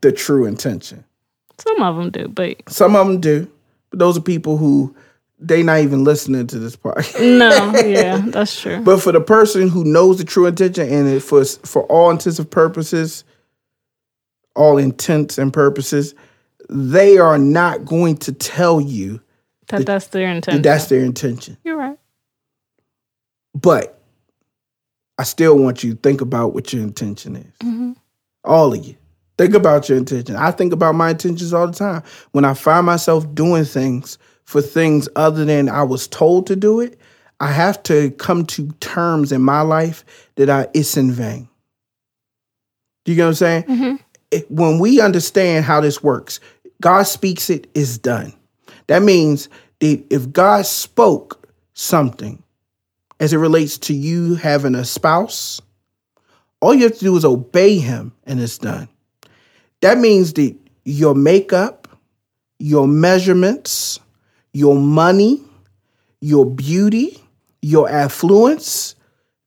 the 0.00 0.10
true 0.10 0.46
intention. 0.46 1.04
Some 1.58 1.82
of 1.82 1.96
them 1.96 2.10
do, 2.10 2.28
but 2.28 2.62
Some 2.68 2.96
of 2.96 3.06
them 3.06 3.20
do, 3.20 3.46
but 3.90 3.98
those 3.98 4.16
are 4.16 4.22
people 4.22 4.56
who 4.56 4.96
they 5.42 5.62
not 5.62 5.80
even 5.80 6.04
listening 6.04 6.46
to 6.46 6.58
this 6.58 6.76
part. 6.76 7.12
no, 7.20 7.72
yeah, 7.84 8.22
that's 8.26 8.60
true. 8.60 8.80
But 8.80 9.02
for 9.02 9.12
the 9.12 9.20
person 9.20 9.68
who 9.68 9.84
knows 9.84 10.18
the 10.18 10.24
true 10.24 10.46
intention 10.46 10.88
and 10.88 11.08
it 11.08 11.20
for 11.20 11.44
for 11.44 11.82
all 11.84 12.10
intents 12.10 12.38
and 12.38 12.50
purposes, 12.50 13.24
all 14.54 14.78
intents 14.78 15.38
and 15.38 15.52
purposes, 15.52 16.14
they 16.68 17.18
are 17.18 17.38
not 17.38 17.84
going 17.84 18.16
to 18.18 18.32
tell 18.32 18.80
you 18.80 19.20
that 19.68 19.84
that's 19.84 20.08
their 20.08 20.28
that 20.28 20.36
intention. 20.36 20.62
that's 20.62 20.86
their 20.86 21.04
intention. 21.04 21.58
You're 21.64 21.76
right. 21.76 21.98
But 23.54 24.00
I 25.18 25.24
still 25.24 25.58
want 25.58 25.84
you 25.84 25.94
to 25.94 26.00
think 26.00 26.20
about 26.20 26.54
what 26.54 26.72
your 26.72 26.82
intention 26.82 27.36
is. 27.36 27.52
Mm-hmm. 27.60 27.92
All 28.44 28.72
of 28.72 28.84
you. 28.84 28.96
Think 29.38 29.54
about 29.54 29.88
your 29.88 29.98
intention. 29.98 30.36
I 30.36 30.50
think 30.50 30.72
about 30.72 30.94
my 30.94 31.10
intentions 31.10 31.52
all 31.52 31.66
the 31.66 31.72
time. 31.72 32.02
When 32.32 32.44
I 32.44 32.54
find 32.54 32.86
myself 32.86 33.32
doing 33.34 33.64
things 33.64 34.18
for 34.52 34.60
things 34.60 35.08
other 35.16 35.46
than 35.46 35.70
I 35.70 35.82
was 35.82 36.06
told 36.06 36.46
to 36.48 36.56
do 36.56 36.80
it, 36.80 36.98
I 37.40 37.50
have 37.50 37.82
to 37.84 38.10
come 38.12 38.44
to 38.46 38.70
terms 38.80 39.32
in 39.32 39.42
my 39.42 39.62
life 39.62 40.04
that 40.36 40.50
I, 40.50 40.68
it's 40.74 40.96
in 40.96 41.10
vain. 41.10 41.48
Do 43.04 43.12
you 43.12 43.16
get 43.16 43.22
what 43.24 43.28
I'm 43.28 43.34
saying? 43.34 43.62
Mm-hmm. 43.64 43.96
It- 44.30 44.50
when 44.50 44.78
we 44.78 45.00
understand 45.00 45.64
how 45.64 45.80
this 45.80 46.02
works, 46.02 46.38
God 46.82 47.04
speaks 47.04 47.48
it 47.48 47.66
is 47.74 47.96
done. 47.96 48.34
That 48.88 49.02
means 49.02 49.48
that 49.80 50.04
if 50.10 50.30
God 50.30 50.66
spoke 50.66 51.48
something 51.72 52.42
as 53.20 53.32
it 53.32 53.38
relates 53.38 53.78
to 53.78 53.94
you 53.94 54.34
having 54.34 54.74
a 54.74 54.84
spouse, 54.84 55.62
all 56.60 56.74
you 56.74 56.82
have 56.82 56.98
to 56.98 57.04
do 57.04 57.16
is 57.16 57.24
obey 57.24 57.78
him 57.78 58.12
and 58.26 58.38
it's 58.38 58.58
done. 58.58 58.88
That 59.80 59.96
means 59.98 60.34
that 60.34 60.54
your 60.84 61.14
makeup, 61.14 61.88
your 62.58 62.86
measurements, 62.86 63.98
your 64.52 64.76
money, 64.76 65.40
your 66.20 66.46
beauty, 66.46 67.18
your 67.60 67.88
affluence, 67.88 68.94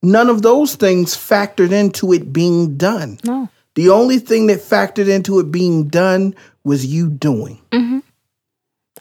none 0.02 0.28
of 0.28 0.42
those 0.42 0.74
things 0.74 1.14
factored 1.14 1.72
into 1.72 2.12
it 2.12 2.32
being 2.32 2.76
done. 2.76 3.18
No. 3.24 3.48
The 3.74 3.90
only 3.90 4.18
thing 4.18 4.46
that 4.46 4.60
factored 4.60 5.08
into 5.08 5.38
it 5.38 5.50
being 5.50 5.88
done 5.88 6.34
was 6.64 6.86
you 6.86 7.10
doing. 7.10 7.60
Mm-hmm. 7.72 7.98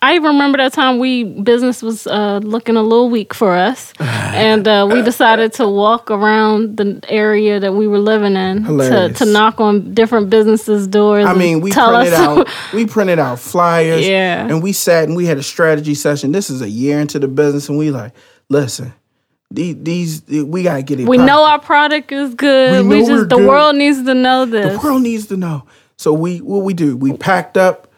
I 0.05 0.17
remember 0.17 0.59
that 0.59 0.71
time 0.71 0.99
we 0.99 1.23
business 1.23 1.81
was 1.81 2.05
uh, 2.05 2.39
looking 2.43 2.75
a 2.75 2.83
little 2.83 3.09
weak 3.09 3.33
for 3.33 3.55
us, 3.55 3.91
and 3.99 4.67
uh, 4.67 4.87
we 4.91 5.01
decided 5.01 5.53
to 5.53 5.67
walk 5.67 6.11
around 6.11 6.77
the 6.77 7.03
area 7.09 7.59
that 7.59 7.73
we 7.73 7.87
were 7.87 7.97
living 7.97 8.35
in 8.35 8.65
to, 8.65 9.11
to 9.11 9.25
knock 9.25 9.59
on 9.59 9.95
different 9.95 10.29
businesses' 10.29 10.87
doors. 10.87 11.25
I 11.25 11.33
mean, 11.33 11.59
we 11.59 11.71
tell 11.71 11.89
printed 11.89 12.13
out 12.13 12.47
we 12.73 12.85
printed 12.85 13.17
out 13.17 13.39
flyers. 13.39 14.05
Yeah. 14.07 14.45
And 14.45 14.61
we 14.61 14.73
sat 14.73 15.05
and 15.05 15.17
we 15.17 15.25
had 15.25 15.39
a 15.39 15.43
strategy 15.43 15.95
session. 15.95 16.31
This 16.31 16.51
is 16.51 16.61
a 16.61 16.69
year 16.69 16.99
into 16.99 17.17
the 17.17 17.27
business, 17.27 17.67
and 17.67 17.75
we 17.75 17.89
like, 17.89 18.13
listen, 18.47 18.93
these, 19.49 19.75
these 19.81 20.21
we 20.45 20.61
gotta 20.61 20.83
get 20.83 20.99
it. 20.99 21.07
we 21.07 21.17
know 21.17 21.45
our 21.45 21.59
product 21.59 22.11
is 22.11 22.35
good. 22.35 22.85
We 22.85 23.01
We, 23.01 23.07
just 23.07 23.29
the 23.29 23.37
good. 23.37 23.47
world 23.47 23.75
needs 23.75 24.03
to 24.03 24.13
know 24.13 24.45
this. 24.45 24.71
the 24.71 24.87
world 24.87 25.01
needs 25.01 25.25
to 25.27 25.37
know. 25.37 25.63
So 25.97 26.13
we 26.13 26.41
what 26.41 26.59
we 26.63 26.75
do? 26.75 26.95
We 26.95 27.17
packed 27.17 27.57
up 27.57 27.91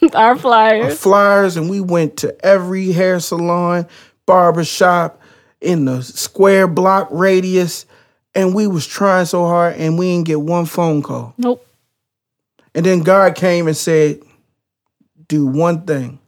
our 0.14 0.36
flyers. 0.36 0.98
flyers 1.00 1.56
and 1.56 1.68
we 1.70 1.80
went 1.80 2.18
to 2.18 2.44
every 2.44 2.92
hair 2.92 3.20
salon, 3.20 3.86
barbershop 4.26 5.20
in 5.60 5.84
the 5.84 6.02
square 6.02 6.66
block 6.66 7.08
radius, 7.10 7.86
and 8.34 8.54
we 8.54 8.66
was 8.66 8.86
trying 8.86 9.26
so 9.26 9.46
hard 9.46 9.76
and 9.76 9.98
we 9.98 10.06
didn't 10.12 10.26
get 10.26 10.40
one 10.40 10.66
phone 10.66 11.02
call. 11.02 11.34
Nope. 11.36 11.66
And 12.74 12.86
then 12.86 13.00
God 13.00 13.34
came 13.34 13.66
and 13.66 13.76
said, 13.76 14.20
Do 15.26 15.46
one 15.46 15.82
thing. 15.86 16.18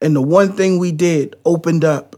And 0.00 0.14
the 0.14 0.22
one 0.22 0.52
thing 0.52 0.78
we 0.78 0.92
did 0.92 1.36
opened 1.44 1.84
up 1.84 2.16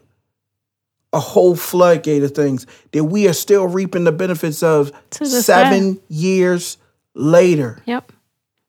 a 1.12 1.20
whole 1.20 1.56
floodgate 1.56 2.22
of 2.22 2.32
things 2.32 2.66
that 2.92 3.04
we 3.04 3.28
are 3.28 3.32
still 3.32 3.66
reaping 3.66 4.04
the 4.04 4.12
benefits 4.12 4.62
of 4.62 4.92
seven 5.12 6.00
years 6.08 6.76
later. 7.14 7.80
Yep. 7.86 8.12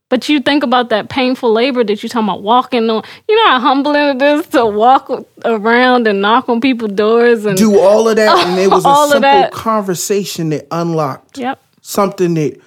But 0.09 0.27
you 0.27 0.39
think 0.39 0.63
about 0.63 0.89
that 0.89 1.07
painful 1.09 1.53
labor 1.53 1.83
that 1.83 2.01
you're 2.01 2.09
talking 2.09 2.27
about 2.27 2.41
walking 2.41 2.89
on. 2.89 3.03
You 3.27 3.35
know 3.35 3.47
how 3.51 3.59
humbling 3.59 4.15
it 4.15 4.21
is 4.21 4.47
to 4.47 4.65
walk 4.65 5.09
around 5.45 6.07
and 6.07 6.19
knock 6.19 6.49
on 6.49 6.59
people's 6.61 6.93
doors 6.93 7.45
and 7.45 7.55
Do 7.57 7.79
all 7.79 8.09
of 8.09 8.15
that, 8.15 8.47
and 8.47 8.59
it 8.59 8.67
was 8.71 8.85
a 8.85 9.07
simple 9.11 9.49
conversation 9.51 10.49
that 10.49 10.67
unlocked 10.71 11.37
Yep. 11.37 11.59
something 11.81 12.33
that 12.33 12.59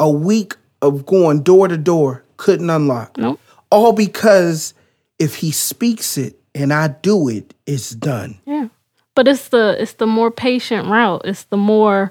a 0.00 0.10
week 0.10 0.56
of 0.80 1.04
going 1.06 1.42
door 1.42 1.68
to 1.68 1.76
door 1.76 2.24
couldn't 2.38 2.70
unlock. 2.70 3.16
Nope. 3.18 3.38
All 3.70 3.92
because 3.92 4.72
if 5.18 5.36
he 5.36 5.50
speaks 5.52 6.16
it 6.18 6.38
and 6.54 6.72
I 6.72 6.88
do 6.88 7.28
it, 7.28 7.52
it's 7.66 7.90
done. 7.90 8.38
Yeah. 8.46 8.68
But 9.14 9.28
it's 9.28 9.48
the 9.48 9.76
it's 9.78 9.92
the 9.94 10.06
more 10.06 10.30
patient 10.30 10.88
route. 10.88 11.22
It's 11.24 11.44
the 11.44 11.56
more 11.56 12.10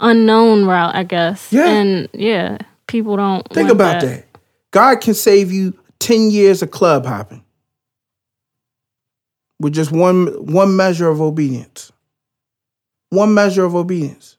unknown 0.00 0.64
route, 0.66 0.94
I 0.94 1.02
guess. 1.02 1.52
Yeah. 1.52 1.68
And 1.68 2.08
yeah, 2.12 2.58
people 2.88 3.16
don't 3.16 3.48
Think 3.50 3.70
about 3.70 4.00
that. 4.00 4.24
God 4.72 5.00
can 5.00 5.14
save 5.14 5.52
you 5.52 5.78
10 6.00 6.30
years 6.30 6.62
of 6.62 6.72
club 6.72 7.06
hopping 7.06 7.44
with 9.60 9.72
just 9.74 9.92
one 9.92 10.26
one 10.46 10.76
measure 10.76 11.08
of 11.08 11.20
obedience. 11.20 11.92
One 13.10 13.32
measure 13.34 13.64
of 13.64 13.74
obedience. 13.74 14.36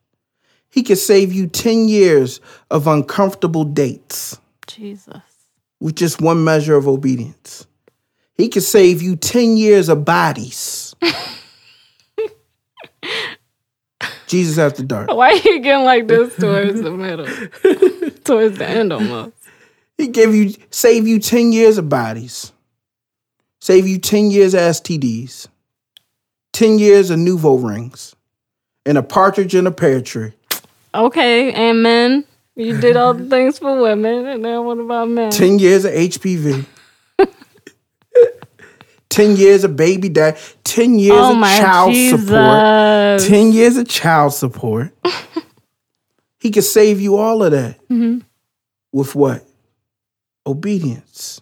He 0.69 0.83
can 0.83 0.95
save 0.97 1.33
you 1.33 1.47
10 1.47 1.87
years 1.87 2.39
of 2.69 2.85
uncomfortable 2.85 3.63
dates 3.63 4.39
Jesus. 4.67 5.21
with 5.79 5.95
just 5.95 6.21
one 6.21 6.43
measure 6.43 6.75
of 6.75 6.87
obedience. 6.87 7.65
He 8.37 8.47
can 8.47 8.61
save 8.61 9.01
you 9.01 9.15
10 9.15 9.57
years 9.57 9.89
of 9.89 10.05
bodies. 10.05 10.95
Jesus 14.27 14.59
after 14.59 14.83
dark. 14.83 15.09
Why 15.09 15.31
are 15.31 15.35
you 15.37 15.59
getting 15.59 15.85
like 15.85 16.07
this 16.07 16.35
towards 16.35 16.81
the 16.81 16.91
middle? 16.91 17.25
towards 18.29 18.57
the 18.57 18.67
end 18.67 18.93
almost. 18.93 19.33
He 19.97 20.07
gave 20.07 20.33
you 20.33 20.53
save 20.69 21.09
you 21.09 21.19
10 21.19 21.51
years 21.51 21.77
of 21.77 21.89
bodies. 21.89 22.53
Save 23.59 23.85
you 23.85 23.99
10 23.99 24.31
years 24.31 24.53
of 24.53 24.61
STDs. 24.61 25.49
10 26.53 26.79
years 26.79 27.09
of 27.09 27.19
NuvaRings. 27.19 28.13
And 28.85 28.97
a 28.97 29.03
partridge 29.03 29.53
in 29.55 29.67
a 29.67 29.71
pear 29.71 29.99
tree. 29.99 30.31
Okay, 30.95 31.51
and 31.51 31.83
men. 31.83 32.23
You 32.55 32.79
did 32.79 32.95
all 32.95 33.13
the 33.13 33.25
things 33.25 33.59
for 33.59 33.81
women, 33.81 34.25
and 34.25 34.41
now 34.41 34.61
what 34.61 34.79
about 34.79 35.09
men? 35.09 35.31
10 35.31 35.59
years 35.59 35.83
of 35.83 35.91
HPV. 35.91 36.65
10 39.09 39.35
years 39.35 39.65
of 39.65 39.75
baby 39.75 40.07
dad. 40.07 40.37
10 40.63 40.97
years 40.97 41.19
oh 41.19 41.35
of 41.35 41.41
child 41.41 41.91
Jesus. 41.91 42.21
support. 42.21 43.19
10 43.19 43.51
years 43.51 43.75
of 43.75 43.89
child 43.89 44.33
support. 44.33 44.93
he 46.39 46.51
could 46.51 46.63
save 46.63 47.01
you 47.01 47.17
all 47.17 47.43
of 47.43 47.51
that. 47.51 47.79
Mm-hmm. 47.87 48.19
With 48.91 49.15
what? 49.15 49.45
Obedience. 50.45 51.41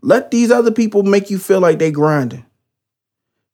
Let 0.00 0.30
these 0.30 0.50
other 0.50 0.70
people 0.70 1.02
make 1.02 1.30
you 1.30 1.38
feel 1.38 1.60
like 1.60 1.78
they 1.78 1.90
grinding. 1.90 2.46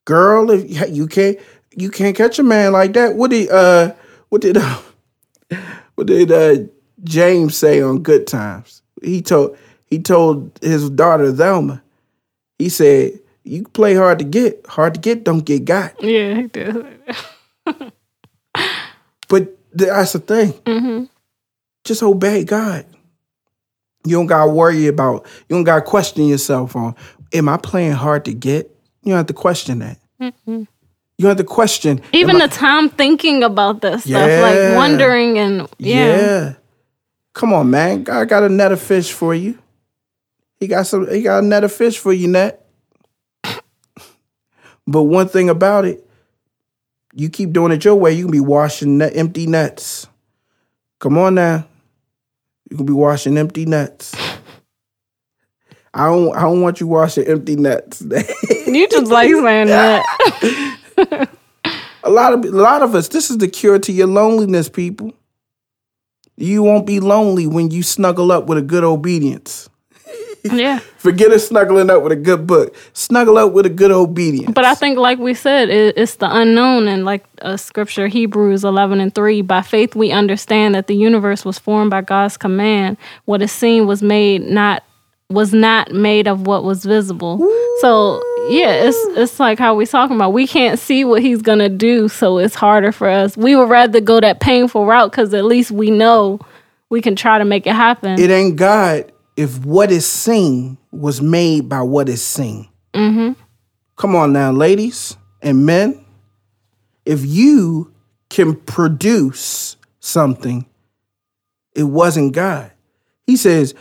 Girl, 0.05 0.51
if 0.51 0.91
you 0.91 1.07
can't 1.07 1.39
you 1.77 1.91
can't 1.91 2.17
catch 2.17 2.39
a 2.39 2.43
man 2.43 2.73
like 2.73 2.93
that. 2.93 3.17
What 3.17 3.31
did 3.31 3.51
uh 3.51 3.95
what 4.29 4.43
did 4.43 4.57
uh, 4.59 4.79
what 5.95 6.07
did 6.07 6.31
uh 6.31 6.67
James 7.03 7.57
say 7.57 7.81
on 7.81 8.03
Good 8.03 8.27
Times? 8.27 8.83
He 9.03 9.23
told 9.23 9.57
he 9.87 9.99
told 9.99 10.59
his 10.61 10.91
daughter 10.91 11.33
Thelma. 11.33 11.83
He 12.59 12.69
said, 12.69 13.19
"You 13.43 13.65
play 13.65 13.95
hard 13.95 14.19
to 14.21 14.25
get, 14.25 14.65
hard 14.67 14.95
to 14.95 15.01
get, 15.01 15.25
don't 15.25 15.45
get 15.45 15.65
got." 15.65 16.01
Yeah, 16.03 16.35
he 16.35 16.47
did. 16.49 16.87
But 19.29 19.57
that's 19.75 20.12
the 20.12 20.18
thing. 20.20 20.53
Mm-hmm. 20.53 21.05
Just 21.85 22.03
obey 22.03 22.45
God. 22.45 22.87
You 24.07 24.16
don't 24.16 24.27
gotta 24.27 24.51
worry 24.51 24.87
about. 24.87 25.27
You 25.49 25.57
don't 25.57 25.64
gotta 25.64 25.83
question 25.83 26.27
yourself 26.27 26.77
on. 26.77 26.95
Am 27.33 27.49
I 27.49 27.57
playing 27.57 27.93
hard 27.93 28.25
to 28.27 28.33
get? 28.35 28.70
You 29.03 29.11
don't 29.11 29.18
have 29.18 29.27
to 29.27 29.33
question 29.35 29.81
that. 29.81 29.99
You 30.20 30.66
don't 31.20 31.29
have 31.29 31.37
to 31.39 31.45
question. 31.45 32.01
Even 32.12 32.37
am 32.37 32.43
I- 32.43 32.47
the 32.47 32.55
time 32.55 32.89
thinking 32.89 33.43
about 33.45 33.79
stuff, 33.79 34.07
Yeah. 34.07 34.41
like 34.41 34.77
wondering 34.77 35.39
and 35.39 35.68
yeah. 35.79 36.16
Yeah. 36.16 36.53
Come 37.35 37.53
on, 37.53 37.70
man. 37.70 38.05
God 38.05 38.29
got 38.29 38.43
a 38.45 38.49
net 38.49 38.72
of 38.72 38.81
fish 38.81 39.12
for 39.12 39.35
you. 39.35 39.59
He 40.61 40.66
got 40.68 40.87
some 40.87 41.11
he 41.11 41.22
got 41.22 41.43
a 41.43 41.47
net 41.47 41.64
of 41.64 41.72
fish 41.72 41.99
for 41.99 42.12
you, 42.12 42.29
net. 42.29 42.64
But 44.87 45.05
one 45.05 45.29
thing 45.29 45.49
about 45.49 45.85
it, 45.87 46.04
you 47.15 47.29
keep 47.29 47.53
doing 47.53 47.73
it 47.73 47.85
your 47.85 47.95
way, 47.95 48.12
you 48.12 48.25
can 48.25 48.33
be 48.33 48.41
washing 48.41 48.99
net, 48.99 49.17
empty 49.17 49.47
nets. 49.47 50.07
Come 50.99 51.19
on 51.19 51.37
now. 51.37 51.67
You 52.71 52.77
can 52.77 52.87
be 52.87 52.93
washing 52.93 53.39
empty 53.39 53.67
nets. 53.67 54.15
I 55.93 56.07
don't 56.07 56.35
I 56.37 56.43
don't 56.43 56.61
want 56.61 56.81
you 56.81 56.89
washing 56.89 57.25
empty 57.27 57.57
nets. 57.57 58.03
You 58.67 58.89
just 58.89 59.11
like 59.12 59.29
saying 59.33 59.69
that. 59.69 61.29
a 62.03 62.11
lot 62.11 62.33
of 62.33 62.45
a 62.45 62.49
lot 62.49 62.83
of 62.83 62.95
us, 62.95 63.09
this 63.09 63.31
is 63.31 63.39
the 63.39 63.49
cure 63.49 63.79
to 63.79 63.93
your 63.93 64.09
loneliness, 64.09 64.69
people. 64.69 65.12
You 66.37 66.65
won't 66.65 66.87
be 66.87 66.99
lonely 66.99 67.47
when 67.47 67.71
you 67.71 67.85
snuggle 67.85 68.33
up 68.33 68.47
with 68.47 68.59
a 68.59 68.62
good 68.62 68.83
obedience. 68.83 69.69
yeah. 70.53 70.78
Forget 70.99 71.32
a 71.32 71.38
snuggling 71.38 71.88
up 71.88 72.03
with 72.03 72.12
a 72.12 72.16
good 72.16 72.47
book. 72.47 72.76
Snuggle 72.92 73.38
up 73.38 73.53
with 73.53 73.64
a 73.64 73.70
good 73.70 73.90
obedience. 73.90 74.53
But 74.53 74.66
I 74.66 74.74
think, 74.74 74.99
like 74.99 75.18
we 75.18 75.32
said, 75.32 75.70
it, 75.70 75.97
it's 75.97 76.16
the 76.16 76.28
unknown, 76.30 76.86
and 76.86 77.07
like 77.07 77.24
a 77.38 77.57
Scripture, 77.57 78.09
Hebrews 78.09 78.62
eleven 78.62 79.01
and 79.01 79.14
three. 79.14 79.40
By 79.40 79.62
faith, 79.62 79.97
we 79.97 80.12
understand 80.12 80.74
that 80.74 80.86
the 80.86 80.95
universe 80.95 81.47
was 81.47 81.59
formed 81.59 81.90
by 81.90 82.03
God's 82.03 82.36
command. 82.36 82.99
What 83.24 83.40
is 83.40 83.53
seen 83.53 83.86
was 83.86 84.03
made 84.03 84.42
not 84.42 84.84
was 85.30 85.55
not 85.55 85.92
made 85.92 86.28
of 86.28 86.47
what 86.47 86.62
was 86.62 86.84
visible. 86.84 87.38
So 87.80 88.22
yeah, 88.51 88.84
it's 88.84 88.99
it's 89.18 89.40
like 89.40 89.59
how 89.59 89.74
we 89.74 89.86
talking 89.86 90.16
about. 90.16 90.34
We 90.34 90.47
can't 90.47 90.78
see 90.78 91.07
what 91.07 91.22
He's 91.22 91.40
gonna 91.40 91.70
do, 91.70 92.11
so 92.11 92.36
it's 92.36 92.55
harder 92.55 92.92
for 92.92 93.09
us. 93.09 93.34
We 93.34 93.57
would 93.57 93.70
rather 93.70 93.99
go 93.99 94.20
that 94.20 94.40
painful 94.40 94.84
route 94.84 95.11
because 95.11 95.32
at 95.32 95.47
least 95.47 95.70
we 95.70 95.90
know 95.90 96.38
we 96.90 97.01
can 97.01 97.16
try 97.16 97.38
to 97.38 97.47
make 97.47 97.66
it 97.66 97.74
happen. 97.74 98.20
it 98.20 98.28
ain't 98.28 98.57
God 98.57 99.11
if 99.37 99.64
what 99.64 99.91
is 99.91 100.07
seen 100.07 100.78
was 100.91 101.20
made 101.20 101.68
by 101.68 101.82
what 101.82 102.09
is 102.09 102.22
seen. 102.22 102.68
mm-hmm. 102.93 103.32
Come 103.97 104.16
on 104.16 104.32
now, 104.32 104.51
ladies 104.51 105.16
and 105.41 105.64
men. 105.64 106.05
If 107.05 107.24
you 107.24 107.93
can 108.28 108.57
produce 108.57 109.76
something, 110.01 110.66
it 111.74 111.85
wasn't 111.85 112.32
God. 112.32 112.72
He 113.26 113.37
says, 113.37 113.74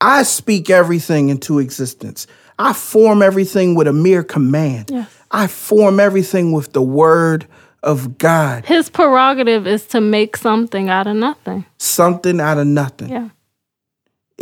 I 0.00 0.24
speak 0.24 0.68
everything 0.68 1.28
into 1.28 1.60
existence. 1.60 2.26
I 2.58 2.72
form 2.72 3.22
everything 3.22 3.74
with 3.74 3.86
a 3.86 3.92
mere 3.92 4.22
command. 4.22 4.90
Yes. 4.90 5.10
I 5.30 5.46
form 5.46 5.98
everything 5.98 6.52
with 6.52 6.72
the 6.72 6.82
word 6.82 7.46
of 7.82 8.18
God. 8.18 8.66
His 8.66 8.90
prerogative 8.90 9.66
is 9.66 9.86
to 9.88 10.00
make 10.00 10.36
something 10.36 10.90
out 10.90 11.06
of 11.06 11.16
nothing. 11.16 11.64
Something 11.78 12.40
out 12.40 12.58
of 12.58 12.66
nothing. 12.66 13.08
Yeah. 13.08 13.28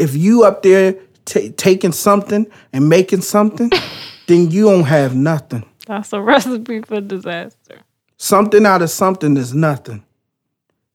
If 0.01 0.17
you 0.17 0.45
up 0.45 0.63
there 0.63 0.95
ta 1.25 1.41
taking 1.57 1.93
something 1.93 2.47
and 2.73 2.89
making 2.89 3.21
something, 3.21 3.71
then 4.27 4.51
you 4.51 4.65
don't 4.71 4.85
have 4.85 5.15
nothing. 5.15 5.65
That's 5.87 6.13
a 6.13 6.21
recipe 6.21 6.81
for 6.81 7.01
disaster. 7.01 7.81
Something 8.17 8.67
out 8.67 8.83
of 8.83 8.91
something 8.91 9.37
is 9.37 9.55
nothing. 9.55 10.05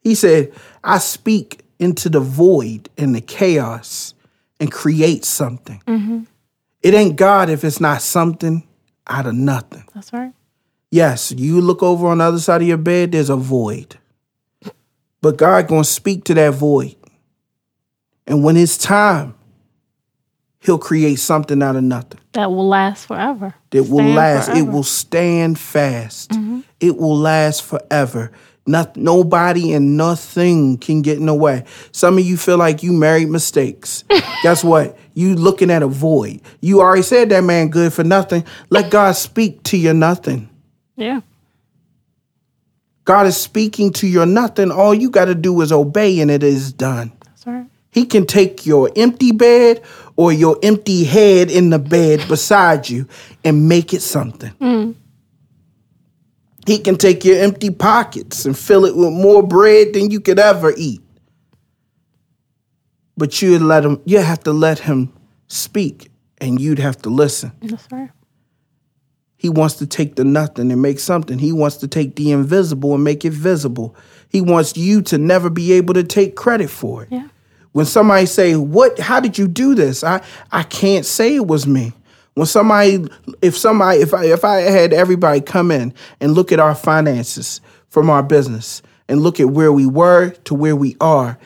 He 0.02 0.16
said, 0.16 0.54
I 0.84 1.00
speak 1.00 1.62
into 1.80 2.10
the 2.10 2.20
void 2.20 2.90
and 2.98 3.16
the 3.16 3.22
chaos 3.22 4.14
and 4.60 4.72
create 4.72 5.26
something. 5.26 5.82
Mm-hmm. 5.88 6.24
It 6.82 6.94
ain't 6.94 7.16
God 7.16 7.50
if 7.50 7.64
it's 7.64 7.82
not 7.82 8.02
something 8.02 8.68
out 9.08 9.26
of 9.26 9.36
nothing. 9.36 9.84
That's 9.94 10.14
right. 10.14 10.34
Yes, 10.92 11.32
you 11.32 11.60
look 11.62 11.84
over 11.84 12.08
on 12.08 12.20
the 12.20 12.24
other 12.24 12.40
side 12.40 12.62
of 12.62 12.68
your 12.68 12.78
bed, 12.78 13.12
there's 13.12 13.30
a 13.30 13.36
void. 13.36 13.98
But 15.22 15.38
God 15.38 15.68
gonna 15.68 15.84
speak 15.84 16.24
to 16.26 16.34
that 16.36 16.54
void. 16.54 16.96
And 18.28 18.44
when 18.44 18.58
it's 18.58 18.78
time, 18.78 19.36
he'll 20.60 20.78
create 20.78 21.20
something 21.20 21.62
out 21.62 21.76
of 21.76 21.84
nothing. 21.84 22.20
That 22.34 22.52
will 22.52 22.68
last 22.68 23.06
forever. 23.06 23.54
That 23.70 23.84
will 23.84 24.00
Stand 24.00 24.16
last. 24.16 24.50
It 24.50 24.64
will 24.64 24.84
stand 24.84 25.60
fast. 25.60 26.32
Mm-hmm. 26.32 26.62
It 26.80 26.98
will 26.98 27.18
last 27.18 27.64
forever. 27.64 28.32
Not, 28.68 28.98
nobody 28.98 29.74
and 29.74 29.96
nothing 29.96 30.80
can 30.80 31.04
get 31.04 31.20
in 31.20 31.28
the 31.28 31.36
way. 31.36 31.66
Some 31.92 32.18
of 32.18 32.26
you 32.26 32.36
feel 32.36 32.58
like 32.58 32.82
you 32.82 32.94
married 32.94 33.30
mistakes. 33.30 34.04
Guess 34.44 34.64
what? 34.64 34.98
You 35.14 35.36
looking 35.36 35.70
at 35.70 35.84
a 35.84 35.88
void. 35.88 36.42
You 36.62 36.82
already 36.82 37.04
said 37.04 37.30
that 37.30 37.44
man 37.44 37.70
good 37.70 37.94
for 37.94 38.04
nothing. 38.04 38.44
Let 38.72 38.90
God 38.90 39.12
speak 39.12 39.62
to 39.64 39.78
your 39.78 39.94
nothing. 39.94 40.50
Yeah. 40.96 41.22
God 43.06 43.28
is 43.28 43.38
speaking 43.38 43.94
to 43.94 44.08
your 44.08 44.26
nothing. 44.26 44.72
All 44.72 44.96
you 44.96 45.12
got 45.12 45.26
to 45.26 45.36
do 45.36 45.62
is 45.62 45.72
obey, 45.72 46.20
and 46.20 46.32
it 46.32 46.42
is 46.42 46.74
done. 46.74 47.12
He 47.96 48.06
can 48.06 48.26
take 48.26 48.66
your 48.66 48.92
empty 48.98 49.32
bed 49.32 49.82
or 50.18 50.34
your 50.34 50.60
empty 50.62 51.06
head 51.06 51.50
in 51.50 51.70
the 51.70 51.80
bed 51.80 52.28
beside 52.28 52.90
you 52.90 53.08
and 53.46 53.70
make 53.70 53.94
it 53.94 54.02
something. 54.02 54.98
He 56.68 56.80
can 56.80 56.98
take 56.98 57.24
your 57.24 57.42
empty 57.42 57.70
pockets 57.70 58.46
and 58.46 58.58
fill 58.58 58.84
it 58.84 58.98
with 58.98 59.14
more 59.14 59.42
bread 59.42 59.94
than 59.94 60.12
you 60.12 60.20
could 60.20 60.40
ever 60.40 60.74
eat. 60.76 61.02
But 63.16 63.42
you 63.42 63.58
let 63.60 63.86
him 63.86 64.02
you 64.04 64.20
have 64.20 64.44
to 64.44 64.52
let 64.52 64.80
him 64.80 65.14
speak 65.48 66.12
and 66.40 66.60
you'd 66.60 66.80
have 66.80 66.98
to 67.04 67.10
listen. 67.10 67.54
That's 67.62 67.88
right. 67.94 68.10
He 69.38 69.48
wants 69.48 69.76
to 69.76 69.88
take 69.88 70.18
the 70.18 70.26
nothing 70.26 70.70
and 70.70 70.82
make 70.82 71.00
something. 71.00 71.40
He 71.40 71.54
wants 71.54 71.78
to 71.78 71.88
take 71.88 72.18
the 72.18 72.34
invisible 72.34 72.94
and 72.94 73.06
make 73.06 73.24
it 73.24 73.32
visible. 73.32 73.96
He 74.28 74.42
wants 74.42 74.76
you 74.76 75.02
to 75.04 75.18
never 75.18 75.50
be 75.50 75.72
able 75.72 75.94
to 75.94 76.04
take 76.04 76.36
credit 76.36 76.70
for 76.70 77.04
it. 77.04 77.10
Yeah. 77.10 77.30
When 77.76 77.86
somebody 77.86 78.26
say, 78.26 78.56
"What? 78.56 78.98
How 79.00 79.20
did 79.20 79.38
you 79.38 79.50
do 79.50 79.76
this?" 79.76 80.02
I 80.02 80.22
I 80.50 80.64
can't 80.64 81.06
say 81.06 81.36
it 81.36 81.46
was 81.46 81.68
me. 81.68 81.92
When 82.36 82.46
somebody, 82.46 83.06
if 83.42 83.58
somebody, 83.58 84.00
if 84.00 84.14
I 84.14 84.24
if 84.28 84.46
I 84.46 84.62
had 84.62 84.94
everybody 84.94 85.42
come 85.42 85.72
in 85.72 85.94
and 86.22 86.32
look 86.32 86.54
at 86.54 86.60
our 86.62 86.74
finances 86.74 87.60
from 87.90 88.10
our 88.10 88.24
business 88.24 88.82
and 89.10 89.20
look 89.20 89.42
at 89.42 89.50
where 89.50 89.74
we 89.74 89.86
were 89.86 90.30
to 90.46 90.56
where 90.56 90.74
we 90.74 90.96
are, 91.02 91.38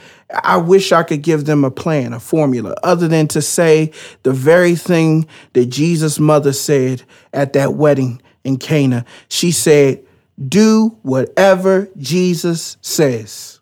I 0.44 0.58
wish 0.58 0.92
I 0.92 1.02
could 1.02 1.24
give 1.24 1.46
them 1.46 1.64
a 1.64 1.72
plan, 1.72 2.14
a 2.14 2.20
formula, 2.20 2.76
other 2.84 3.08
than 3.08 3.28
to 3.30 3.42
say 3.42 3.92
the 4.22 4.32
very 4.32 4.76
thing 4.76 5.26
that 5.54 5.66
Jesus' 5.66 6.20
mother 6.20 6.54
said 6.54 7.02
at 7.34 7.54
that 7.54 7.74
wedding 7.74 8.22
in 8.44 8.58
Cana. 8.58 9.04
She 9.30 9.52
said, 9.52 10.06
Do 10.48 10.96
whatever 11.02 11.90
Jesus 11.98 12.78
says. 12.82 13.59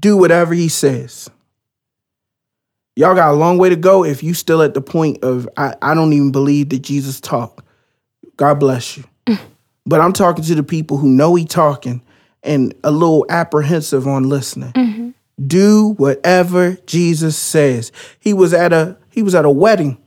Do 0.00 0.16
whatever 0.16 0.54
he 0.54 0.68
says. 0.68 1.30
Y'all 2.96 3.14
got 3.14 3.32
a 3.32 3.36
long 3.36 3.58
way 3.58 3.68
to 3.68 3.76
go 3.76 4.04
if 4.04 4.22
you 4.22 4.34
still 4.34 4.62
at 4.62 4.74
the 4.74 4.80
point 4.80 5.22
of 5.22 5.48
I, 5.56 5.74
I 5.80 5.94
don't 5.94 6.12
even 6.12 6.32
believe 6.32 6.70
that 6.70 6.80
Jesus 6.80 7.20
talked. 7.20 7.64
God 8.36 8.58
bless 8.58 8.96
you. 8.96 9.04
but 9.86 10.00
I'm 10.00 10.12
talking 10.12 10.44
to 10.44 10.54
the 10.54 10.62
people 10.62 10.96
who 10.96 11.08
know 11.08 11.34
he 11.34 11.44
talking 11.44 12.02
and 12.42 12.74
a 12.82 12.90
little 12.90 13.26
apprehensive 13.28 14.06
on 14.06 14.28
listening. 14.28 14.72
Mm-hmm. 14.72 15.10
Do 15.46 15.94
whatever 15.96 16.78
Jesus 16.86 17.36
says. 17.36 17.92
He 18.18 18.32
was 18.32 18.52
at 18.52 18.72
a 18.72 18.96
he 19.10 19.22
was 19.22 19.34
at 19.34 19.44
a 19.44 19.50
wedding 19.50 19.98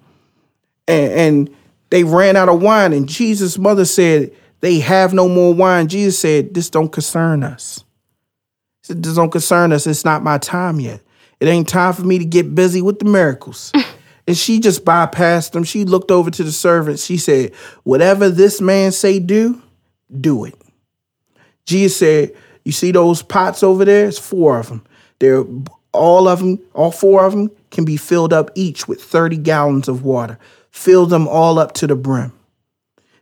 and, 0.87 1.13
and 1.13 1.55
they 1.89 2.03
ran 2.03 2.35
out 2.35 2.49
of 2.49 2.61
wine 2.61 2.93
and 2.93 3.07
Jesus' 3.07 3.57
mother 3.57 3.85
said, 3.85 4.31
They 4.59 4.79
have 4.79 5.13
no 5.13 5.29
more 5.29 5.53
wine. 5.53 5.87
Jesus 5.87 6.19
said, 6.19 6.53
This 6.53 6.69
don't 6.69 6.91
concern 6.91 7.43
us. 7.43 7.82
Said, 8.83 9.01
This 9.01 9.15
don't 9.15 9.31
concern 9.31 9.71
us. 9.71 9.87
It's 9.87 10.05
not 10.05 10.23
my 10.23 10.37
time 10.37 10.79
yet. 10.79 11.01
It 11.39 11.47
ain't 11.47 11.67
time 11.67 11.93
for 11.93 12.03
me 12.03 12.19
to 12.19 12.25
get 12.25 12.53
busy 12.53 12.81
with 12.81 12.99
the 12.99 13.05
miracles. 13.05 13.71
and 14.27 14.37
she 14.37 14.59
just 14.59 14.85
bypassed 14.85 15.51
them. 15.51 15.63
She 15.63 15.85
looked 15.85 16.11
over 16.11 16.29
to 16.29 16.43
the 16.43 16.51
servants. 16.51 17.05
She 17.05 17.17
said, 17.17 17.53
Whatever 17.83 18.29
this 18.29 18.61
man 18.61 18.91
say 18.91 19.19
do, 19.19 19.61
do 20.21 20.45
it. 20.45 20.55
Jesus 21.65 21.97
said, 21.97 22.35
You 22.63 22.71
see 22.71 22.91
those 22.91 23.21
pots 23.21 23.63
over 23.63 23.85
there? 23.85 24.07
It's 24.07 24.19
four 24.19 24.59
of 24.59 24.67
them. 24.67 24.85
They're 25.19 25.45
all 25.93 26.27
of 26.27 26.39
them, 26.39 26.59
all 26.73 26.91
four 26.91 27.23
of 27.23 27.33
them 27.33 27.51
can 27.71 27.85
be 27.85 27.97
filled 27.97 28.33
up 28.33 28.49
each 28.55 28.87
with 28.87 29.01
30 29.01 29.37
gallons 29.37 29.87
of 29.87 30.03
water. 30.03 30.39
Fill 30.71 31.05
them 31.05 31.27
all 31.27 31.59
up 31.59 31.73
to 31.75 31.87
the 31.87 31.95
brim. 31.95 32.33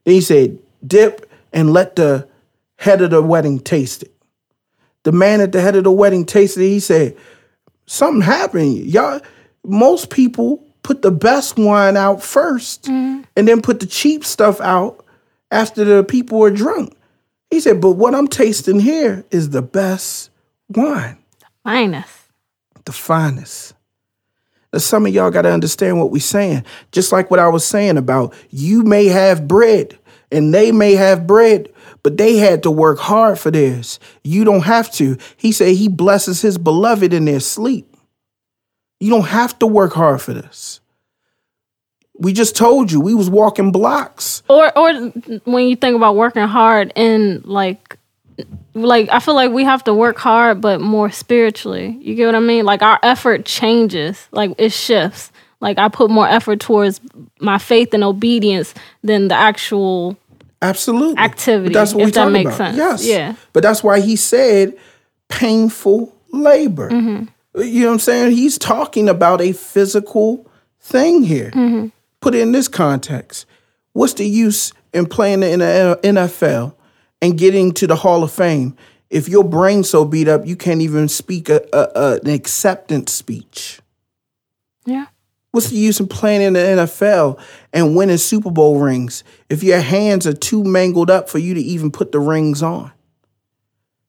Then 0.05 0.15
he 0.15 0.21
said, 0.21 0.57
Dip 0.85 1.29
and 1.53 1.73
let 1.73 1.95
the 1.95 2.27
head 2.77 3.01
of 3.01 3.11
the 3.11 3.21
wedding 3.21 3.59
taste 3.59 4.03
it. 4.03 4.13
The 5.03 5.11
man 5.11 5.41
at 5.41 5.51
the 5.51 5.61
head 5.61 5.75
of 5.75 5.83
the 5.83 5.91
wedding 5.91 6.25
tasted 6.25 6.61
it. 6.61 6.69
He 6.69 6.79
said, 6.79 7.17
Something 7.85 8.21
happened. 8.21 8.77
Y'all, 8.77 9.19
most 9.63 10.09
people 10.09 10.65
put 10.83 11.01
the 11.01 11.11
best 11.11 11.57
wine 11.57 11.97
out 11.97 12.19
1st 12.19 12.81
mm-hmm. 12.81 13.21
and 13.35 13.47
then 13.47 13.61
put 13.61 13.79
the 13.79 13.85
cheap 13.85 14.23
stuff 14.25 14.61
out 14.61 15.05
after 15.51 15.83
the 15.83 16.03
people 16.03 16.43
are 16.43 16.51
drunk. 16.51 16.95
He 17.49 17.59
said, 17.59 17.81
But 17.81 17.91
what 17.91 18.15
I'm 18.15 18.27
tasting 18.27 18.79
here 18.79 19.25
is 19.31 19.49
the 19.49 19.61
best 19.61 20.29
wine, 20.69 21.17
The 21.39 21.47
finest. 21.63 22.13
the 22.85 22.91
finest. 22.91 23.73
Now, 24.71 24.79
some 24.79 25.05
of 25.05 25.13
y'all 25.13 25.31
got 25.31 25.41
to 25.41 25.51
understand 25.51 25.99
what 25.99 26.11
we're 26.11 26.21
saying. 26.21 26.63
Just 26.93 27.11
like 27.11 27.29
what 27.29 27.41
I 27.41 27.49
was 27.49 27.65
saying 27.65 27.97
about 27.97 28.33
you 28.49 28.83
may 28.83 29.07
have 29.07 29.47
bread 29.47 29.97
and 30.31 30.53
they 30.53 30.71
may 30.71 30.93
have 30.93 31.27
bread, 31.27 31.67
but 32.03 32.17
they 32.17 32.37
had 32.37 32.63
to 32.63 32.71
work 32.71 32.99
hard 32.99 33.39
for 33.39 33.51
theirs. 33.51 33.99
You 34.23 34.43
don't 34.43 34.61
have 34.61 34.91
to. 34.93 35.17
He 35.37 35.51
said 35.51 35.75
he 35.75 35.87
blesses 35.87 36.41
his 36.41 36.57
beloved 36.57 37.13
in 37.13 37.25
their 37.25 37.39
sleep. 37.39 37.95
You 38.99 39.09
don't 39.09 39.27
have 39.27 39.57
to 39.59 39.67
work 39.67 39.93
hard 39.93 40.21
for 40.21 40.33
this. 40.33 40.79
We 42.17 42.33
just 42.33 42.55
told 42.55 42.91
you 42.91 43.01
we 43.01 43.15
was 43.15 43.29
walking 43.29 43.71
blocks. 43.71 44.43
Or 44.47 44.77
or 44.77 44.93
when 45.45 45.67
you 45.67 45.75
think 45.75 45.95
about 45.95 46.15
working 46.15 46.47
hard 46.47 46.93
and 46.95 47.43
like 47.45 47.97
like 48.73 49.09
I 49.11 49.19
feel 49.19 49.33
like 49.33 49.51
we 49.51 49.63
have 49.63 49.83
to 49.85 49.93
work 49.93 50.17
hard 50.17 50.61
but 50.61 50.81
more 50.81 51.09
spiritually. 51.09 51.97
You 52.01 52.15
get 52.15 52.27
what 52.27 52.35
I 52.35 52.39
mean? 52.39 52.65
Like 52.65 52.81
our 52.81 52.99
effort 53.01 53.45
changes. 53.45 54.27
Like 54.31 54.51
it 54.57 54.71
shifts. 54.71 55.31
Like 55.59 55.77
I 55.77 55.89
put 55.89 56.09
more 56.09 56.27
effort 56.27 56.59
towards 56.59 56.99
my 57.39 57.57
faith 57.57 57.93
and 57.93 58.03
obedience 58.03 58.73
than 59.03 59.27
the 59.27 59.35
actual 59.35 60.17
Absolutely. 60.61 61.17
Activity, 61.17 61.73
But 61.73 61.79
that's 61.79 61.93
what 61.93 62.05
we 62.05 62.11
that 62.11 62.31
makes 62.31 62.47
about. 62.55 62.57
sense. 62.57 62.77
Yes. 62.77 63.05
Yeah. 63.05 63.35
But 63.53 63.63
that's 63.63 63.83
why 63.83 63.99
he 63.99 64.15
said 64.15 64.77
painful 65.27 66.15
labor. 66.31 66.89
Mm-hmm. 66.89 67.61
You 67.61 67.81
know 67.81 67.87
what 67.87 67.93
I'm 67.93 67.99
saying? 67.99 68.31
He's 68.31 68.57
talking 68.57 69.09
about 69.09 69.41
a 69.41 69.53
physical 69.53 70.49
thing 70.79 71.23
here. 71.23 71.51
Mm-hmm. 71.51 71.87
Put 72.21 72.35
it 72.35 72.41
in 72.41 72.51
this 72.51 72.67
context. 72.67 73.45
What's 73.93 74.13
the 74.13 74.25
use 74.27 74.71
in 74.93 75.05
playing 75.07 75.43
in 75.43 75.59
the 75.59 75.99
NFL 76.03 76.75
and 77.21 77.37
getting 77.37 77.71
to 77.73 77.87
the 77.87 77.95
Hall 77.95 78.23
of 78.23 78.31
Fame 78.31 78.75
if 79.09 79.27
your 79.27 79.43
brain's 79.43 79.89
so 79.89 80.05
beat 80.05 80.27
up 80.29 80.45
you 80.45 80.55
can't 80.55 80.81
even 80.81 81.09
speak 81.09 81.49
a, 81.49 81.61
a, 81.73 81.87
a, 81.95 82.19
an 82.21 82.29
acceptance 82.29 83.11
speech? 83.11 83.81
Yeah. 84.85 85.07
What's 85.51 85.69
the 85.69 85.75
use 85.75 85.99
in 85.99 86.07
playing 86.07 86.41
in 86.41 86.53
the 86.53 86.59
NFL 86.59 87.39
and 87.73 87.95
winning 87.95 88.17
Super 88.17 88.49
Bowl 88.49 88.79
rings 88.79 89.23
if 89.49 89.63
your 89.63 89.81
hands 89.81 90.25
are 90.25 90.33
too 90.33 90.63
mangled 90.63 91.09
up 91.09 91.29
for 91.29 91.39
you 91.39 91.53
to 91.53 91.59
even 91.59 91.91
put 91.91 92.11
the 92.11 92.19
rings 92.19 92.63
on? 92.63 92.91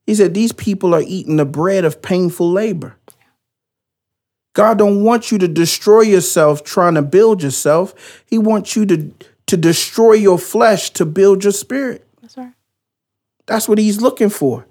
He 0.06 0.14
said 0.14 0.34
these 0.34 0.52
people 0.52 0.94
are 0.94 1.02
eating 1.04 1.36
the 1.36 1.44
bread 1.44 1.84
of 1.84 2.00
painful 2.02 2.50
labor. 2.50 2.96
God 4.54 4.78
don't 4.78 5.02
want 5.02 5.32
you 5.32 5.38
to 5.38 5.48
destroy 5.48 6.02
yourself 6.02 6.62
trying 6.62 6.94
to 6.94 7.02
build 7.02 7.42
yourself. 7.42 8.22
He 8.26 8.38
wants 8.38 8.76
you 8.76 8.86
to 8.86 9.12
to 9.46 9.56
destroy 9.56 10.12
your 10.12 10.38
flesh 10.38 10.90
to 10.90 11.04
build 11.04 11.44
your 11.44 11.52
spirit. 11.52 12.06
That's 12.20 12.36
right. 12.36 12.52
That's 13.46 13.68
what 13.68 13.78
he's 13.78 14.00
looking 14.00 14.30
for. 14.30 14.66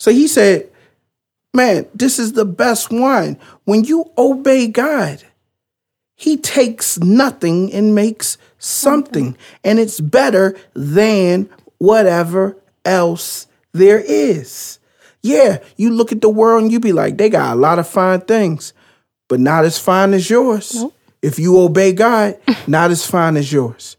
So 0.00 0.10
he 0.10 0.26
said, 0.26 0.70
Man, 1.54 1.86
this 1.94 2.18
is 2.18 2.32
the 2.32 2.44
best 2.44 2.90
wine. 2.90 3.38
When 3.64 3.84
you 3.84 4.10
obey 4.16 4.68
God, 4.68 5.22
he 6.20 6.36
takes 6.36 6.98
nothing 6.98 7.72
and 7.72 7.94
makes 7.94 8.38
something. 8.58 9.36
And 9.62 9.78
it's 9.78 10.00
better 10.00 10.58
than 10.74 11.48
whatever 11.78 12.56
else 12.84 13.46
there 13.72 14.00
is. 14.00 14.80
Yeah, 15.22 15.58
you 15.76 15.90
look 15.90 16.10
at 16.10 16.20
the 16.20 16.28
world 16.28 16.64
and 16.64 16.72
you 16.72 16.80
be 16.80 16.92
like, 16.92 17.18
they 17.18 17.28
got 17.30 17.52
a 17.56 17.60
lot 17.60 17.78
of 17.78 17.86
fine 17.88 18.20
things, 18.22 18.72
but 19.28 19.38
not 19.38 19.64
as 19.64 19.78
fine 19.78 20.12
as 20.12 20.28
yours. 20.28 20.84
If 21.22 21.38
you 21.38 21.56
obey 21.60 21.92
God, 21.92 22.36
not 22.66 22.90
as 22.90 23.06
fine 23.06 23.36
as 23.36 23.52
yours. 23.52 23.96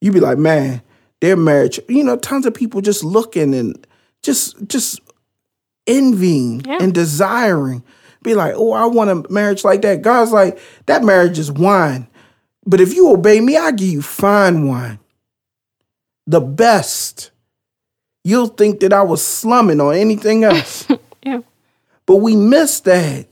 You 0.00 0.12
be 0.12 0.20
like, 0.20 0.38
man, 0.38 0.80
their 1.20 1.36
marriage, 1.36 1.78
you 1.90 2.02
know, 2.02 2.16
tons 2.16 2.46
of 2.46 2.54
people 2.54 2.80
just 2.80 3.04
looking 3.04 3.54
and 3.54 3.86
just 4.22 4.66
just 4.66 4.98
envying 5.86 6.62
Yeah. 6.64 6.78
and 6.80 6.94
desiring. 6.94 7.82
Be 8.22 8.34
like, 8.34 8.54
oh, 8.56 8.72
I 8.72 8.86
want 8.86 9.10
a 9.10 9.32
marriage 9.32 9.64
like 9.64 9.82
that. 9.82 10.02
God's 10.02 10.32
like, 10.32 10.58
that 10.86 11.02
marriage 11.02 11.38
is 11.38 11.50
wine. 11.50 12.06
But 12.66 12.80
if 12.80 12.94
you 12.94 13.10
obey 13.10 13.40
me, 13.40 13.56
I 13.56 13.70
give 13.70 13.88
you 13.88 14.02
fine 14.02 14.66
wine. 14.66 14.98
The 16.26 16.40
best. 16.40 17.30
You'll 18.22 18.48
think 18.48 18.80
that 18.80 18.92
I 18.92 19.02
was 19.02 19.24
slumming 19.24 19.80
on 19.80 19.94
anything 19.94 20.44
else. 20.44 20.86
Yeah. 21.22 21.42
But 22.06 22.16
we 22.16 22.34
missed 22.34 22.86
that. 22.86 23.28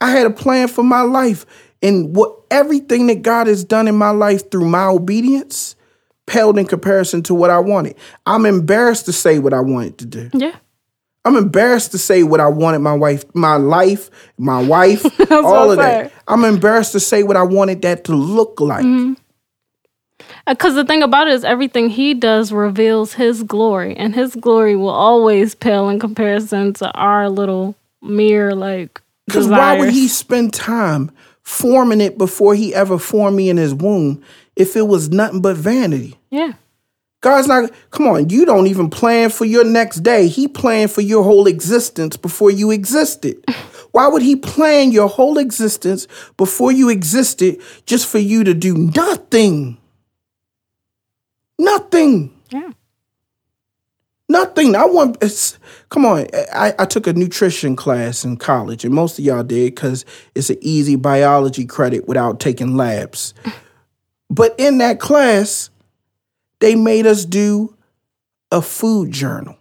I 0.00 0.10
had 0.12 0.24
a 0.24 0.30
plan 0.30 0.68
for 0.68 0.84
my 0.84 1.00
life. 1.00 1.44
And 1.82 2.14
what 2.14 2.32
everything 2.48 3.08
that 3.08 3.22
God 3.22 3.48
has 3.48 3.64
done 3.64 3.88
in 3.88 3.96
my 3.96 4.10
life 4.10 4.52
through 4.52 4.68
my 4.68 4.84
obedience 4.84 5.74
paled 6.26 6.58
in 6.58 6.66
comparison 6.66 7.22
to 7.24 7.34
what 7.34 7.50
I 7.50 7.58
wanted. 7.58 7.96
I'm 8.24 8.46
embarrassed 8.46 9.06
to 9.06 9.12
say 9.12 9.38
what 9.38 9.52
I 9.52 9.60
wanted 9.60 9.98
to 9.98 10.06
do. 10.06 10.30
Yeah. 10.32 10.56
I'm 11.24 11.36
embarrassed 11.36 11.92
to 11.92 11.98
say 11.98 12.22
what 12.22 12.40
I 12.40 12.48
wanted 12.48 12.80
my 12.80 12.92
wife, 12.92 13.24
my 13.34 13.56
life, 13.56 14.10
my 14.36 14.62
wife, 14.62 15.04
all 15.30 15.70
of 15.70 15.78
that. 15.78 16.12
I'm 16.28 16.44
embarrassed 16.44 16.92
to 16.92 17.00
say 17.00 17.22
what 17.22 17.36
I 17.36 17.42
wanted 17.42 17.82
that 17.82 18.04
to 18.04 18.14
look 18.14 18.60
like. 18.60 18.84
Mm-hmm. 18.84 19.14
Uh, 20.46 20.54
because 20.54 20.74
the 20.74 20.84
thing 20.84 21.02
about 21.02 21.26
it 21.26 21.34
is, 21.34 21.44
everything 21.44 21.88
he 21.88 22.12
does 22.12 22.52
reveals 22.52 23.14
his 23.14 23.42
glory, 23.42 23.96
and 23.96 24.14
his 24.14 24.36
glory 24.36 24.76
will 24.76 24.90
always 24.90 25.54
pale 25.54 25.88
in 25.88 25.98
comparison 25.98 26.74
to 26.74 26.90
our 26.92 27.30
little 27.30 27.74
mere 28.02 28.54
like. 28.54 29.00
Because 29.26 29.48
why 29.48 29.78
would 29.78 29.90
he 29.90 30.08
spend 30.08 30.52
time 30.52 31.10
forming 31.42 32.02
it 32.02 32.18
before 32.18 32.54
he 32.54 32.74
ever 32.74 32.98
formed 32.98 33.36
me 33.36 33.48
in 33.48 33.56
his 33.56 33.74
womb 33.74 34.22
if 34.56 34.76
it 34.76 34.86
was 34.86 35.08
nothing 35.08 35.40
but 35.40 35.56
vanity? 35.56 36.18
Yeah. 36.30 36.52
God's 37.24 37.48
not, 37.48 37.70
come 37.90 38.06
on, 38.06 38.28
you 38.28 38.44
don't 38.44 38.66
even 38.66 38.90
plan 38.90 39.30
for 39.30 39.46
your 39.46 39.64
next 39.64 40.02
day. 40.02 40.28
He 40.28 40.46
planned 40.46 40.90
for 40.90 41.00
your 41.00 41.24
whole 41.24 41.46
existence 41.46 42.18
before 42.18 42.50
you 42.50 42.70
existed. 42.70 43.42
Why 43.92 44.08
would 44.08 44.20
he 44.20 44.36
plan 44.36 44.92
your 44.92 45.08
whole 45.08 45.38
existence 45.38 46.06
before 46.36 46.70
you 46.70 46.90
existed 46.90 47.62
just 47.86 48.06
for 48.06 48.18
you 48.18 48.44
to 48.44 48.52
do 48.52 48.76
nothing? 48.76 49.78
Nothing. 51.58 52.38
Yeah. 52.50 52.72
Nothing. 54.28 54.76
I 54.76 54.84
want. 54.84 55.16
It's, 55.22 55.58
come 55.88 56.04
on. 56.04 56.26
I, 56.52 56.74
I 56.78 56.84
took 56.84 57.06
a 57.06 57.14
nutrition 57.14 57.74
class 57.74 58.22
in 58.22 58.36
college, 58.36 58.84
and 58.84 58.92
most 58.92 59.18
of 59.18 59.24
y'all 59.24 59.42
did 59.42 59.74
because 59.74 60.04
it's 60.34 60.50
an 60.50 60.58
easy 60.60 60.96
biology 60.96 61.64
credit 61.64 62.06
without 62.06 62.38
taking 62.38 62.76
labs. 62.76 63.32
But 64.30 64.54
in 64.58 64.78
that 64.78 64.98
class, 64.98 65.70
they 66.64 66.74
made 66.74 67.06
us 67.06 67.26
do 67.26 67.76
a 68.50 68.62
food 68.62 69.10
journal. 69.10 69.58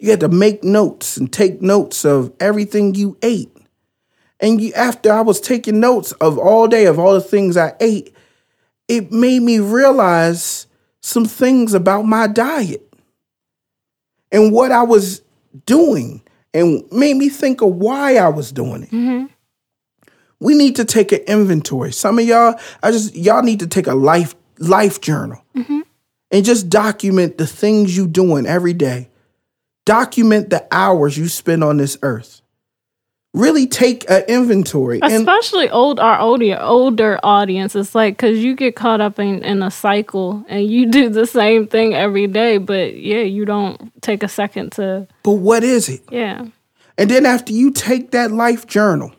You 0.00 0.10
had 0.10 0.18
to 0.20 0.28
make 0.28 0.64
notes 0.64 1.16
and 1.16 1.32
take 1.32 1.62
notes 1.62 2.04
of 2.04 2.32
everything 2.40 2.96
you 2.96 3.16
ate. 3.22 3.56
And 4.40 4.60
you, 4.60 4.72
after 4.72 5.12
I 5.12 5.20
was 5.20 5.40
taking 5.40 5.78
notes 5.78 6.10
of 6.10 6.36
all 6.36 6.66
day 6.66 6.86
of 6.86 6.98
all 6.98 7.14
the 7.14 7.20
things 7.20 7.56
I 7.56 7.74
ate, 7.78 8.12
it 8.88 9.12
made 9.12 9.42
me 9.42 9.60
realize 9.60 10.66
some 11.00 11.26
things 11.26 11.74
about 11.74 12.02
my 12.02 12.26
diet 12.26 12.92
and 14.32 14.52
what 14.52 14.72
I 14.72 14.82
was 14.82 15.22
doing 15.64 16.22
and 16.52 16.82
made 16.90 17.16
me 17.16 17.28
think 17.28 17.62
of 17.62 17.68
why 17.76 18.16
I 18.16 18.30
was 18.30 18.50
doing 18.50 18.82
it. 18.82 18.90
Mm-hmm. 18.90 19.26
We 20.40 20.56
need 20.56 20.74
to 20.74 20.84
take 20.84 21.12
an 21.12 21.20
inventory. 21.28 21.92
Some 21.92 22.18
of 22.18 22.24
y'all, 22.24 22.58
I 22.82 22.90
just 22.90 23.14
y'all 23.14 23.44
need 23.44 23.60
to 23.60 23.68
take 23.68 23.86
a 23.86 23.94
life 23.94 24.34
life 24.58 25.00
journal 25.00 25.44
mm-hmm. 25.54 25.80
and 26.30 26.44
just 26.44 26.68
document 26.68 27.38
the 27.38 27.46
things 27.46 27.96
you 27.96 28.06
doing 28.06 28.46
every 28.46 28.72
day. 28.72 29.10
Document 29.84 30.50
the 30.50 30.66
hours 30.70 31.18
you 31.18 31.28
spend 31.28 31.62
on 31.62 31.76
this 31.76 31.98
earth. 32.02 32.40
Really 33.34 33.66
take 33.66 34.08
an 34.08 34.22
inventory. 34.28 35.00
And 35.02 35.12
Especially 35.12 35.68
old 35.68 35.98
our 35.98 36.20
older 36.20 36.56
older 36.60 37.18
audience. 37.22 37.74
It's 37.74 37.94
like 37.94 38.16
because 38.16 38.38
you 38.38 38.54
get 38.54 38.76
caught 38.76 39.00
up 39.00 39.18
in, 39.18 39.42
in 39.42 39.62
a 39.62 39.70
cycle 39.70 40.44
and 40.48 40.64
you 40.64 40.86
do 40.90 41.08
the 41.08 41.26
same 41.26 41.66
thing 41.66 41.94
every 41.94 42.28
day, 42.28 42.58
but 42.58 42.96
yeah, 42.96 43.22
you 43.22 43.44
don't 43.44 43.92
take 44.02 44.22
a 44.22 44.28
second 44.28 44.72
to 44.72 45.08
but 45.22 45.32
what 45.32 45.64
is 45.64 45.88
it? 45.88 46.02
yeah. 46.10 46.46
And 46.96 47.10
then 47.10 47.26
after 47.26 47.52
you 47.52 47.72
take 47.72 48.12
that 48.12 48.30
life 48.30 48.66
journal 48.66 49.12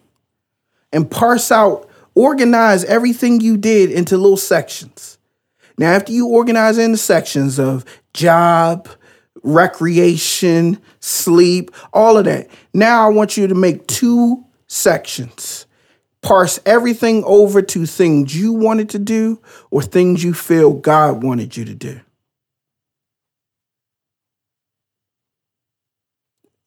and 0.93 1.09
parse 1.11 1.51
out, 1.51 1.89
organize 2.15 2.85
everything 2.85 3.41
you 3.41 3.57
did 3.57 3.91
into 3.91 4.17
little 4.17 4.37
sections. 4.37 5.14
Now, 5.77 5.91
after 5.91 6.11
you 6.11 6.27
organize 6.27 6.77
in 6.77 6.91
the 6.91 6.97
sections 6.97 7.59
of 7.59 7.85
job, 8.13 8.87
recreation, 9.43 10.79
sleep, 10.99 11.71
all 11.93 12.17
of 12.17 12.25
that, 12.25 12.49
now 12.73 13.05
I 13.05 13.11
want 13.11 13.37
you 13.37 13.47
to 13.47 13.55
make 13.55 13.87
two 13.87 14.45
sections. 14.67 15.65
Parse 16.21 16.59
everything 16.65 17.23
over 17.25 17.61
to 17.61 17.85
things 17.85 18.35
you 18.35 18.53
wanted 18.53 18.89
to 18.91 18.99
do 18.99 19.39
or 19.69 19.83
things 19.83 20.23
you 20.23 20.33
feel 20.33 20.73
God 20.73 21.21
wanted 21.21 21.55
you 21.55 21.65
to 21.65 21.75
do. 21.75 21.99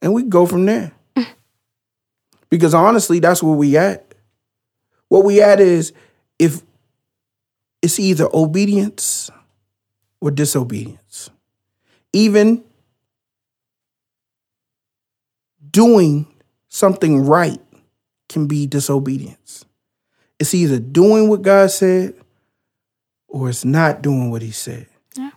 And 0.01 0.15
we 0.15 0.23
go 0.23 0.47
from 0.47 0.67
there. 0.67 0.93
Because 2.51 2.73
honestly, 2.73 3.19
that's 3.19 3.43
where 3.43 3.55
we 3.55 3.77
at. 3.77 4.15
What 5.09 5.23
we 5.23 5.43
at 5.43 5.61
is 5.61 5.93
if 6.39 6.63
it's 7.83 7.99
either 7.99 8.29
obedience 8.35 9.31
or 10.21 10.31
disobedience. 10.31 11.31
Even 12.13 12.65
doing 15.71 16.27
something 16.69 17.25
right 17.25 17.61
can 18.29 18.47
be 18.47 18.67
disobedience. 18.67 19.65
It's 20.39 20.55
either 20.55 20.79
doing 20.79 21.29
what 21.29 21.43
God 21.43 21.71
said 21.71 22.15
or 23.29 23.49
it's 23.49 23.65
not 23.65 24.03
doing 24.03 24.31
what 24.31 24.43
he 24.43 24.51
said. 24.51 24.87
Yeah. 25.17 25.31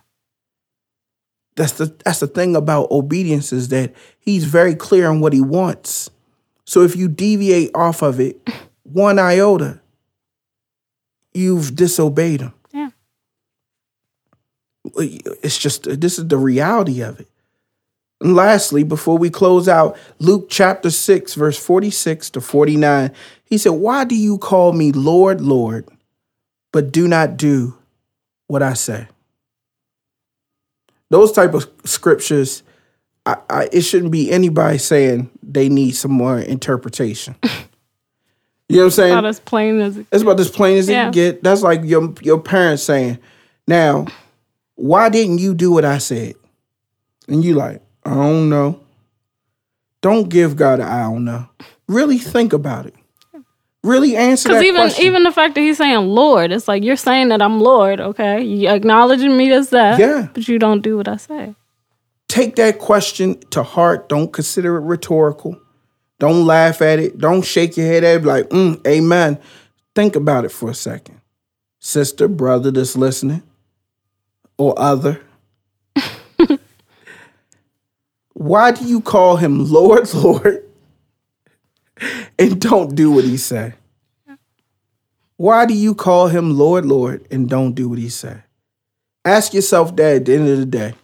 That's 1.56 1.72
the 1.72 1.94
that's 2.04 2.20
the 2.20 2.26
thing 2.26 2.56
about 2.56 2.90
obedience 2.90 3.52
is 3.52 3.68
that 3.68 3.94
he's 4.18 4.44
very 4.44 4.74
clear 4.74 5.08
on 5.08 5.20
what 5.20 5.32
he 5.32 5.40
wants. 5.40 6.10
So 6.64 6.82
if 6.82 6.96
you 6.96 7.08
deviate 7.08 7.70
off 7.74 8.02
of 8.02 8.20
it 8.20 8.48
one 8.84 9.18
iota, 9.18 9.81
you've 11.34 11.74
disobeyed 11.74 12.40
him. 12.40 12.54
Yeah. 12.72 12.90
It's 14.96 15.58
just 15.58 15.84
this 16.00 16.18
is 16.18 16.28
the 16.28 16.38
reality 16.38 17.02
of 17.02 17.20
it. 17.20 17.28
And 18.20 18.36
lastly, 18.36 18.84
before 18.84 19.18
we 19.18 19.30
close 19.30 19.68
out, 19.68 19.96
Luke 20.20 20.46
chapter 20.48 20.90
6, 20.90 21.34
verse 21.34 21.58
46 21.58 22.30
to 22.30 22.40
49, 22.40 23.10
he 23.44 23.58
said, 23.58 23.70
Why 23.70 24.04
do 24.04 24.14
you 24.14 24.38
call 24.38 24.72
me 24.72 24.92
Lord, 24.92 25.40
Lord, 25.40 25.88
but 26.72 26.92
do 26.92 27.08
not 27.08 27.36
do 27.36 27.76
what 28.46 28.62
I 28.62 28.74
say? 28.74 29.08
Those 31.10 31.32
type 31.32 31.52
of 31.52 31.68
scriptures, 31.84 32.62
I, 33.26 33.36
I, 33.50 33.68
it 33.72 33.82
shouldn't 33.82 34.12
be 34.12 34.30
anybody 34.30 34.78
saying 34.78 35.30
they 35.42 35.68
need 35.68 35.92
some 35.92 36.12
more 36.12 36.38
interpretation. 36.38 37.34
you 38.72 38.78
know 38.78 38.84
what 38.84 38.86
I'm 38.86 38.90
saying? 38.92 39.14
Not 39.14 39.24
as 39.24 39.40
plain 39.40 39.80
as 39.80 39.96
it 39.96 40.06
It's 40.12 40.22
about 40.22 40.40
as 40.40 40.50
plain 40.50 40.78
as 40.78 40.88
it 40.88 40.94
can 40.94 41.12
get. 41.12 41.42
That's 41.42 41.62
like 41.62 41.82
your 41.84 42.12
your 42.22 42.40
parents 42.40 42.82
saying, 42.82 43.18
"Now, 43.66 44.06
why 44.74 45.08
didn't 45.08 45.38
you 45.38 45.54
do 45.54 45.72
what 45.72 45.84
I 45.84 45.98
said?" 45.98 46.34
And 47.28 47.44
you 47.44 47.54
like, 47.54 47.80
"I 48.04 48.14
don't 48.14 48.48
know." 48.48 48.80
Don't 50.00 50.28
give 50.28 50.56
God 50.56 50.80
an 50.80 50.86
I 50.88 51.02
don't 51.02 51.24
know. 51.24 51.48
Really 51.88 52.18
think 52.18 52.52
about 52.52 52.86
it. 52.86 52.94
Really 53.84 54.16
answer 54.16 54.48
that 54.50 54.62
even 54.62 54.80
question. 54.82 55.04
even 55.04 55.22
the 55.24 55.32
fact 55.32 55.54
that 55.54 55.60
he's 55.60 55.78
saying 55.78 56.06
Lord, 56.06 56.52
it's 56.52 56.68
like 56.68 56.84
you're 56.84 56.96
saying 56.96 57.28
that 57.28 57.42
I'm 57.42 57.60
Lord, 57.60 58.00
okay? 58.00 58.42
You 58.42 58.68
acknowledging 58.68 59.36
me 59.36 59.52
as 59.52 59.70
that, 59.70 59.98
Yeah. 59.98 60.28
but 60.32 60.46
you 60.46 60.58
don't 60.58 60.82
do 60.82 60.96
what 60.96 61.08
I 61.08 61.16
say. 61.16 61.54
Take 62.28 62.56
that 62.56 62.78
question 62.78 63.38
to 63.50 63.62
heart. 63.62 64.08
Don't 64.08 64.32
consider 64.32 64.76
it 64.76 64.82
rhetorical. 64.82 65.58
Don't 66.22 66.46
laugh 66.46 66.80
at 66.82 67.00
it. 67.00 67.18
Don't 67.18 67.44
shake 67.44 67.76
your 67.76 67.86
head 67.86 68.04
at 68.04 68.20
it 68.20 68.24
like, 68.24 68.48
mm, 68.50 68.86
amen. 68.86 69.40
Think 69.92 70.14
about 70.14 70.44
it 70.44 70.52
for 70.52 70.70
a 70.70 70.74
second. 70.74 71.20
Sister, 71.80 72.28
brother 72.28 72.70
that's 72.70 72.94
listening, 72.96 73.42
or 74.56 74.72
other. 74.78 75.20
Why 78.34 78.70
do 78.70 78.84
you 78.84 79.00
call 79.00 79.34
him 79.34 79.68
Lord, 79.68 80.14
Lord, 80.14 80.62
and 82.38 82.60
don't 82.60 82.94
do 82.94 83.10
what 83.10 83.24
he 83.24 83.36
say? 83.36 83.74
Why 85.38 85.66
do 85.66 85.74
you 85.74 85.92
call 85.92 86.28
him 86.28 86.56
Lord, 86.56 86.86
Lord, 86.86 87.26
and 87.32 87.50
don't 87.50 87.72
do 87.72 87.88
what 87.88 87.98
he 87.98 88.08
say? 88.08 88.44
Ask 89.24 89.54
yourself 89.54 89.96
that 89.96 90.16
at 90.18 90.24
the 90.26 90.36
end 90.36 90.48
of 90.48 90.58
the 90.58 90.66
day. 90.66 90.94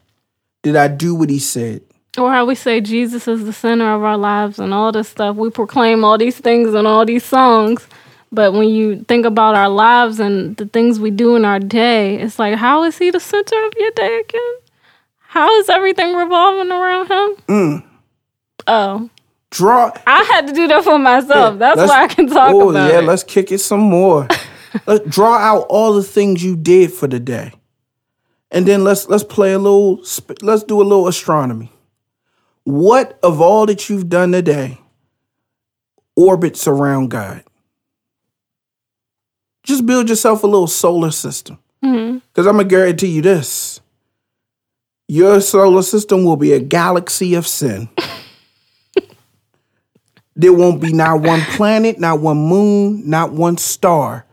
Did 0.63 0.77
I 0.77 0.87
do 0.87 1.17
what 1.17 1.29
he 1.29 1.41
said? 1.41 1.83
Or 2.19 2.31
how 2.31 2.45
we 2.45 2.55
say 2.55 2.81
Jesus 2.81 3.29
is 3.29 3.45
the 3.45 3.53
center 3.53 3.95
of 3.95 4.03
our 4.03 4.17
lives 4.17 4.59
and 4.59 4.75
all 4.75 4.93
this 4.93 5.09
stuff. 5.09 5.37
We 5.37 5.51
proclaim 5.51 6.05
all 6.05 6.19
these 6.19 6.39
things 6.39 6.75
and 6.75 6.87
all 6.87 7.05
these 7.05 7.25
songs. 7.25 7.87
But 8.31 8.53
when 8.53 8.69
you 8.69 9.05
think 9.05 9.25
about 9.25 9.55
our 9.55 9.69
lives 9.69 10.21
and 10.21 10.57
the 10.57 10.67
things 10.67 11.01
we 11.01 11.11
do 11.11 11.37
in 11.37 11.45
our 11.45 11.59
day, 11.59 12.17
it's 12.17 12.39
like, 12.39 12.57
how 12.57 12.85
is 12.85 12.99
he 12.99 13.11
the 13.11 13.21
center 13.21 13.57
of 13.65 13.73
your 13.79 13.91
day 13.93 14.21
again? 14.21 14.55
How 15.21 15.51
is 15.59 15.69
everything 15.69 16.15
revolving 16.15 16.71
around 16.71 17.07
him? 17.07 17.45
Mm. 17.49 17.85
Oh, 18.67 19.11
Draw. 19.51 19.93
I 20.07 20.25
had 20.25 20.47
to 20.47 20.53
do 20.53 20.69
that 20.69 20.85
for 20.85 20.99
myself. 20.99 21.59
That's 21.59 21.79
why 21.79 22.05
I 22.05 22.09
can 22.09 22.27
talk 22.27 22.51
about 22.51 22.55
oh, 22.55 22.71
about 22.71 22.91
yeah, 22.91 22.99
it. 22.99 23.05
let's 23.05 23.23
kick 23.23 23.51
it 23.51 23.59
some 23.59 23.81
more. 23.81 24.29
let's 24.87 25.09
draw 25.09 25.37
out 25.39 25.67
all 25.71 25.95
the 25.95 26.03
things 26.03 26.45
you 26.45 26.55
did 26.55 26.93
for 26.93 27.07
the 27.07 27.19
day, 27.19 27.53
and 28.51 28.67
then 28.67 28.85
let's 28.85 29.09
let's 29.09 29.25
play 29.25 29.55
a 29.55 29.59
little. 29.59 30.03
Let's 30.43 30.65
do 30.65 30.83
a 30.83 30.85
little 30.85 31.09
astronomy. 31.09 31.73
What 32.69 33.19
of 33.23 33.41
all 33.41 33.65
that 33.65 33.89
you've 33.89 34.11
done 34.11 34.31
today 34.31 34.77
orbits 36.15 36.69
around 36.69 37.09
God? 37.09 37.43
Just 39.63 39.87
build 39.87 40.11
yourself 40.11 40.43
a 40.43 40.47
little 40.47 40.67
solar 40.67 41.11
system. 41.11 41.59
Mhm. 41.83 42.21
Because 42.29 42.47
I'm 42.47 42.59
gonna 42.59 42.69
guarantee 42.69 43.07
you 43.07 43.23
this: 43.23 43.81
your 45.09 45.41
solar 45.41 45.81
system 45.81 46.25
will 46.25 46.37
be 46.37 46.53
a 46.53 46.61
galaxy 46.61 47.35
of 47.37 47.47
sin. 47.47 47.89
there 50.37 50.53
won't 50.53 50.83
be 50.83 50.93
not 50.93 51.23
one 51.23 51.41
planet, 51.57 51.99
not 51.99 52.21
one 52.21 52.37
moon, 52.37 53.09
not 53.09 53.33
one 53.33 53.57
star 53.57 54.27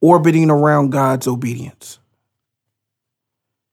orbiting 0.00 0.50
around 0.50 0.90
God's 0.90 1.26
obedience. 1.26 1.98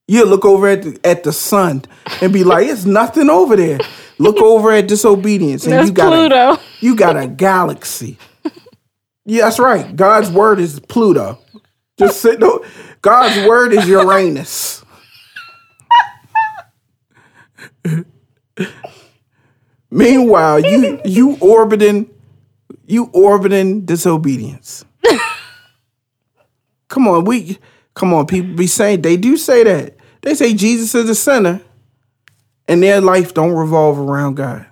You 0.10 0.26
look 0.26 0.43
over 0.43 0.68
at 0.68 0.82
the, 0.82 0.99
at 1.03 1.24
the 1.24 1.32
sun 1.32 1.84
and 2.20 2.34
be 2.34 2.43
like, 2.43 2.66
"It's 2.66 2.84
nothing 2.84 3.30
over 3.30 3.55
there." 3.55 3.78
Look 4.18 4.38
over 4.41 4.72
at 4.72 4.88
disobedience, 4.88 5.66
and 5.66 5.74
That's 5.74 5.89
you 5.89 5.93
got 5.93 6.12
a, 6.12 6.16
Pluto. 6.16 6.57
you 6.80 6.95
got 6.95 7.16
a 7.16 7.28
galaxy. 7.28 8.18
Yeah, 9.24 9.43
that's 9.43 9.60
right. 9.60 9.95
God's 9.95 10.32
word 10.32 10.60
is 10.60 10.80
Pluto. 10.80 11.38
Just 11.99 12.22
sit. 12.22 12.39
No, 12.39 12.66
God's 13.03 13.47
word 13.47 13.72
is 13.72 13.88
Uranus. 13.88 14.84
Meanwhile, 19.91 20.62
you 20.62 20.99
you 21.05 21.38
orbiting, 21.39 22.10
you 22.88 23.12
orbiting 23.14 23.86
disobedience. 23.86 24.86
come 26.88 27.07
on, 27.07 27.26
we 27.26 27.60
come 27.93 28.12
on. 28.12 28.26
People 28.26 28.55
be 28.55 28.66
saying 28.66 29.03
they 29.03 29.18
do 29.18 29.38
say 29.38 29.64
that. 29.64 29.99
They 30.22 30.36
say 30.36 30.53
Jesus 30.53 30.93
is 30.95 31.07
the 31.07 31.15
center, 31.15 31.61
and 32.67 32.84
their 32.84 33.01
life 33.01 33.34
don't 33.34 33.53
revolve 33.53 33.97
around 33.99 34.36
God. 34.36 34.65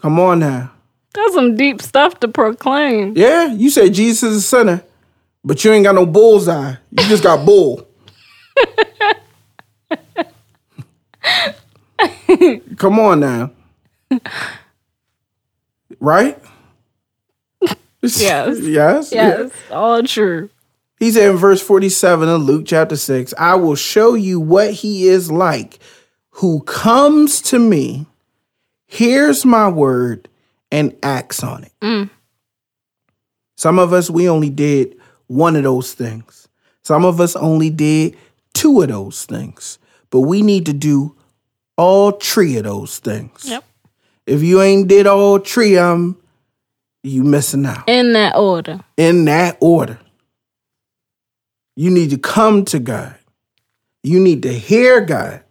Come 0.00 0.18
on 0.20 0.38
now. 0.38 0.70
That's 1.14 1.34
some 1.34 1.56
deep 1.56 1.80
stuff 1.80 2.20
to 2.20 2.28
proclaim. 2.28 3.14
Yeah, 3.16 3.52
you 3.52 3.70
say 3.70 3.88
Jesus 3.88 4.22
is 4.24 4.34
the 4.36 4.42
center, 4.42 4.84
but 5.44 5.64
you 5.64 5.72
ain't 5.72 5.84
got 5.84 5.94
no 5.94 6.06
bullseye. 6.06 6.74
You 6.90 7.08
just 7.08 7.22
got 7.22 7.46
bull. 7.46 7.86
Come 12.76 12.98
on 12.98 13.20
now. 13.20 13.50
Right? 16.00 16.38
Yes. 18.02 18.60
Yes. 18.60 19.12
Yes, 19.12 19.50
all 19.70 20.02
true. 20.02 20.50
He 20.98 21.10
said 21.10 21.30
in 21.30 21.36
verse 21.36 21.60
47 21.60 22.28
of 22.28 22.42
Luke 22.42 22.64
chapter 22.66 22.96
6, 22.96 23.34
I 23.36 23.56
will 23.56 23.74
show 23.74 24.14
you 24.14 24.40
what 24.40 24.72
he 24.72 25.08
is 25.08 25.30
like 25.30 25.78
who 26.30 26.60
comes 26.62 27.40
to 27.40 27.58
me, 27.58 28.06
hears 28.86 29.44
my 29.44 29.68
word, 29.68 30.28
and 30.72 30.96
acts 31.02 31.44
on 31.44 31.64
it. 31.64 31.72
Mm. 31.80 32.10
Some 33.56 33.78
of 33.78 33.92
us, 33.92 34.10
we 34.10 34.28
only 34.28 34.50
did 34.50 34.96
one 35.28 35.54
of 35.54 35.62
those 35.62 35.94
things. 35.94 36.48
Some 36.82 37.04
of 37.04 37.20
us 37.20 37.36
only 37.36 37.70
did 37.70 38.16
two 38.52 38.82
of 38.82 38.88
those 38.88 39.24
things. 39.24 39.78
But 40.10 40.20
we 40.20 40.42
need 40.42 40.66
to 40.66 40.72
do 40.72 41.14
all 41.76 42.12
three 42.12 42.56
of 42.56 42.64
those 42.64 42.98
things. 42.98 43.48
Yep. 43.48 43.64
If 44.26 44.42
you 44.42 44.60
ain't 44.60 44.88
did 44.88 45.06
all 45.06 45.38
three 45.38 45.76
of 45.76 45.98
them, 45.98 46.16
you 47.02 47.22
missing 47.22 47.66
out. 47.66 47.84
In 47.88 48.12
that 48.14 48.36
order. 48.36 48.80
In 48.96 49.24
that 49.26 49.56
order. 49.60 49.98
You 51.76 51.90
need 51.90 52.10
to 52.10 52.18
come 52.18 52.64
to 52.66 52.78
God. 52.78 53.16
You 54.02 54.20
need 54.20 54.42
to 54.42 54.52
hear 54.52 55.00
God. 55.00 55.42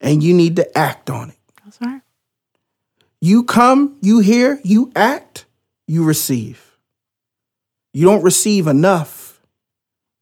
And 0.00 0.22
you 0.22 0.34
need 0.34 0.56
to 0.56 0.78
act 0.78 1.10
on 1.10 1.30
it. 1.30 1.36
That's 1.64 1.80
right. 1.80 2.00
You 3.20 3.44
come, 3.44 3.96
you 4.02 4.20
hear, 4.20 4.60
you 4.62 4.92
act, 4.94 5.46
you 5.86 6.04
receive. 6.04 6.76
You 7.92 8.06
don't 8.06 8.22
receive 8.22 8.66
enough. 8.66 9.40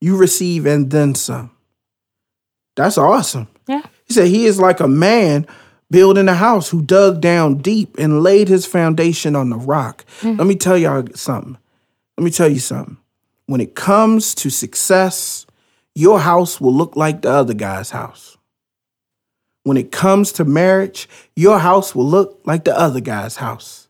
You 0.01 0.16
receive 0.16 0.66
and 0.66 0.91
then 0.91 1.14
some. 1.14 1.51
That's 2.77 2.99
awesome. 2.99 3.49
Yeah. 3.66 3.83
He 4.05 4.12
said 4.14 4.29
he 4.29 4.47
is 4.47 4.61
like 4.61 4.81
a 4.81 4.89
man 4.89 5.47
building 5.91 6.29
a 6.29 6.35
house 6.35 6.70
who 6.70 6.83
dug 6.83 7.20
down 7.20 7.59
deep 7.59 7.97
and 7.99 8.22
laid 8.22 8.49
his 8.49 8.66
foundation 8.66 9.37
on 9.37 9.51
the 9.51 9.57
rock. 9.57 10.05
Mm. 10.20 10.39
Let 10.39 10.47
me 10.47 10.57
tell 10.57 10.77
y'all 10.77 11.07
something. 11.14 11.57
Let 12.16 12.25
me 12.25 12.31
tell 12.31 12.49
you 12.49 12.59
something. 12.59 12.97
When 13.47 13.61
it 13.61 13.74
comes 13.74 14.34
to 14.36 14.49
success, 14.49 15.47
your 15.95 16.20
house 16.20 16.61
will 16.61 16.72
look 16.72 16.97
like 16.97 17.22
the 17.22 17.30
other 17.30 17.53
guy's 17.55 17.90
house. 17.90 18.38
When 19.64 19.76
it 19.76 19.92
comes 19.92 20.32
to 20.32 20.45
marriage, 20.45 21.09
your 21.36 21.59
house 21.59 21.95
will 21.95 22.07
look 22.07 22.40
like 22.47 22.64
the 22.64 22.78
other 22.78 23.01
guy's 23.01 23.36
house. 23.36 23.88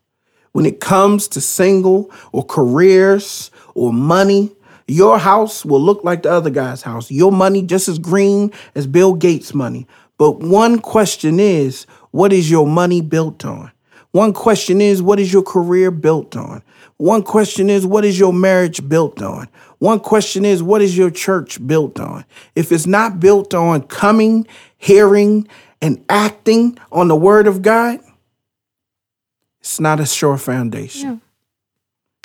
When 0.51 0.65
it 0.65 0.79
comes 0.79 1.27
to 1.29 1.41
single 1.41 2.11
or 2.31 2.45
careers 2.45 3.49
or 3.75 3.93
money, 3.93 4.55
your 4.87 5.17
house 5.17 5.65
will 5.65 5.81
look 5.81 6.03
like 6.03 6.23
the 6.23 6.31
other 6.31 6.49
guy's 6.49 6.81
house. 6.81 7.09
Your 7.09 7.31
money 7.31 7.61
just 7.61 7.87
as 7.87 7.97
green 7.97 8.51
as 8.75 8.87
Bill 8.87 9.13
Gates' 9.13 9.53
money. 9.53 9.87
But 10.17 10.39
one 10.39 10.79
question 10.79 11.39
is, 11.39 11.85
what 12.11 12.31
is 12.31 12.49
your 12.49 12.67
money 12.67 13.01
built 13.01 13.43
on? 13.45 13.71
One 14.11 14.31
question 14.31 14.79
is, 14.79 15.01
what 15.01 15.19
is 15.19 15.33
your 15.33 15.43
career 15.43 15.91
built 15.91 16.37
on? 16.37 16.61
One 16.97 17.23
question 17.23 17.69
is, 17.69 17.85
what 17.85 18.05
is 18.05 18.17
your 18.17 18.31
marriage 18.31 18.87
built 18.87 19.21
on? 19.21 19.49
One 19.79 19.99
question 19.99 20.45
is, 20.45 20.63
what 20.63 20.81
is 20.81 20.97
your 20.97 21.09
church 21.11 21.65
built 21.65 21.99
on? 21.99 22.23
If 22.55 22.71
it's 22.71 22.87
not 22.87 23.19
built 23.19 23.53
on 23.53 23.83
coming, 23.83 24.47
hearing, 24.77 25.47
and 25.81 26.03
acting 26.07 26.77
on 26.91 27.09
the 27.09 27.15
word 27.15 27.47
of 27.47 27.61
God, 27.61 27.99
it's 29.59 29.79
not 29.79 29.99
a 29.99 30.05
sure 30.05 30.37
foundation. 30.37 31.21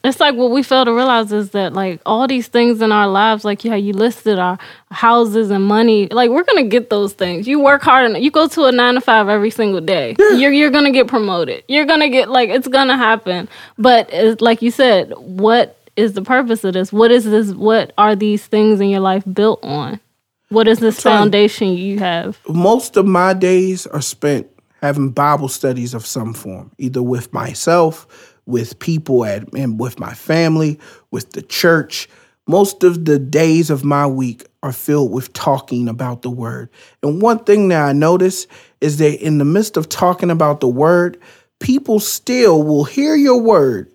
It's 0.02 0.20
like 0.20 0.34
what 0.34 0.50
we 0.50 0.62
fail 0.62 0.84
to 0.84 0.92
realize 0.92 1.30
is 1.32 1.50
that 1.50 1.72
like 1.72 2.00
all 2.06 2.26
these 2.26 2.48
things 2.48 2.80
in 2.80 2.90
our 2.92 3.06
lives, 3.06 3.44
like 3.44 3.62
how 3.62 3.74
you 3.74 3.92
listed 3.92 4.38
our 4.38 4.58
houses 4.90 5.50
and 5.50 5.64
money, 5.64 6.08
like 6.08 6.30
we're 6.30 6.44
gonna 6.44 6.64
get 6.64 6.90
those 6.90 7.12
things. 7.12 7.46
You 7.46 7.60
work 7.60 7.82
hard 7.82 8.10
and 8.10 8.22
you 8.22 8.30
go 8.30 8.48
to 8.48 8.64
a 8.64 8.72
nine 8.72 8.94
to 8.94 9.00
five 9.00 9.28
every 9.28 9.50
single 9.50 9.80
day. 9.80 10.16
Yeah. 10.18 10.32
You're 10.32 10.52
you're 10.52 10.70
gonna 10.70 10.92
get 10.92 11.06
promoted. 11.06 11.64
You're 11.68 11.86
gonna 11.86 12.08
get 12.08 12.30
like 12.30 12.48
it's 12.48 12.68
gonna 12.68 12.96
happen. 12.96 13.48
But 13.76 14.08
it's, 14.12 14.40
like 14.40 14.62
you 14.62 14.70
said, 14.70 15.12
what 15.16 15.76
is 15.96 16.14
the 16.14 16.22
purpose 16.22 16.64
of 16.64 16.72
this? 16.72 16.92
What 16.92 17.10
is 17.10 17.24
this? 17.24 17.52
What 17.52 17.92
are 17.98 18.16
these 18.16 18.46
things 18.46 18.80
in 18.80 18.88
your 18.88 19.00
life 19.00 19.24
built 19.32 19.62
on? 19.62 20.00
What 20.48 20.66
is 20.66 20.80
this 20.80 21.00
foundation 21.00 21.68
you 21.74 21.98
have? 22.00 22.38
most 22.48 22.96
of 22.96 23.06
my 23.06 23.34
days 23.34 23.86
are 23.86 24.02
spent 24.02 24.48
having 24.82 25.10
Bible 25.10 25.48
studies 25.48 25.94
of 25.94 26.06
some 26.06 26.32
form, 26.32 26.72
either 26.78 27.02
with 27.02 27.32
myself, 27.32 28.29
with 28.50 28.78
people 28.78 29.24
at 29.24 29.52
and 29.54 29.78
with 29.78 29.98
my 29.98 30.12
family, 30.12 30.78
with 31.10 31.32
the 31.32 31.42
church. 31.42 32.08
Most 32.46 32.82
of 32.82 33.04
the 33.04 33.18
days 33.18 33.70
of 33.70 33.84
my 33.84 34.06
week 34.06 34.44
are 34.62 34.72
filled 34.72 35.12
with 35.12 35.32
talking 35.32 35.88
about 35.88 36.22
the 36.22 36.30
word. 36.30 36.68
And 37.02 37.22
one 37.22 37.44
thing 37.44 37.68
that 37.68 37.82
I 37.82 37.92
notice 37.92 38.46
is 38.80 38.98
that 38.98 39.24
in 39.24 39.38
the 39.38 39.44
midst 39.44 39.76
of 39.76 39.88
talking 39.88 40.30
about 40.30 40.60
the 40.60 40.68
word, 40.68 41.20
people 41.60 42.00
still 42.00 42.62
will 42.62 42.84
hear 42.84 43.14
your 43.14 43.40
word, 43.40 43.92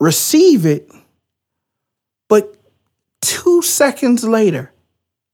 receive 0.00 0.66
it, 0.66 0.90
but 2.28 2.56
two 3.20 3.62
seconds 3.62 4.24
later, 4.24 4.72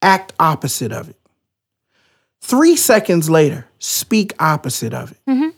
act 0.01 0.33
opposite 0.39 0.91
of 0.91 1.09
it. 1.09 1.15
Three 2.41 2.75
seconds 2.75 3.29
later, 3.29 3.67
speak 3.79 4.33
opposite 4.39 4.93
of 4.93 5.11
it. 5.11 5.17
Mm-hmm. 5.27 5.49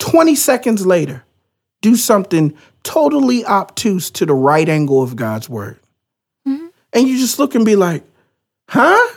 20 0.00 0.34
seconds 0.34 0.84
later, 0.84 1.24
do 1.80 1.96
something 1.96 2.56
totally 2.82 3.44
obtuse 3.44 4.10
to 4.10 4.26
the 4.26 4.34
right 4.34 4.68
angle 4.68 5.02
of 5.02 5.16
God's 5.16 5.48
word. 5.48 5.78
Mm-hmm. 6.46 6.66
And 6.92 7.08
you 7.08 7.18
just 7.18 7.38
look 7.38 7.54
and 7.54 7.64
be 7.64 7.76
like, 7.76 8.02
huh? 8.68 9.16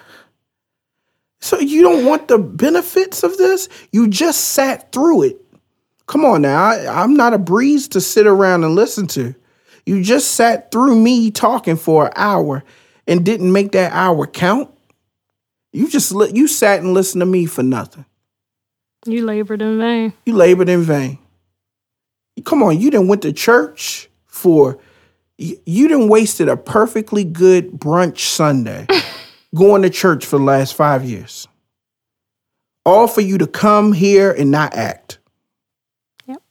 So 1.42 1.60
you 1.60 1.82
don't 1.82 2.06
want 2.06 2.28
the 2.28 2.38
benefits 2.38 3.24
of 3.24 3.38
this? 3.38 3.68
You 3.92 4.08
just 4.08 4.50
sat 4.50 4.92
through 4.92 5.24
it. 5.24 5.42
Come 6.08 6.26
on 6.26 6.42
now, 6.42 6.64
I, 6.64 7.02
I'm 7.02 7.16
not 7.16 7.34
a 7.34 7.38
breeze 7.38 7.88
to 7.90 8.02
sit 8.02 8.28
around 8.28 8.64
and 8.64 8.76
listen 8.76 9.08
to. 9.08 9.34
You 9.86 10.04
just 10.04 10.32
sat 10.32 10.72
through 10.72 11.00
me 11.00 11.32
talking 11.32 11.76
for 11.76 12.08
an 12.08 12.14
hour 12.16 12.64
and 13.08 13.26
didn't 13.26 13.52
make 13.52 13.72
that 13.74 13.92
hour 13.94 14.28
count. 14.28 14.70
You 15.72 15.90
just 15.90 16.14
li- 16.14 16.32
you 16.34 16.48
sat 16.48 16.82
and 16.82 16.94
listened 16.94 17.22
to 17.22 17.26
me 17.26 17.46
for 17.46 17.64
nothing. 17.64 18.06
You 19.06 19.26
labored 19.26 19.62
in 19.62 19.80
vain. 19.80 20.14
You 20.26 20.34
labored 20.34 20.70
in 20.70 20.82
vain. 20.82 21.20
Come 22.46 22.64
on, 22.64 22.80
you 22.80 22.90
didn't 22.90 23.08
went 23.08 23.22
to 23.24 23.34
church 23.34 24.10
for 24.26 24.80
you, 25.38 25.58
didn't 25.66 26.10
wasted 26.10 26.48
a 26.48 26.58
perfectly 26.58 27.24
good 27.24 27.72
brunch 27.72 28.20
Sunday 28.20 28.88
going 29.56 29.82
to 29.82 29.90
church 29.90 30.26
for 30.26 30.38
the 30.38 30.44
last 30.44 30.74
five 30.74 31.04
years. 31.04 31.48
All 32.86 33.08
for 33.08 33.22
you 33.22 33.38
to 33.38 33.48
come 33.48 33.94
here 33.94 34.32
and 34.32 34.52
not 34.52 34.76
act. 34.76 35.20
Yep. 36.28 36.42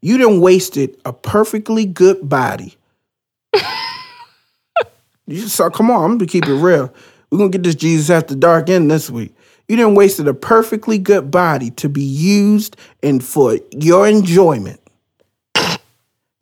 You 0.00 0.18
didn't 0.18 0.40
wasted 0.40 1.00
a 1.04 1.12
perfectly 1.12 1.84
good 1.86 2.28
body. 2.28 2.76
you 3.54 5.40
just 5.40 5.54
saw, 5.54 5.70
come 5.70 5.90
on, 5.90 6.04
I'm 6.04 6.18
gonna 6.18 6.26
keep 6.26 6.46
it 6.46 6.54
real. 6.54 6.92
We're 7.30 7.38
gonna 7.38 7.50
get 7.50 7.62
this 7.62 7.74
Jesus 7.76 8.10
after 8.10 8.34
dark 8.34 8.68
in 8.68 8.88
this 8.88 9.08
week. 9.08 9.34
You 9.72 9.76
didn't 9.76 9.94
wasted 9.94 10.28
a 10.28 10.34
perfectly 10.34 10.98
good 10.98 11.30
body 11.30 11.70
to 11.70 11.88
be 11.88 12.02
used 12.02 12.76
and 13.02 13.24
for 13.24 13.58
your 13.70 14.06
enjoyment. 14.06 14.78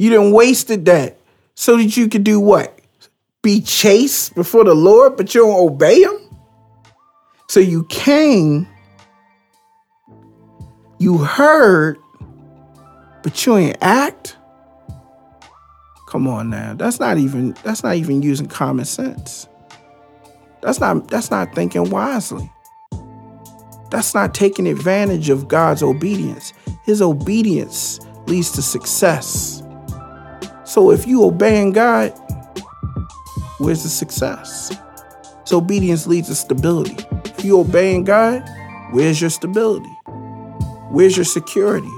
You 0.00 0.10
didn't 0.10 0.32
wasted 0.32 0.86
that 0.86 1.16
so 1.54 1.76
that 1.76 1.96
you 1.96 2.08
could 2.08 2.24
do 2.24 2.40
what? 2.40 2.76
Be 3.40 3.60
chaste 3.60 4.34
before 4.34 4.64
the 4.64 4.74
Lord, 4.74 5.16
but 5.16 5.32
you 5.32 5.42
don't 5.42 5.60
obey 5.60 6.02
him? 6.02 6.18
So 7.48 7.60
you 7.60 7.84
came, 7.84 8.66
you 10.98 11.18
heard, 11.18 11.98
but 13.22 13.46
you 13.46 13.56
ain't 13.56 13.78
act. 13.80 14.36
Come 16.08 16.26
on 16.26 16.50
now. 16.50 16.74
That's 16.74 16.98
not 16.98 17.16
even 17.16 17.52
that's 17.62 17.84
not 17.84 17.94
even 17.94 18.22
using 18.22 18.48
common 18.48 18.86
sense. 18.86 19.46
That's 20.62 20.80
not 20.80 21.06
that's 21.06 21.30
not 21.30 21.54
thinking 21.54 21.90
wisely. 21.90 22.50
That's 23.90 24.14
not 24.14 24.34
taking 24.34 24.66
advantage 24.66 25.30
of 25.30 25.48
God's 25.48 25.82
obedience. 25.82 26.52
His 26.84 27.02
obedience 27.02 28.00
leads 28.26 28.52
to 28.52 28.62
success. 28.62 29.62
So 30.64 30.90
if 30.92 31.06
you 31.06 31.24
obeying 31.24 31.72
God, 31.72 32.10
where's 33.58 33.82
the 33.82 33.88
success? 33.88 34.72
So 35.44 35.58
obedience 35.58 36.06
leads 36.06 36.28
to 36.28 36.36
stability. 36.36 36.96
If 37.24 37.44
you 37.44 37.58
obeying 37.58 38.04
God, 38.04 38.48
where's 38.92 39.20
your 39.20 39.30
stability? 39.30 39.90
Where's 40.90 41.16
your 41.16 41.24
security? 41.24 41.90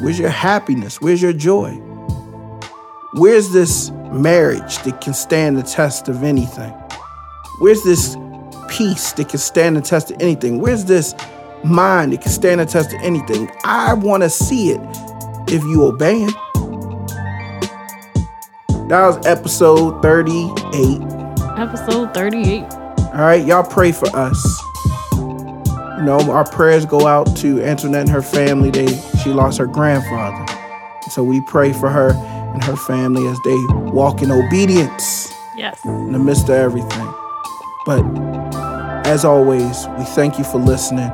Where's 0.00 0.18
your 0.18 0.30
happiness? 0.30 1.00
Where's 1.00 1.20
your 1.20 1.32
joy? 1.32 1.72
Where's 3.14 3.50
this 3.52 3.90
marriage 4.12 4.78
that 4.84 5.00
can 5.00 5.14
stand 5.14 5.58
the 5.58 5.62
test 5.62 6.08
of 6.08 6.22
anything? 6.22 6.72
Where's 7.58 7.82
this 7.82 8.16
peace 8.70 9.12
that 9.12 9.28
can 9.28 9.38
stand 9.38 9.76
the 9.76 9.80
test 9.82 10.10
of 10.10 10.16
anything? 10.20 10.58
Where's 10.60 10.86
this 10.86 11.14
mind 11.64 12.12
that 12.12 12.22
can 12.22 12.30
stand 12.32 12.60
the 12.60 12.64
test 12.66 12.94
of 12.94 13.00
anything? 13.02 13.50
I 13.64 13.92
want 13.94 14.22
to 14.22 14.30
see 14.30 14.70
it 14.70 14.80
if 15.48 15.62
you 15.64 15.84
obey 15.84 16.20
him. 16.20 16.30
That 18.88 19.06
was 19.06 19.24
episode 19.26 20.02
38. 20.02 21.00
Episode 21.58 22.12
38. 22.14 22.62
All 22.62 23.12
right, 23.20 23.44
y'all 23.46 23.62
pray 23.62 23.92
for 23.92 24.08
us. 24.16 24.62
You 25.12 26.06
know, 26.06 26.18
our 26.30 26.48
prayers 26.50 26.86
go 26.86 27.06
out 27.06 27.36
to 27.38 27.62
Antoinette 27.62 28.02
and 28.02 28.10
her 28.10 28.22
family. 28.22 28.70
They 28.70 28.86
she 29.22 29.30
lost 29.30 29.58
her 29.58 29.66
grandfather. 29.66 30.46
So 31.10 31.22
we 31.22 31.40
pray 31.42 31.72
for 31.72 31.88
her 31.90 32.12
and 32.54 32.64
her 32.64 32.76
family 32.76 33.26
as 33.28 33.38
they 33.44 33.56
walk 33.90 34.22
in 34.22 34.30
obedience 34.30 35.32
Yes. 35.56 35.84
in 35.84 36.12
the 36.12 36.18
midst 36.18 36.44
of 36.44 36.50
everything. 36.50 37.14
But 37.84 38.02
as 39.10 39.24
always, 39.24 39.88
we 39.98 40.04
thank 40.04 40.38
you 40.38 40.44
for 40.44 40.58
listening. 40.58 41.10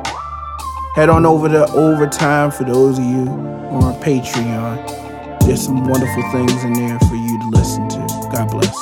Head 0.96 1.08
on 1.08 1.24
over 1.24 1.48
to 1.48 1.64
Overtime 1.72 2.50
for 2.50 2.64
those 2.64 2.98
of 2.98 3.04
you 3.06 3.24
who 3.24 3.76
are 3.76 3.84
on 3.84 4.00
Patreon. 4.02 5.40
There's 5.40 5.64
some 5.64 5.82
wonderful 5.82 6.22
things 6.30 6.62
in 6.62 6.74
there 6.74 6.98
for 7.00 7.14
you 7.14 7.38
to 7.40 7.48
listen 7.48 7.88
to. 7.88 8.28
God 8.34 8.50
bless. 8.50 8.76